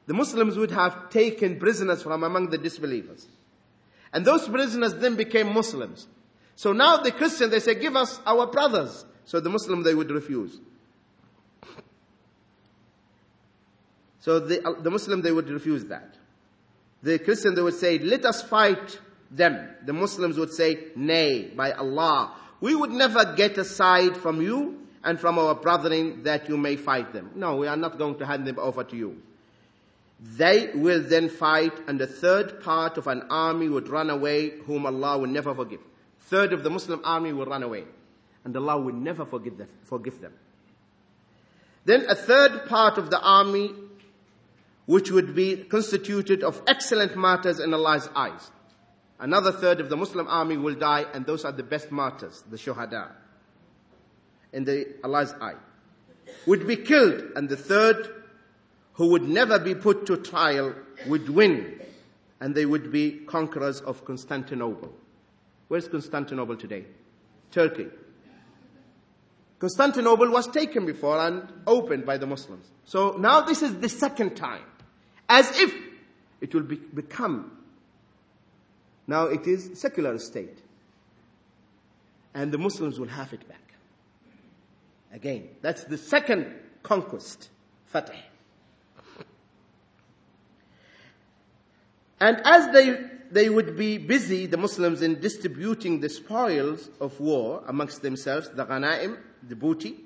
The 0.07 0.15
Muslims 0.15 0.57
would 0.57 0.71
have 0.71 1.11
taken 1.11 1.59
prisoners 1.59 2.03
from 2.03 2.23
among 2.23 2.51
the 2.51 2.59
disbelievers. 2.59 3.27
And 4.13 4.25
those 4.25 4.49
prisoners 4.49 4.95
then 4.95 5.17
became 5.17 5.53
Muslims. 5.53 6.07
So 6.57 6.73
now 6.73 6.99
the 6.99 7.11
Christians, 7.11 7.51
they 7.51 7.61
say, 7.61 7.75
give 7.75 7.97
us 7.97 8.21
our 8.27 8.47
brothers. 8.47 9.05
So 9.25 9.41
the 9.41 9.51
Muslim, 9.51 9.83
they 9.83 9.95
would 9.95 10.11
refuse. 10.11 10.61
So 14.21 14.39
the, 14.39 14.77
the 14.81 14.91
Muslim, 14.91 15.23
they 15.23 15.33
would 15.33 15.49
refuse 15.49 15.85
that. 15.87 16.17
The 17.05 17.19
Christian, 17.19 17.55
they 17.55 17.61
would 17.61 17.75
say, 17.75 17.99
let 17.99 18.25
us 18.25 18.41
fight 18.41 18.99
them. 19.31 19.69
The 19.85 19.93
Muslims 19.93 20.39
would 20.39 20.55
say, 20.55 20.87
nay, 20.97 21.49
by 21.55 21.73
Allah. 21.73 22.35
We 22.63 22.75
would 22.75 22.93
never 22.93 23.35
get 23.35 23.59
aside 23.59 24.17
from 24.17 24.41
you 24.41 24.87
and 25.05 25.21
from 25.21 25.39
our 25.39 25.55
brethren 25.55 26.23
that 26.23 26.49
you 26.49 26.57
may 26.57 26.77
fight 26.77 27.13
them. 27.13 27.31
No, 27.35 27.57
we 27.57 27.67
are 27.67 27.77
not 27.77 27.99
going 27.99 28.17
to 28.21 28.27
hand 28.27 28.47
them 28.47 28.59
over 28.59 28.85
to 28.85 28.97
you. 28.97 29.21
They 30.19 30.71
will 30.75 31.03
then 31.03 31.29
fight 31.29 31.79
and 31.87 32.01
the 32.01 32.07
third 32.07 32.63
part 32.63 32.97
of 32.97 33.07
an 33.07 33.27
army 33.29 33.69
would 33.69 33.89
run 33.89 34.09
away 34.09 34.61
whom 34.61 34.87
Allah 34.87 35.19
will 35.19 35.29
never 35.29 35.55
forgive. 35.55 35.81
Third 36.21 36.55
of 36.55 36.63
the 36.63 36.71
Muslim 36.71 37.03
army 37.05 37.35
will 37.35 37.45
run 37.45 37.63
away 37.63 37.85
and 38.45 38.57
Allah 38.57 38.81
will 38.81 38.95
never 38.95 39.27
forgive 39.27 39.59
them. 39.59 39.69
Forgive 39.83 40.23
them. 40.23 40.33
Then 41.85 42.07
a 42.09 42.15
third 42.15 42.67
part 42.67 42.97
of 42.97 43.11
the 43.11 43.21
army 43.21 43.73
which 44.87 45.11
would 45.11 45.35
be 45.35 45.57
constituted 45.57 46.43
of 46.43 46.63
excellent 46.67 47.17
martyrs 47.17 47.59
in 47.59 47.73
Allah's 47.73 48.09
eyes. 48.15 48.51
Another 49.19 49.53
third 49.53 49.81
of 49.81 49.89
the 49.89 49.97
Muslim 49.97 50.27
army 50.29 50.57
will 50.57 50.75
die, 50.75 51.07
and 51.15 51.25
those 51.25 51.45
are 51.45 51.53
the 51.53 51.63
best 51.63 51.91
martyrs, 51.91 52.43
the 52.51 52.57
shuhada, 52.57 53.13
in 54.53 54.65
the 54.65 54.95
Allah's 55.03 55.33
eye. 55.41 55.55
Would 56.47 56.67
be 56.67 56.77
killed, 56.77 57.23
and 57.37 57.49
the 57.49 57.57
third, 57.57 58.09
who 58.95 59.11
would 59.11 59.23
never 59.23 59.59
be 59.59 59.75
put 59.75 60.07
to 60.07 60.17
trial, 60.17 60.75
would 61.07 61.31
win, 61.31 61.81
and 62.41 62.55
they 62.55 62.67
would 62.67 62.93
be 62.93 63.21
conquerors 63.27 63.81
of 63.81 64.05
Constantinople. 64.05 64.93
Where's 65.69 65.89
Constantinople 65.89 66.57
today? 66.57 66.85
Turkey. 67.51 67.87
Constantinople 69.59 70.31
was 70.31 70.49
taken 70.49 70.85
before 70.85 71.19
and 71.19 71.51
opened 71.67 72.05
by 72.05 72.19
the 72.19 72.27
Muslims. 72.27 72.67
So 72.85 73.17
now 73.19 73.41
this 73.41 73.63
is 73.63 73.79
the 73.79 73.89
second 73.89 74.35
time 74.37 74.65
as 75.29 75.59
if 75.59 75.75
it 76.41 76.55
will 76.55 76.63
be, 76.63 76.77
become. 76.77 77.51
Now 79.07 79.27
it 79.27 79.47
is 79.47 79.79
secular 79.79 80.19
state. 80.19 80.59
And 82.35 82.51
the 82.51 82.59
Muslims 82.59 82.99
will 82.99 83.09
have 83.09 83.33
it 83.33 83.47
back. 83.49 83.61
Again, 85.13 85.49
that's 85.63 85.85
the 85.85 85.97
second 85.97 86.53
conquest, 86.83 87.49
Fatih. 87.93 88.21
And 92.21 92.41
as 92.45 92.73
they, 92.73 92.99
they 93.31 93.49
would 93.49 93.77
be 93.77 93.99
busy, 93.99 94.47
the 94.47 94.57
Muslims, 94.57 95.03
in 95.03 95.21
distributing 95.21 96.01
the 96.01 96.09
spoils 96.09 96.91
of 97.01 97.21
war 97.21 97.63
amongst 97.69 98.03
themselves, 98.03 98.51
the 98.51 98.65
ghanaim, 98.65 99.19
the 99.47 99.55
booty, 99.55 99.97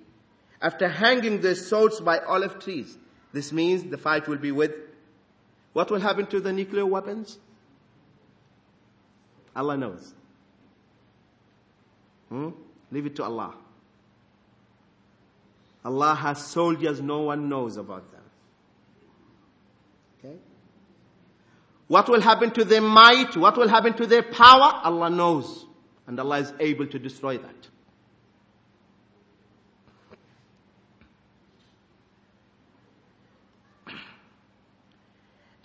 after 0.60 0.88
hanging 0.88 1.40
their 1.40 1.54
swords 1.54 2.00
by 2.00 2.18
olive 2.18 2.58
trees. 2.58 2.98
This 3.32 3.52
means 3.52 3.84
the 3.84 3.98
fight 3.98 4.26
will 4.26 4.38
be 4.38 4.52
with 4.52 4.72
what 5.72 5.90
will 5.90 6.00
happen 6.00 6.26
to 6.26 6.40
the 6.40 6.52
nuclear 6.52 6.86
weapons? 6.86 7.38
Allah 9.54 9.76
knows. 9.76 10.14
Hmm? 12.28 12.50
Leave 12.90 13.06
it 13.06 13.16
to 13.16 13.24
Allah. 13.24 13.54
Allah 15.84 16.14
has 16.14 16.44
soldiers 16.44 17.00
no 17.00 17.20
one 17.22 17.48
knows 17.48 17.76
about 17.76 18.10
them. 18.12 18.22
Okay? 20.18 20.36
What 21.86 22.08
will 22.08 22.20
happen 22.20 22.50
to 22.52 22.64
their 22.64 22.82
might? 22.82 23.36
What 23.36 23.56
will 23.56 23.68
happen 23.68 23.94
to 23.94 24.06
their 24.06 24.22
power? 24.22 24.80
Allah 24.84 25.10
knows. 25.10 25.66
And 26.06 26.18
Allah 26.18 26.38
is 26.40 26.52
able 26.60 26.86
to 26.86 26.98
destroy 26.98 27.38
that. 27.38 27.68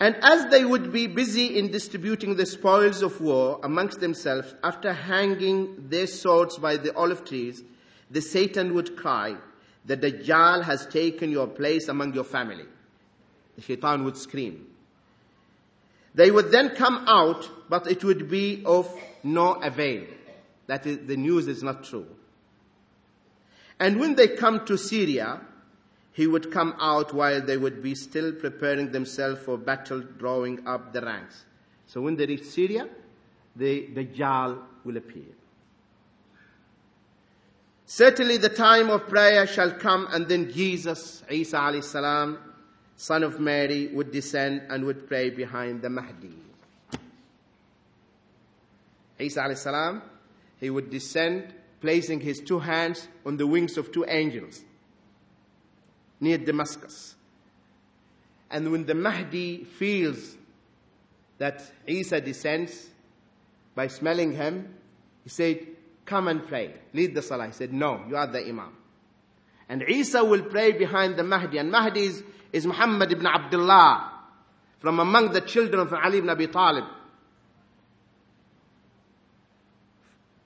And 0.04 0.16
as 0.20 0.44
they 0.50 0.66
would 0.66 0.92
be 0.92 1.06
busy 1.06 1.58
in 1.58 1.70
distributing 1.70 2.36
the 2.36 2.44
spoils 2.44 3.00
of 3.00 3.22
war 3.22 3.58
amongst 3.62 4.00
themselves, 4.00 4.54
after 4.62 4.92
hanging 4.92 5.88
their 5.88 6.06
swords 6.06 6.58
by 6.58 6.76
the 6.76 6.94
olive 6.94 7.24
trees, 7.24 7.62
the 8.10 8.20
Satan 8.20 8.74
would 8.74 8.98
cry, 8.98 9.34
the 9.86 9.96
Dajjal 9.96 10.62
has 10.64 10.86
taken 10.88 11.30
your 11.30 11.46
place 11.46 11.88
among 11.88 12.12
your 12.12 12.24
family. 12.24 12.66
The 13.56 13.62
shaitan 13.62 14.04
would 14.04 14.18
scream. 14.18 14.66
They 16.14 16.30
would 16.30 16.50
then 16.50 16.76
come 16.76 17.06
out, 17.08 17.48
but 17.70 17.90
it 17.90 18.04
would 18.04 18.28
be 18.28 18.62
of 18.66 18.94
no 19.22 19.54
avail. 19.54 20.04
That 20.66 20.84
is, 20.84 20.98
the 21.06 21.16
news 21.16 21.48
is 21.48 21.62
not 21.62 21.82
true. 21.82 22.08
And 23.80 23.98
when 23.98 24.16
they 24.16 24.28
come 24.28 24.66
to 24.66 24.76
Syria, 24.76 25.40
he 26.14 26.28
would 26.28 26.52
come 26.52 26.76
out 26.80 27.12
while 27.12 27.40
they 27.40 27.56
would 27.56 27.82
be 27.82 27.92
still 27.96 28.32
preparing 28.32 28.92
themselves 28.92 29.42
for 29.42 29.58
battle, 29.58 30.00
drawing 30.00 30.64
up 30.64 30.92
the 30.92 31.00
ranks. 31.00 31.44
So 31.88 32.00
when 32.00 32.14
they 32.14 32.24
reach 32.24 32.44
Syria, 32.44 32.88
the 33.56 33.88
Dajjal 33.88 34.58
will 34.84 34.96
appear. 34.96 35.24
Certainly 37.84 38.36
the 38.36 38.48
time 38.48 38.90
of 38.90 39.08
prayer 39.08 39.44
shall 39.48 39.72
come 39.72 40.06
and 40.12 40.28
then 40.28 40.52
Jesus, 40.52 41.24
Isa 41.28 41.56
alayhi 41.56 41.82
salam, 41.82 42.38
son 42.94 43.24
of 43.24 43.40
Mary, 43.40 43.88
would 43.88 44.12
descend 44.12 44.62
and 44.70 44.84
would 44.84 45.08
pray 45.08 45.30
behind 45.30 45.82
the 45.82 45.90
Mahdi. 45.90 46.38
Isa 49.18 49.40
alayhi 49.40 49.58
salam, 49.58 50.00
he 50.60 50.70
would 50.70 50.90
descend 50.90 51.52
placing 51.80 52.20
his 52.20 52.38
two 52.38 52.60
hands 52.60 53.08
on 53.26 53.36
the 53.36 53.48
wings 53.48 53.76
of 53.76 53.90
two 53.90 54.04
angels 54.06 54.62
near 56.24 56.38
Damascus. 56.38 57.14
And 58.50 58.72
when 58.72 58.86
the 58.86 58.94
Mahdi 58.94 59.64
feels 59.64 60.36
that 61.38 61.62
Isa 61.86 62.20
descends 62.20 62.88
by 63.74 63.88
smelling 63.88 64.32
him, 64.32 64.74
he 65.22 65.28
said, 65.28 65.66
come 66.06 66.28
and 66.28 66.46
pray. 66.46 66.74
Lead 66.92 67.14
the 67.14 67.22
salah. 67.22 67.46
He 67.46 67.52
said, 67.52 67.72
no, 67.72 68.04
you 68.08 68.16
are 68.16 68.26
the 68.26 68.40
imam. 68.40 68.74
And 69.68 69.82
Isa 69.82 70.24
will 70.24 70.42
pray 70.42 70.72
behind 70.72 71.16
the 71.16 71.24
Mahdi. 71.24 71.58
And 71.58 71.70
Mahdi 71.70 72.04
is, 72.04 72.22
is 72.52 72.66
Muhammad 72.66 73.12
ibn 73.12 73.26
Abdullah 73.26 74.12
from 74.78 75.00
among 75.00 75.32
the 75.32 75.40
children 75.40 75.80
of 75.80 75.92
Ali 75.92 76.18
ibn 76.18 76.30
Abi 76.30 76.46
Talib. 76.46 76.84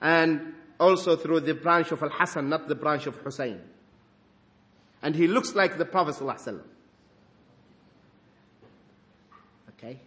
And 0.01 0.55
also 0.79 1.17
through 1.17 1.41
the 1.41 1.55
branch 1.55 1.93
of 1.93 2.03
Al-Hassan, 2.03 2.49
not 2.49 2.69
the 2.69 2.75
branch 2.75 3.07
of 3.07 3.17
Hussein. 3.17 3.61
And 5.03 5.15
he 5.15 5.27
looks 5.29 5.55
like 5.55 5.79
the 5.79 5.85
Prophet 5.85 6.17
ﷺ. 6.17 6.61
Okay? 9.71 10.01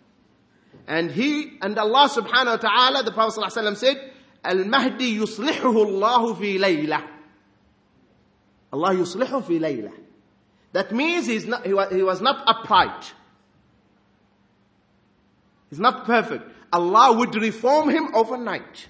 And 0.88 1.12
he, 1.12 1.58
and 1.62 1.78
Allah 1.78 2.10
subhanahu 2.10 2.46
wa 2.46 2.58
ta'ala, 2.58 3.04
the 3.04 3.12
Prophet 3.12 3.40
ﷺ 3.40 3.78
said, 3.78 4.12
Al-Mahdi 4.44 5.18
yuslihuhu 5.18 6.04
Allah 6.04 6.36
fi 6.36 6.58
layla. 6.58 7.08
Allah 8.74 8.96
yuslihu 8.96 9.44
fi 9.46 9.60
layla. 9.60 9.92
That 10.74 10.92
means 10.92 11.28
he's 11.28 11.46
not, 11.46 11.66
he, 11.66 11.74
was, 11.74 11.94
he 11.94 12.04
was 12.04 12.22
not 12.22 12.44
upright. 12.48 13.14
He's 15.70 15.80
not 15.80 16.06
perfect. 16.06 16.44
Allah 16.74 17.18
would 17.18 17.36
reform 17.36 17.90
him 17.90 18.14
overnight. 18.14 18.88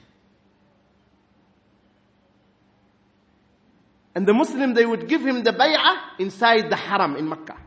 And 4.14 4.28
the 4.28 4.34
Muslim, 4.34 4.74
they 4.74 4.86
would 4.86 5.08
give 5.08 5.26
him 5.26 5.44
the 5.44 5.52
bay'ah 5.52 6.20
inside 6.20 6.70
the 6.70 6.76
haram 6.76 7.16
in 7.16 7.30
Mecca. 7.30 7.58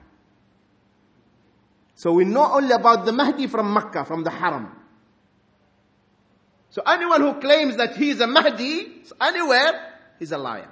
So 1.94 2.12
we 2.12 2.24
know 2.24 2.52
only 2.52 2.72
about 2.72 3.06
the 3.06 3.12
Mahdi 3.12 3.46
from 3.46 3.72
Mecca, 3.72 4.04
from 4.04 4.24
the 4.24 4.30
haram. 4.30 4.68
So 6.70 6.82
anyone 6.82 7.20
who 7.20 7.40
claims 7.40 7.76
that 7.76 7.96
he 7.96 8.10
is 8.10 8.20
a 8.20 8.26
Mahdi 8.26 9.02
anywhere, 9.20 9.94
he's 10.18 10.32
a 10.32 10.38
liar. 10.38 10.68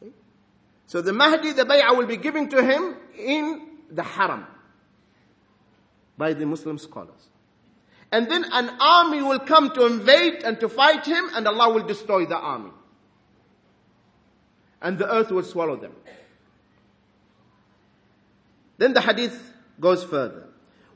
Okay? 0.00 0.12
So 0.86 1.02
the 1.02 1.12
Mahdi, 1.12 1.52
the 1.52 1.64
bay'ah 1.64 1.96
will 1.96 2.06
be 2.06 2.16
given 2.16 2.48
to 2.48 2.62
him 2.62 2.96
in 3.18 3.68
the 3.90 4.02
haram 4.02 4.46
by 6.16 6.32
the 6.32 6.46
Muslim 6.46 6.78
scholars. 6.78 7.28
And 8.12 8.30
then 8.30 8.44
an 8.52 8.70
army 8.78 9.22
will 9.22 9.38
come 9.38 9.70
to 9.70 9.86
invade 9.86 10.42
and 10.44 10.60
to 10.60 10.68
fight 10.68 11.06
him 11.06 11.30
and 11.34 11.48
Allah 11.48 11.72
will 11.72 11.86
destroy 11.86 12.26
the 12.26 12.36
army. 12.36 12.70
And 14.82 14.98
the 14.98 15.10
earth 15.10 15.30
will 15.30 15.42
swallow 15.42 15.76
them. 15.76 15.92
Then 18.76 18.92
the 18.92 19.00
hadith 19.00 19.54
goes 19.80 20.04
further. 20.04 20.48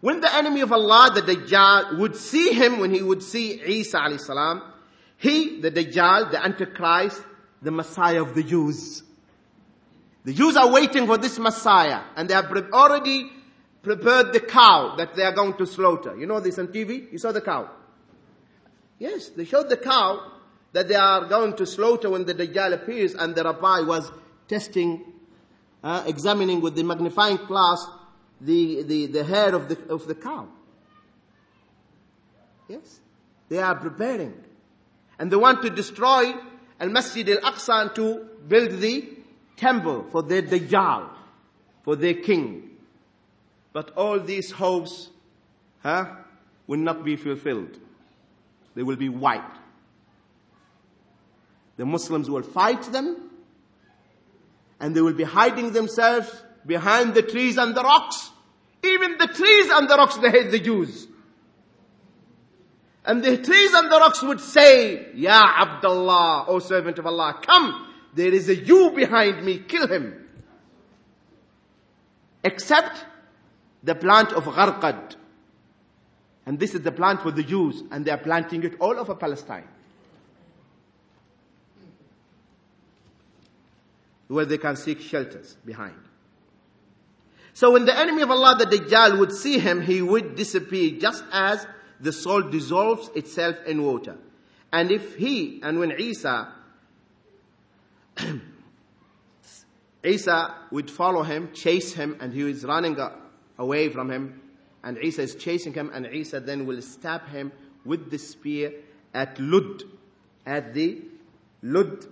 When 0.02 0.20
the 0.20 0.32
enemy 0.34 0.60
of 0.60 0.72
Allah, 0.72 1.10
the 1.14 1.22
Dajjal, 1.22 1.98
would 1.98 2.16
see 2.16 2.52
him, 2.52 2.80
when 2.80 2.92
he 2.92 3.02
would 3.02 3.22
see 3.22 3.62
Isa 3.62 3.98
alayhi 3.98 4.62
he, 5.16 5.60
the 5.60 5.70
Dajjal, 5.70 6.32
the 6.32 6.44
Antichrist, 6.44 7.22
the 7.62 7.70
Messiah 7.70 8.20
of 8.20 8.34
the 8.34 8.42
Jews. 8.42 9.02
The 10.24 10.34
Jews 10.34 10.56
are 10.56 10.70
waiting 10.70 11.06
for 11.06 11.16
this 11.16 11.38
Messiah 11.38 12.02
and 12.16 12.28
they 12.28 12.34
have 12.34 12.52
already 12.72 13.30
prepared 13.87 14.32
the 14.32 14.41
cow 14.41 14.97
that 14.97 15.14
they 15.14 15.22
are 15.22 15.30
going 15.30 15.55
to 15.55 15.64
slaughter. 15.64 16.16
You 16.16 16.26
know 16.26 16.41
this 16.41 16.59
on 16.59 16.66
TV? 16.68 17.12
You 17.12 17.18
saw 17.18 17.30
the 17.30 17.41
cow? 17.41 17.70
Yes, 18.99 19.28
they 19.28 19.45
showed 19.45 19.68
the 19.68 19.76
cow 19.76 20.32
that 20.72 20.89
they 20.89 20.97
are 20.97 21.26
going 21.26 21.55
to 21.55 21.64
slaughter 21.64 22.11
when 22.11 22.24
the 22.24 22.34
Dajjal 22.34 22.72
appears 22.72 23.14
and 23.14 23.37
the 23.37 23.45
rabbi 23.45 23.82
was 23.82 24.11
testing, 24.49 25.05
uh, 25.84 26.03
examining 26.05 26.61
with 26.61 26.74
the 26.74 26.82
magnifying 26.82 27.37
glass 27.47 27.87
the, 28.41 28.82
the, 28.82 29.07
the 29.07 29.22
hair 29.22 29.55
of 29.55 29.68
the, 29.68 29.78
of 29.89 30.09
the 30.09 30.16
cow. 30.16 30.49
Yes, 32.68 32.99
they 33.49 33.59
are 33.59 33.76
preparing. 33.76 34.34
And 35.16 35.30
they 35.30 35.37
want 35.37 35.62
to 35.62 35.70
destroy 35.70 36.34
Al-Masjid 36.80 37.28
Al-Aqsa 37.28 37.95
to 37.95 38.26
build 38.49 38.80
the 38.80 39.09
temple 39.57 40.07
for 40.11 40.24
their 40.24 40.43
Dajjal, 40.43 41.09
for 41.84 41.95
their 41.95 42.14
king. 42.14 42.75
But 43.76 43.90
all 43.94 44.18
these 44.18 44.52
hopes 44.52 45.10
huh, 45.82 46.06
will 46.66 46.78
not 46.78 47.04
be 47.04 47.14
fulfilled. 47.14 47.78
They 48.74 48.82
will 48.82 48.96
be 48.96 49.10
wiped. 49.10 49.58
The 51.76 51.84
Muslims 51.84 52.30
will 52.30 52.42
fight 52.42 52.84
them 52.84 53.28
and 54.80 54.96
they 54.96 55.02
will 55.02 55.12
be 55.12 55.24
hiding 55.24 55.72
themselves 55.72 56.42
behind 56.64 57.12
the 57.12 57.20
trees 57.20 57.58
and 57.58 57.74
the 57.74 57.82
rocks. 57.82 58.30
Even 58.82 59.18
the 59.18 59.26
trees 59.26 59.68
and 59.70 59.86
the 59.90 59.94
rocks, 59.94 60.16
they 60.16 60.30
hate 60.30 60.50
the 60.50 60.58
Jews. 60.58 61.06
And 63.04 63.22
the 63.22 63.36
trees 63.36 63.74
and 63.74 63.92
the 63.92 63.98
rocks 63.98 64.22
would 64.22 64.40
say, 64.40 65.12
Ya 65.12 65.38
Abdullah, 65.38 66.46
O 66.48 66.60
servant 66.60 66.98
of 66.98 67.04
Allah, 67.04 67.42
come, 67.46 67.88
there 68.14 68.32
is 68.32 68.48
a 68.48 68.56
Jew 68.56 68.92
behind 68.92 69.44
me, 69.44 69.58
kill 69.58 69.86
him. 69.86 70.14
Except 72.42 73.04
the 73.87 73.95
plant 73.95 74.32
of 74.32 74.45
Gharqad. 74.45 75.14
And 76.45 76.59
this 76.59 76.74
is 76.74 76.82
the 76.82 76.93
plant 76.93 77.22
for 77.22 77.30
the 77.30 77.45
Jews, 77.45 77.82
and 77.91 78.05
they 78.05 78.11
are 78.11 78.18
planting 78.18 78.62
it 78.64 78.74
all 78.80 78.99
over 78.99 79.14
Palestine. 79.14 79.66
Where 84.28 84.45
they 84.45 84.59
can 84.59 84.74
seek 84.76 85.01
shelters 85.01 85.57
behind. 85.64 85.95
So 87.53 87.70
when 87.72 87.84
the 87.84 87.97
enemy 87.97 88.22
of 88.22 88.30
Allah, 88.30 88.57
the 88.59 88.66
Dajjal, 88.66 89.18
would 89.20 89.32
see 89.32 89.59
him, 89.61 89.80
he 89.80 90.03
would 90.03 90.34
disappear 90.34 90.99
just 90.99 91.24
as 91.32 91.64
the 92.01 92.12
salt 92.12 92.51
dissolves 92.51 93.09
itself 93.14 93.57
in 93.66 93.84
water. 93.84 94.16
And 94.72 94.91
if 94.91 95.14
he, 95.14 95.61
and 95.62 95.78
when 95.78 95.93
Isa, 95.93 96.53
Isa 100.05 100.55
would 100.72 100.91
follow 100.91 101.22
him, 101.22 101.53
chase 101.53 101.93
him, 101.95 102.16
and 102.20 102.32
he 102.32 102.43
was 102.43 102.64
running 102.64 102.99
away 103.59 103.88
from 103.88 104.11
him. 104.11 104.40
And 104.82 104.98
Isa 104.98 105.22
is 105.22 105.34
chasing 105.34 105.74
him, 105.74 105.90
and 105.92 106.07
Isa 106.07 106.40
then 106.40 106.66
will 106.66 106.82
stab 106.82 107.28
him 107.28 107.52
with 107.84 108.11
the 108.11 108.18
spear 108.18 108.72
at 109.12 109.38
Lud, 109.40 109.82
at 110.44 110.74
the 110.74 111.02
Lud 111.62 112.07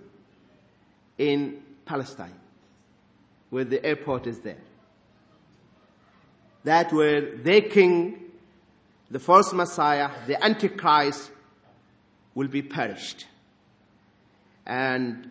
in 1.17 1.61
Palestine, 1.85 2.33
where 3.49 3.63
the 3.63 3.85
airport 3.85 4.27
is 4.27 4.39
there. 4.39 4.57
That 6.63 6.91
where 6.91 7.37
their 7.37 7.61
king, 7.61 8.19
the 9.09 9.19
false 9.19 9.53
Messiah, 9.53 10.09
the 10.27 10.43
Antichrist, 10.43 11.31
will 12.33 12.47
be 12.47 12.61
perished. 12.61 13.27
And 14.65 15.29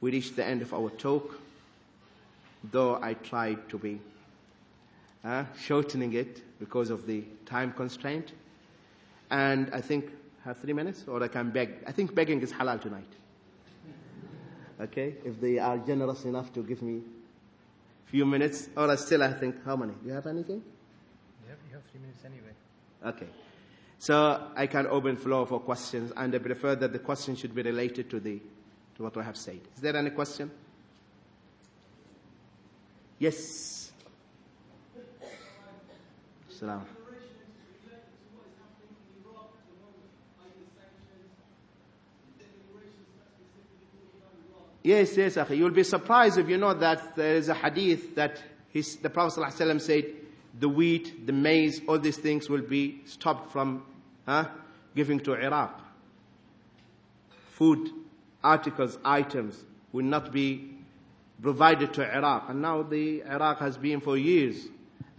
we 0.00 0.12
reach 0.12 0.34
the 0.36 0.46
end 0.46 0.62
of 0.62 0.72
our 0.72 0.88
talk, 0.90 1.38
though 2.70 2.98
I 3.02 3.14
tried 3.14 3.68
to 3.70 3.78
be 3.78 4.00
uh, 5.24 5.44
shortening 5.58 6.12
it 6.14 6.42
because 6.58 6.90
of 6.90 7.06
the 7.06 7.24
time 7.46 7.72
constraint. 7.72 8.32
And 9.30 9.70
I 9.72 9.80
think 9.80 10.10
I 10.44 10.48
have 10.48 10.58
three 10.58 10.72
minutes, 10.72 11.04
or 11.06 11.22
I 11.22 11.28
can 11.28 11.50
beg. 11.50 11.84
I 11.86 11.92
think 11.92 12.14
begging 12.14 12.40
is 12.40 12.52
halal 12.52 12.80
tonight. 12.80 13.12
Okay, 14.80 15.16
if 15.24 15.40
they 15.40 15.58
are 15.58 15.76
generous 15.78 16.24
enough 16.24 16.52
to 16.54 16.62
give 16.62 16.80
me 16.80 17.02
a 18.06 18.10
few 18.10 18.24
minutes, 18.24 18.70
or 18.76 18.90
I 18.90 18.96
still 18.96 19.22
I 19.22 19.32
think, 19.34 19.62
how 19.64 19.76
many? 19.76 19.92
Do 19.92 20.08
you 20.08 20.14
have 20.14 20.26
anything? 20.26 20.62
Yeah, 21.46 21.54
you 21.68 21.74
have 21.74 21.84
three 21.90 22.00
minutes 22.00 22.24
anyway. 22.24 22.54
Okay. 23.04 23.28
So 23.98 24.50
I 24.56 24.66
can 24.66 24.86
open 24.86 25.16
floor 25.16 25.46
for 25.46 25.60
questions, 25.60 26.12
and 26.16 26.34
I 26.34 26.38
prefer 26.38 26.74
that 26.76 26.92
the 26.92 26.98
question 26.98 27.36
should 27.36 27.54
be 27.54 27.62
related 27.62 28.08
to 28.10 28.20
the 28.20 28.40
to 28.96 29.02
what 29.02 29.16
I 29.18 29.22
have 29.22 29.36
said. 29.36 29.60
Is 29.74 29.82
there 29.82 29.94
any 29.94 30.10
question? 30.10 30.50
Yes. 33.18 33.79
Salam. 36.60 36.84
Yes, 44.82 45.16
yes, 45.16 45.36
Akhi. 45.36 45.56
You'll 45.56 45.70
be 45.70 45.82
surprised 45.84 46.36
if 46.36 46.50
you 46.50 46.58
know 46.58 46.74
that 46.74 47.16
there 47.16 47.36
is 47.36 47.48
a 47.48 47.54
hadith 47.54 48.14
that 48.16 48.42
his, 48.68 48.96
the 48.96 49.08
Prophet 49.08 49.40
ﷺ 49.40 49.80
said 49.80 50.04
the 50.58 50.68
wheat, 50.68 51.26
the 51.26 51.32
maize, 51.32 51.80
all 51.88 51.98
these 51.98 52.18
things 52.18 52.50
will 52.50 52.60
be 52.60 53.00
stopped 53.06 53.52
from 53.52 53.82
huh, 54.26 54.46
giving 54.94 55.18
to 55.20 55.34
Iraq. 55.34 55.80
Food, 57.52 57.88
articles, 58.44 58.98
items 59.02 59.64
will 59.92 60.04
not 60.04 60.30
be 60.30 60.76
provided 61.40 61.94
to 61.94 62.16
Iraq. 62.16 62.50
And 62.50 62.60
now 62.60 62.82
the 62.82 63.22
Iraq 63.22 63.60
has 63.60 63.78
been 63.78 64.00
for 64.00 64.18
years 64.18 64.68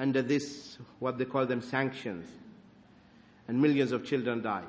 under 0.02 0.24
this, 0.24 0.78
what 0.99 1.20
they 1.20 1.26
call 1.26 1.45
them 1.45 1.62
sanctions. 1.62 2.28
And 3.47 3.62
millions 3.62 3.91
of 3.91 4.04
children 4.04 4.41
died. 4.41 4.66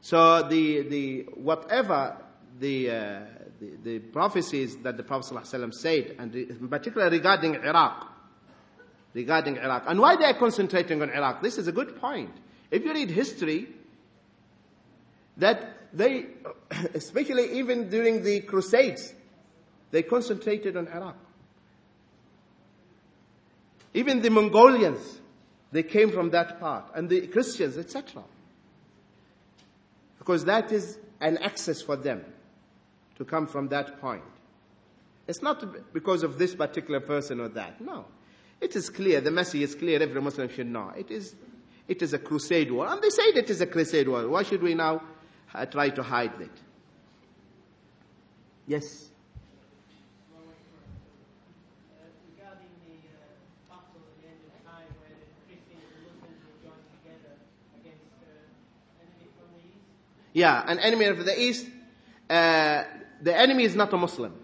So 0.00 0.46
the, 0.48 0.82
the, 0.82 1.22
whatever 1.34 2.16
the, 2.60 2.90
uh, 2.90 3.20
the, 3.60 3.70
the 3.82 3.98
prophecies 3.98 4.76
that 4.78 4.96
the 4.96 5.02
Prophet 5.02 5.34
ﷺ 5.34 5.74
said, 5.74 6.14
and 6.18 6.34
in 6.34 6.68
particular 6.68 7.10
regarding 7.10 7.56
Iraq, 7.56 8.06
regarding 9.14 9.56
Iraq, 9.56 9.84
and 9.88 9.98
why 9.98 10.14
they 10.14 10.26
are 10.26 10.34
concentrating 10.34 11.02
on 11.02 11.10
Iraq. 11.10 11.42
This 11.42 11.58
is 11.58 11.66
a 11.66 11.72
good 11.72 11.96
point. 11.96 12.30
If 12.70 12.84
you 12.84 12.92
read 12.92 13.10
history, 13.10 13.68
that 15.38 15.88
they, 15.92 16.26
especially 16.94 17.58
even 17.58 17.88
during 17.88 18.22
the 18.22 18.40
Crusades, 18.40 19.12
they 19.90 20.02
concentrated 20.02 20.76
on 20.76 20.86
Iraq. 20.86 21.16
Even 23.96 24.20
the 24.20 24.28
Mongolians, 24.28 25.22
they 25.72 25.82
came 25.82 26.12
from 26.12 26.28
that 26.30 26.60
part, 26.60 26.84
and 26.94 27.08
the 27.08 27.26
Christians, 27.28 27.78
etc. 27.78 28.22
Because 30.18 30.44
that 30.44 30.70
is 30.70 30.98
an 31.18 31.38
access 31.38 31.80
for 31.80 31.96
them 31.96 32.22
to 33.16 33.24
come 33.24 33.46
from 33.46 33.68
that 33.68 33.98
point. 33.98 34.22
It's 35.26 35.40
not 35.40 35.64
because 35.94 36.22
of 36.22 36.36
this 36.36 36.54
particular 36.54 37.00
person 37.00 37.40
or 37.40 37.48
that. 37.48 37.80
No. 37.80 38.04
It 38.60 38.76
is 38.76 38.90
clear. 38.90 39.22
The 39.22 39.30
message 39.30 39.62
is 39.62 39.74
clear. 39.74 40.02
Every 40.02 40.20
Muslim 40.20 40.50
should 40.50 40.66
know. 40.66 40.92
It 40.94 41.10
is, 41.10 41.34
it 41.88 42.02
is 42.02 42.12
a 42.12 42.18
crusade 42.18 42.70
war. 42.70 42.86
And 42.88 43.00
they 43.00 43.08
say 43.08 43.22
it 43.22 43.48
is 43.48 43.62
a 43.62 43.66
crusade 43.66 44.08
war. 44.08 44.28
Why 44.28 44.42
should 44.42 44.62
we 44.62 44.74
now 44.74 45.02
uh, 45.54 45.64
try 45.64 45.88
to 45.88 46.02
hide 46.02 46.38
it? 46.38 46.50
Yes. 48.66 49.08
regarding 52.36 52.70
the 52.84 52.94
uh, 53.14 53.26
battle 53.70 54.02
at 54.04 54.14
the 54.20 54.26
end 54.28 54.40
of 54.46 54.54
time 54.62 54.90
where 55.00 55.16
the 55.18 55.28
Christians 55.48 55.86
and 55.90 56.02
Muslims 56.04 56.40
will 56.44 56.58
join 56.62 56.82
together 57.00 57.34
against 57.80 58.06
uh, 58.22 59.02
enemy 59.02 59.26
from 59.34 59.48
the 59.56 59.62
east. 59.64 59.88
Yeah, 60.36 60.62
an 60.66 60.78
enemy 60.80 61.06
of 61.06 61.24
the 61.24 61.40
East. 61.40 61.66
Uh, 62.28 62.84
the 63.22 63.34
enemy 63.34 63.64
is 63.64 63.74
not 63.74 63.90
a 63.94 63.96
Muslim. 63.96 64.34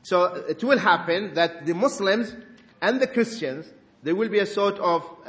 So 0.00 0.42
it 0.48 0.64
will 0.64 0.78
happen 0.78 1.34
that 1.34 1.66
the 1.66 1.74
Muslims 1.74 2.34
and 2.80 2.98
the 2.98 3.06
Christians, 3.06 3.70
there 4.02 4.14
will 4.14 4.30
be 4.30 4.38
a 4.38 4.46
sort 4.46 4.78
of, 4.78 5.04
uh, 5.26 5.28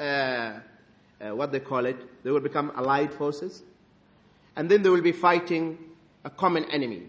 uh, 1.19 1.35
what 1.35 1.51
they 1.51 1.59
call 1.59 1.85
it, 1.85 1.97
they 2.23 2.31
will 2.31 2.39
become 2.39 2.71
allied 2.77 3.13
forces. 3.13 3.61
And 4.55 4.71
then 4.71 4.83
they 4.83 4.89
will 4.89 5.01
be 5.01 5.11
fighting 5.11 5.77
a 6.23 6.29
common 6.29 6.63
enemy 6.71 7.03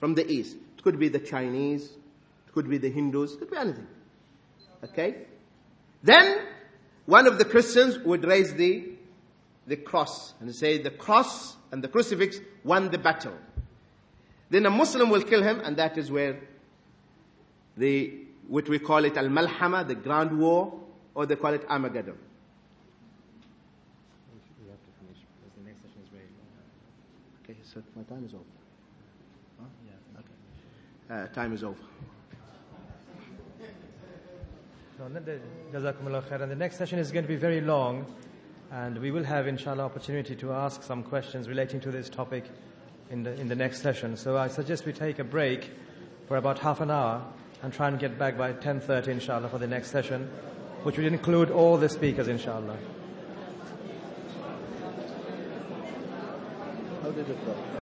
from 0.00 0.16
the 0.16 0.28
East. 0.28 0.56
It 0.76 0.82
could 0.82 0.98
be 0.98 1.08
the 1.08 1.20
Chinese, 1.20 1.84
it 1.84 2.52
could 2.52 2.68
be 2.68 2.78
the 2.78 2.90
Hindus, 2.90 3.34
it 3.34 3.38
could 3.38 3.52
be 3.52 3.56
anything. 3.56 3.86
Okay? 4.82 5.14
Then, 6.02 6.40
one 7.06 7.28
of 7.28 7.38
the 7.38 7.44
Christians 7.44 8.00
would 8.00 8.24
raise 8.24 8.52
the, 8.54 8.94
the 9.68 9.76
cross 9.76 10.34
and 10.40 10.52
say 10.52 10.78
the 10.78 10.90
cross 10.90 11.56
and 11.72 11.82
the 11.82 11.88
crucifix 11.88 12.38
won 12.64 12.90
the 12.90 12.98
battle. 12.98 13.32
Then 14.50 14.66
a 14.66 14.70
Muslim 14.70 15.08
will 15.10 15.22
kill 15.22 15.42
him 15.42 15.60
and 15.64 15.76
that 15.78 15.96
is 15.98 16.10
where 16.10 16.38
the, 17.76 18.12
what 18.46 18.68
we 18.68 18.78
call 18.78 19.04
it 19.04 19.16
al-malhama, 19.16 19.88
the 19.88 19.94
grand 19.94 20.38
war, 20.38 20.78
or 21.14 21.24
they 21.26 21.36
call 21.36 21.54
it 21.54 21.64
Armageddon. 21.68 22.16
We 24.62 24.68
have 24.70 24.78
to 24.78 24.90
finish 25.00 25.22
because 25.40 25.56
the 25.56 25.64
next 25.64 25.80
session 25.82 26.02
is 26.04 26.08
very 26.10 26.24
long. 26.36 26.48
Okay, 27.44 27.56
so 27.64 27.82
my 27.96 28.02
time 28.02 28.24
is 28.26 28.34
over. 28.34 28.44
Yeah. 29.86 30.20
Okay. 31.18 31.24
Uh, 31.24 31.34
time 31.34 31.52
is 31.54 31.64
over. 31.64 31.76
No, 34.98 35.06
and 35.06 35.16
then 35.16 35.24
the- 35.24 35.78
Jazakumullah 35.78 36.22
khair. 36.28 36.42
And 36.42 36.50
the 36.52 36.56
next 36.56 36.76
session 36.76 36.98
is 36.98 37.10
going 37.10 37.24
to 37.24 37.28
be 37.28 37.36
very 37.36 37.62
long, 37.62 38.04
and 38.72 38.96
we 38.98 39.10
will 39.10 39.24
have, 39.24 39.46
inshallah, 39.46 39.84
opportunity 39.84 40.34
to 40.36 40.52
ask 40.52 40.82
some 40.82 41.02
questions 41.02 41.46
relating 41.46 41.78
to 41.80 41.90
this 41.90 42.08
topic 42.08 42.44
in 43.10 43.22
the, 43.22 43.38
in 43.38 43.48
the 43.48 43.54
next 43.54 43.82
session. 43.82 44.16
So 44.16 44.38
I 44.38 44.48
suggest 44.48 44.86
we 44.86 44.94
take 44.94 45.18
a 45.18 45.24
break 45.24 45.70
for 46.26 46.38
about 46.38 46.58
half 46.58 46.80
an 46.80 46.90
hour 46.90 47.22
and 47.62 47.70
try 47.70 47.88
and 47.88 47.98
get 47.98 48.18
back 48.18 48.38
by 48.38 48.54
10.30, 48.54 49.08
inshallah, 49.08 49.50
for 49.50 49.58
the 49.58 49.66
next 49.66 49.90
session, 49.90 50.30
which 50.84 50.96
will 50.96 51.04
include 51.04 51.50
all 51.50 51.76
the 51.76 51.88
speakers, 51.88 52.28
inshallah. 52.28 52.78
How 57.02 57.10
did 57.10 57.28
it 57.28 57.44
go? 57.44 57.81